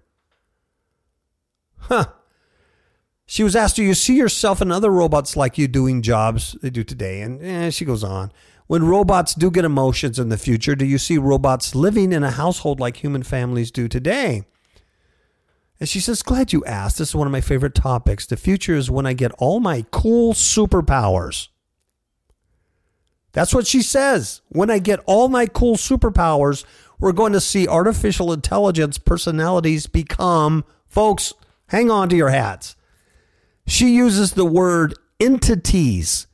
Huh. 1.80 2.06
She 3.26 3.42
was 3.42 3.56
asked, 3.56 3.76
Do 3.76 3.82
you 3.82 3.94
see 3.94 4.16
yourself 4.16 4.60
and 4.60 4.72
other 4.72 4.90
robots 4.90 5.36
like 5.36 5.58
you 5.58 5.68
doing 5.68 6.02
jobs 6.02 6.56
they 6.62 6.70
do 6.70 6.84
today? 6.84 7.20
And 7.20 7.42
eh, 7.42 7.70
she 7.70 7.84
goes 7.84 8.04
on. 8.04 8.32
When 8.66 8.84
robots 8.84 9.34
do 9.34 9.50
get 9.50 9.64
emotions 9.64 10.18
in 10.18 10.30
the 10.30 10.38
future, 10.38 10.74
do 10.74 10.86
you 10.86 10.98
see 10.98 11.18
robots 11.18 11.74
living 11.74 12.12
in 12.12 12.22
a 12.22 12.30
household 12.30 12.80
like 12.80 12.96
human 12.96 13.22
families 13.22 13.70
do 13.70 13.88
today? 13.88 14.44
And 15.80 15.88
she 15.88 16.00
says, 16.00 16.22
Glad 16.22 16.52
you 16.52 16.64
asked. 16.64 16.98
This 16.98 17.10
is 17.10 17.14
one 17.14 17.26
of 17.26 17.32
my 17.32 17.42
favorite 17.42 17.74
topics. 17.74 18.26
The 18.26 18.36
future 18.36 18.74
is 18.74 18.90
when 18.90 19.06
I 19.06 19.12
get 19.12 19.32
all 19.38 19.60
my 19.60 19.84
cool 19.90 20.32
superpowers. 20.32 21.48
That's 23.32 23.52
what 23.52 23.66
she 23.66 23.82
says. 23.82 24.40
When 24.48 24.70
I 24.70 24.78
get 24.78 25.00
all 25.06 25.28
my 25.28 25.46
cool 25.46 25.76
superpowers, 25.76 26.64
we're 26.98 27.12
going 27.12 27.32
to 27.32 27.40
see 27.40 27.68
artificial 27.68 28.32
intelligence 28.32 28.96
personalities 28.96 29.88
become, 29.88 30.64
folks, 30.86 31.34
hang 31.66 31.90
on 31.90 32.08
to 32.08 32.16
your 32.16 32.30
hats. 32.30 32.76
She 33.66 33.94
uses 33.94 34.32
the 34.32 34.44
word 34.44 34.94
entities. 35.18 36.28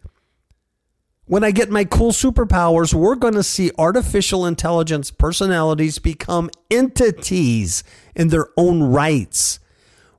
When 1.31 1.45
I 1.45 1.53
get 1.53 1.71
my 1.71 1.85
cool 1.85 2.11
superpowers, 2.11 2.93
we're 2.93 3.15
going 3.15 3.35
to 3.35 3.45
see 3.45 3.71
artificial 3.79 4.45
intelligence 4.47 5.13
personalities 5.13 6.01
become 6.01 6.51
entities 6.73 7.85
in 8.17 8.31
their 8.31 8.49
own 8.57 8.83
rights. 8.83 9.61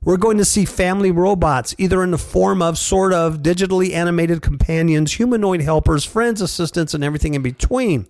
We're 0.02 0.16
going 0.16 0.38
to 0.38 0.44
see 0.46 0.64
family 0.64 1.10
robots, 1.10 1.74
either 1.76 2.02
in 2.02 2.12
the 2.12 2.16
form 2.16 2.62
of 2.62 2.78
sort 2.78 3.12
of 3.12 3.42
digitally 3.42 3.92
animated 3.92 4.40
companions, 4.40 5.12
humanoid 5.12 5.60
helpers, 5.60 6.06
friends, 6.06 6.40
assistants, 6.40 6.94
and 6.94 7.04
everything 7.04 7.34
in 7.34 7.42
between. 7.42 8.06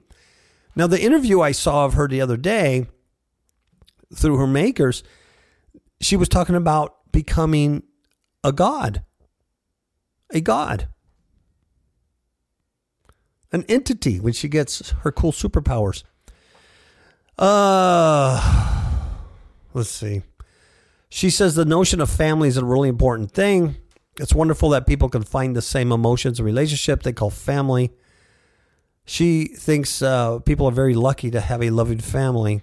Now, 0.77 0.87
the 0.87 1.03
interview 1.03 1.41
I 1.41 1.51
saw 1.51 1.85
of 1.87 1.95
her 1.95 2.07
the 2.07 2.21
other 2.21 2.37
day 2.37 2.87
through 4.15 4.37
her 4.37 4.47
makers, 4.47 5.03
she 6.01 6.15
was 6.15 6.29
talking 6.29 6.55
about 6.55 7.11
becoming 7.11 7.83
a 8.45 8.53
god. 8.53 9.03
A 10.33 10.41
god. 10.41 10.87
An 13.53 13.65
entity 13.69 14.19
when 14.19 14.33
she 14.33 14.49
gets 14.49 14.91
her 15.03 15.13
cool 15.13 15.33
superpowers. 15.33 16.05
Uh 17.39 18.81
let's 19.75 19.91
see. 19.91 20.23
She 21.09 21.29
says 21.29 21.55
the 21.55 21.65
notion 21.65 22.01
of 22.01 22.11
family 22.11 22.49
is 22.49 22.57
a 22.57 22.65
really 22.65 22.89
important 22.89 23.33
thing. 23.33 23.77
It's 24.19 24.35
wonderful 24.35 24.71
that 24.71 24.87
people 24.87 25.09
can 25.09 25.23
find 25.23 25.57
the 25.57 25.63
same 25.63 25.93
emotions 25.93 26.39
and 26.39 26.47
relationship 26.47 27.03
they 27.03 27.13
call 27.13 27.31
family. 27.31 27.93
She 29.05 29.47
thinks 29.47 30.03
uh, 30.03 30.39
people 30.41 30.67
are 30.67 30.73
very 30.73 30.95
lucky 30.95 31.31
to 31.31 31.41
have 31.41 31.63
a 31.63 31.71
loving 31.71 31.99
family, 31.99 32.63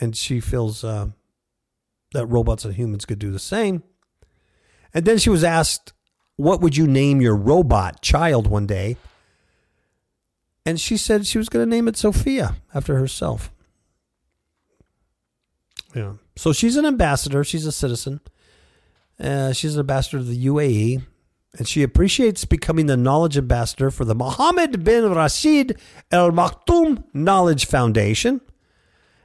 and 0.00 0.16
she 0.16 0.40
feels 0.40 0.82
uh, 0.82 1.08
that 2.12 2.26
robots 2.26 2.64
and 2.64 2.74
humans 2.74 3.04
could 3.04 3.18
do 3.18 3.30
the 3.30 3.38
same. 3.38 3.82
And 4.92 5.04
then 5.04 5.18
she 5.18 5.30
was 5.30 5.44
asked, 5.44 5.92
What 6.36 6.60
would 6.60 6.76
you 6.76 6.86
name 6.86 7.20
your 7.20 7.36
robot 7.36 8.02
child 8.02 8.46
one 8.46 8.66
day? 8.66 8.96
And 10.66 10.80
she 10.80 10.96
said 10.96 11.26
she 11.26 11.38
was 11.38 11.48
going 11.48 11.64
to 11.64 11.70
name 11.70 11.86
it 11.86 11.96
Sophia 11.96 12.56
after 12.74 12.98
herself. 12.98 13.52
Yeah. 15.94 16.14
So 16.34 16.52
she's 16.52 16.76
an 16.76 16.84
ambassador. 16.84 17.44
She's 17.44 17.64
a 17.64 17.72
citizen. 17.72 18.20
Uh, 19.18 19.52
she's 19.52 19.74
an 19.74 19.80
ambassador 19.80 20.18
to 20.18 20.24
the 20.24 20.46
UAE. 20.46 21.02
And 21.56 21.68
she 21.68 21.84
appreciates 21.84 22.44
becoming 22.44 22.86
the 22.86 22.96
knowledge 22.96 23.38
ambassador 23.38 23.92
for 23.92 24.04
the 24.04 24.14
Mohammed 24.14 24.82
bin 24.82 25.10
Rashid 25.14 25.78
Al 26.10 26.32
Maktoum 26.32 27.04
Knowledge 27.14 27.66
Foundation. 27.66 28.40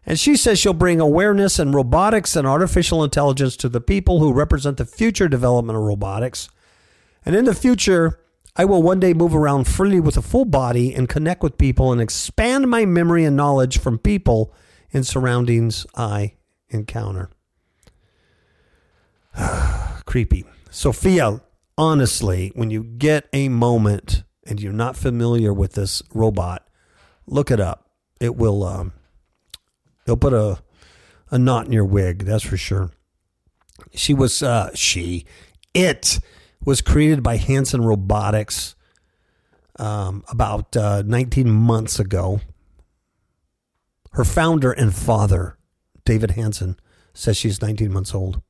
And 0.06 0.20
she 0.20 0.38
says 0.38 0.60
she'll 0.60 0.74
bring 0.74 1.00
awareness 1.00 1.58
and 1.58 1.74
robotics 1.74 2.36
and 2.36 2.48
artificial 2.48 3.04
intelligence 3.04 3.58
to 3.58 3.68
the 3.68 3.82
people 3.82 4.20
who 4.20 4.32
represent 4.32 4.78
the 4.78 4.86
future 4.86 5.28
development 5.28 5.78
of 5.78 5.84
robotics. 5.84 6.50
And 7.26 7.36
in 7.36 7.46
the 7.46 7.56
future, 7.56 8.21
I 8.56 8.66
will 8.66 8.84
one 8.84 9.00
day 9.00 9.14
move 9.14 9.34
around 9.34 9.68
freely 9.68 10.00
with 10.00 10.18
a 10.18 10.22
full 10.22 10.46
body 10.46 10.94
and 10.94 11.08
connect 11.08 11.42
with 11.42 11.58
people 11.58 11.92
and 11.92 12.02
expand 12.02 12.70
my 12.70 12.86
memory 12.86 13.24
and 13.24 13.36
knowledge 13.36 13.80
from 13.80 13.98
people 13.98 14.54
and 14.92 15.08
surroundings 15.08 15.86
I 15.96 16.34
encounter. 16.70 17.30
Creepy. 20.06 20.46
Sophia, 20.70 21.42
honestly, 21.78 22.52
when 22.56 22.70
you 22.70 22.84
get 22.84 23.28
a 23.32 23.50
moment 23.50 24.24
and 24.46 24.62
you're 24.62 24.74
not 24.74 24.98
familiar 24.98 25.54
with 25.54 25.74
this 25.74 26.02
robot, 26.14 26.68
look 27.26 27.52
it 27.52 27.60
up. 27.60 27.90
It 28.20 28.36
will 28.36 28.64
um, 28.64 28.94
it'll 30.06 30.18
put 30.18 30.34
a 30.34 30.62
a 31.30 31.40
knot 31.40 31.66
in 31.66 31.72
your 31.72 31.86
wig, 31.86 32.26
that's 32.26 32.44
for 32.44 32.58
sure. 32.58 32.92
She 33.96 34.14
was 34.14 34.44
uh, 34.44 34.72
she 34.76 35.26
it 35.74 36.20
was 36.66 36.82
created 36.82 37.24
by 37.24 37.38
Hanson 37.38 37.82
Robotics 37.82 38.76
um, 39.78 40.24
about 40.30 40.76
uh, 40.76 41.04
19 41.06 41.50
months 41.50 42.00
ago. 42.00 42.42
Her 44.12 44.26
founder 44.26 44.72
and 44.72 44.94
father, 44.94 45.58
David 46.06 46.32
Hanson, 46.32 46.78
says 47.14 47.38
she's 47.38 47.62
19 47.62 47.92
months 47.92 48.14
old. 48.14 48.42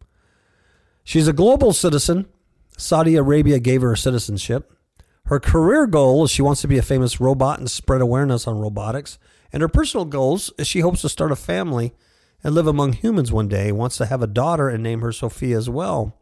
She's 1.04 1.28
a 1.28 1.34
global 1.34 1.74
citizen. 1.74 2.28
Saudi 2.78 3.16
Arabia 3.16 3.60
gave 3.60 3.82
her 3.82 3.96
citizenship. 3.96 4.74
Her 5.26 5.40
career 5.40 5.88
goal 5.88 6.24
is 6.24 6.32
she 6.32 6.42
wants 6.42 6.62
to 6.62 6.68
be 6.68 6.78
a 6.78 6.84
famous 6.84 7.22
robot 7.22 7.60
and 7.60 7.70
spread 7.70 8.02
awareness 8.02 8.48
on 8.48 8.60
robotics. 8.60 9.20
And 9.54 9.62
her 9.62 9.70
personal 9.70 10.06
goals 10.06 10.52
is 10.58 10.68
she 10.68 10.80
hopes 10.80 11.02
to 11.02 11.10
start 11.10 11.32
a 11.32 11.36
family 11.36 11.94
and 12.44 12.56
live 12.56 12.68
among 12.68 12.94
humans 12.94 13.32
one 13.32 13.48
day. 13.48 13.72
Wants 13.72 13.98
to 13.98 14.08
have 14.08 14.22
a 14.22 14.28
daughter 14.28 14.68
and 14.68 14.82
name 14.82 15.02
her 15.02 15.12
Sophia 15.12 15.58
as 15.58 15.70
well. 15.70 16.21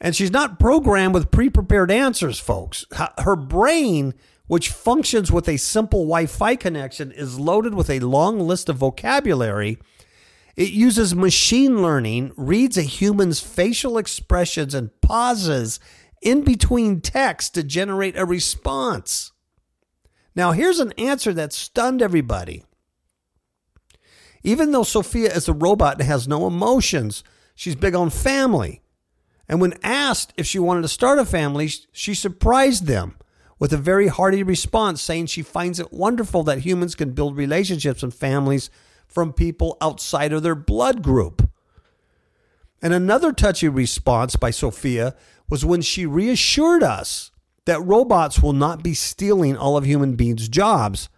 And 0.00 0.16
she's 0.16 0.30
not 0.30 0.58
programmed 0.58 1.14
with 1.14 1.30
pre 1.30 1.50
prepared 1.50 1.90
answers, 1.90 2.38
folks. 2.38 2.86
Her 3.18 3.36
brain, 3.36 4.14
which 4.46 4.70
functions 4.70 5.30
with 5.30 5.48
a 5.48 5.58
simple 5.58 6.00
Wi 6.00 6.26
Fi 6.26 6.56
connection, 6.56 7.12
is 7.12 7.38
loaded 7.38 7.74
with 7.74 7.90
a 7.90 8.00
long 8.00 8.40
list 8.40 8.68
of 8.68 8.76
vocabulary. 8.76 9.78
It 10.56 10.70
uses 10.70 11.14
machine 11.14 11.82
learning, 11.82 12.32
reads 12.36 12.76
a 12.76 12.82
human's 12.82 13.40
facial 13.40 13.98
expressions 13.98 14.74
and 14.74 14.90
pauses 15.00 15.80
in 16.22 16.42
between 16.42 17.00
text 17.00 17.54
to 17.54 17.62
generate 17.62 18.16
a 18.16 18.24
response. 18.24 19.32
Now, 20.34 20.52
here's 20.52 20.80
an 20.80 20.92
answer 20.92 21.32
that 21.34 21.52
stunned 21.52 22.02
everybody. 22.02 22.64
Even 24.42 24.72
though 24.72 24.82
Sophia 24.82 25.32
is 25.34 25.48
a 25.48 25.52
robot 25.52 25.98
and 25.98 26.08
has 26.08 26.26
no 26.26 26.46
emotions, 26.46 27.22
she's 27.54 27.74
big 27.74 27.94
on 27.94 28.10
family. 28.10 28.82
And 29.50 29.60
when 29.60 29.74
asked 29.82 30.32
if 30.36 30.46
she 30.46 30.60
wanted 30.60 30.82
to 30.82 30.88
start 30.88 31.18
a 31.18 31.24
family, 31.24 31.68
she 31.90 32.14
surprised 32.14 32.86
them 32.86 33.16
with 33.58 33.72
a 33.72 33.76
very 33.76 34.06
hearty 34.06 34.44
response 34.44 35.02
saying 35.02 35.26
she 35.26 35.42
finds 35.42 35.80
it 35.80 35.92
wonderful 35.92 36.44
that 36.44 36.60
humans 36.60 36.94
can 36.94 37.14
build 37.14 37.36
relationships 37.36 38.04
and 38.04 38.14
families 38.14 38.70
from 39.08 39.32
people 39.32 39.76
outside 39.80 40.32
of 40.32 40.44
their 40.44 40.54
blood 40.54 41.02
group. 41.02 41.50
And 42.80 42.94
another 42.94 43.32
touchy 43.32 43.68
response 43.68 44.36
by 44.36 44.52
Sophia 44.52 45.16
was 45.48 45.64
when 45.64 45.82
she 45.82 46.06
reassured 46.06 46.84
us 46.84 47.32
that 47.64 47.84
robots 47.84 48.40
will 48.40 48.52
not 48.52 48.84
be 48.84 48.94
stealing 48.94 49.56
all 49.56 49.76
of 49.76 49.84
human 49.84 50.14
beings' 50.14 50.48
jobs. 50.48 51.08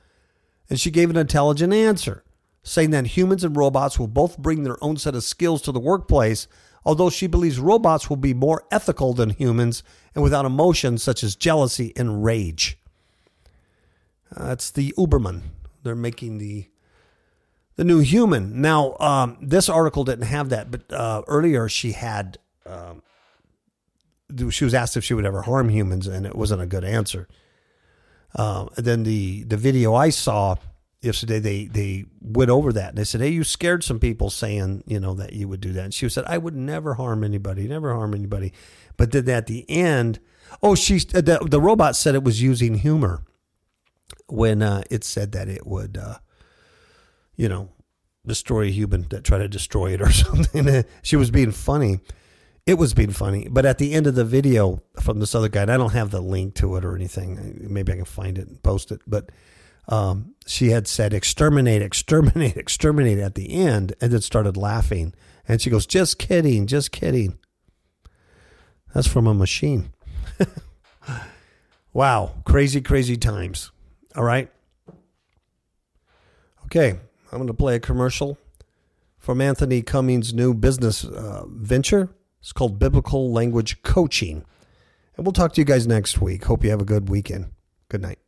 And 0.70 0.80
she 0.80 0.90
gave 0.90 1.10
an 1.10 1.18
intelligent 1.18 1.74
answer, 1.74 2.24
saying 2.62 2.92
that 2.92 3.08
humans 3.08 3.44
and 3.44 3.54
robots 3.54 3.98
will 3.98 4.08
both 4.08 4.38
bring 4.38 4.62
their 4.62 4.82
own 4.82 4.96
set 4.96 5.14
of 5.14 5.22
skills 5.22 5.60
to 5.62 5.72
the 5.72 5.78
workplace, 5.78 6.48
although 6.84 7.10
she 7.10 7.26
believes 7.26 7.58
robots 7.58 8.08
will 8.08 8.16
be 8.16 8.34
more 8.34 8.64
ethical 8.70 9.14
than 9.14 9.30
humans 9.30 9.82
and 10.14 10.22
without 10.22 10.44
emotions 10.44 11.02
such 11.02 11.22
as 11.22 11.36
jealousy 11.36 11.92
and 11.96 12.24
rage. 12.24 12.78
Uh, 14.34 14.48
that's 14.48 14.70
the 14.70 14.92
Uberman. 14.98 15.42
They're 15.82 15.94
making 15.94 16.38
the 16.38 16.68
the 17.76 17.84
new 17.84 18.00
human. 18.00 18.60
Now, 18.60 18.96
um, 19.00 19.38
this 19.40 19.68
article 19.68 20.04
didn't 20.04 20.26
have 20.26 20.50
that, 20.50 20.70
but 20.70 20.92
uh, 20.92 21.22
earlier 21.26 21.68
she 21.68 21.92
had. 21.92 22.38
Um, 22.66 23.02
she 24.50 24.64
was 24.64 24.72
asked 24.72 24.96
if 24.96 25.04
she 25.04 25.12
would 25.14 25.26
ever 25.26 25.42
harm 25.42 25.68
humans, 25.68 26.06
and 26.06 26.24
it 26.24 26.34
wasn't 26.34 26.62
a 26.62 26.66
good 26.66 26.84
answer. 26.84 27.28
Uh, 28.34 28.66
then 28.76 29.02
the 29.02 29.44
the 29.44 29.56
video 29.56 29.94
I 29.94 30.10
saw 30.10 30.56
yesterday, 31.02 31.38
they 31.38 31.66
they 31.66 32.04
went 32.20 32.50
over 32.50 32.72
that 32.72 32.90
and 32.90 32.98
they 32.98 33.04
said, 33.04 33.20
"Hey, 33.20 33.28
you 33.28 33.44
scared 33.44 33.84
some 33.84 33.98
people 33.98 34.30
saying 34.30 34.84
you 34.86 35.00
know 35.00 35.14
that 35.14 35.32
you 35.32 35.48
would 35.48 35.60
do 35.60 35.72
that." 35.72 35.84
And 35.84 35.94
she 35.94 36.08
said, 36.08 36.24
"I 36.26 36.38
would 36.38 36.56
never 36.56 36.94
harm 36.94 37.24
anybody, 37.24 37.68
never 37.68 37.94
harm 37.94 38.14
anybody." 38.14 38.52
But 38.96 39.12
then 39.12 39.28
at 39.28 39.46
the 39.46 39.68
end, 39.68 40.20
oh, 40.62 40.74
she 40.74 40.98
the 40.98 41.46
the 41.48 41.60
robot 41.60 41.96
said 41.96 42.14
it 42.14 42.24
was 42.24 42.40
using 42.40 42.74
humor 42.76 43.24
when 44.28 44.62
uh, 44.62 44.82
it 44.90 45.04
said 45.04 45.32
that 45.32 45.48
it 45.48 45.66
would. 45.66 45.96
Uh, 45.96 46.18
you 47.36 47.48
know, 47.48 47.70
destroy 48.26 48.62
a 48.62 48.70
human 48.70 49.06
that 49.10 49.24
tried 49.24 49.38
to 49.38 49.48
destroy 49.48 49.92
it 49.92 50.00
or 50.00 50.10
something. 50.12 50.84
she 51.02 51.16
was 51.16 51.30
being 51.30 51.52
funny. 51.52 52.00
It 52.66 52.74
was 52.74 52.94
being 52.94 53.10
funny. 53.10 53.48
But 53.50 53.66
at 53.66 53.78
the 53.78 53.92
end 53.92 54.06
of 54.06 54.14
the 54.14 54.24
video 54.24 54.82
from 55.00 55.18
this 55.18 55.34
other 55.34 55.48
guy, 55.48 55.62
I 55.62 55.76
don't 55.76 55.92
have 55.92 56.10
the 56.10 56.20
link 56.20 56.54
to 56.56 56.76
it 56.76 56.84
or 56.84 56.94
anything. 56.94 57.66
Maybe 57.68 57.92
I 57.92 57.96
can 57.96 58.04
find 58.04 58.38
it 58.38 58.46
and 58.46 58.62
post 58.62 58.92
it. 58.92 59.00
But 59.06 59.30
um, 59.88 60.34
she 60.46 60.70
had 60.70 60.86
said, 60.86 61.12
exterminate, 61.12 61.82
exterminate, 61.82 62.56
exterminate 62.56 63.18
at 63.18 63.34
the 63.34 63.52
end, 63.52 63.94
and 64.00 64.12
then 64.12 64.20
started 64.20 64.56
laughing. 64.56 65.14
And 65.46 65.60
she 65.60 65.70
goes, 65.70 65.86
just 65.86 66.18
kidding, 66.18 66.66
just 66.66 66.92
kidding. 66.92 67.38
That's 68.94 69.06
from 69.06 69.26
a 69.26 69.34
machine. 69.34 69.92
wow. 71.92 72.34
Crazy, 72.44 72.80
crazy 72.80 73.16
times. 73.16 73.70
All 74.14 74.24
right. 74.24 74.50
Okay. 76.66 76.98
I'm 77.30 77.38
going 77.38 77.46
to 77.46 77.54
play 77.54 77.76
a 77.76 77.80
commercial 77.80 78.38
from 79.18 79.40
Anthony 79.40 79.82
Cummings' 79.82 80.34
new 80.34 80.52
business 80.52 81.04
uh, 81.04 81.44
venture. 81.46 82.10
It's 82.40 82.52
called 82.52 82.78
Biblical 82.78 83.32
Language 83.32 83.82
Coaching. 83.82 84.44
And 85.16 85.24
we'll 85.24 85.32
talk 85.32 85.54
to 85.54 85.60
you 85.60 85.64
guys 85.64 85.86
next 85.86 86.20
week. 86.20 86.44
Hope 86.44 86.64
you 86.64 86.70
have 86.70 86.80
a 86.80 86.84
good 86.84 87.08
weekend. 87.08 87.52
Good 87.88 88.02
night. 88.02 88.18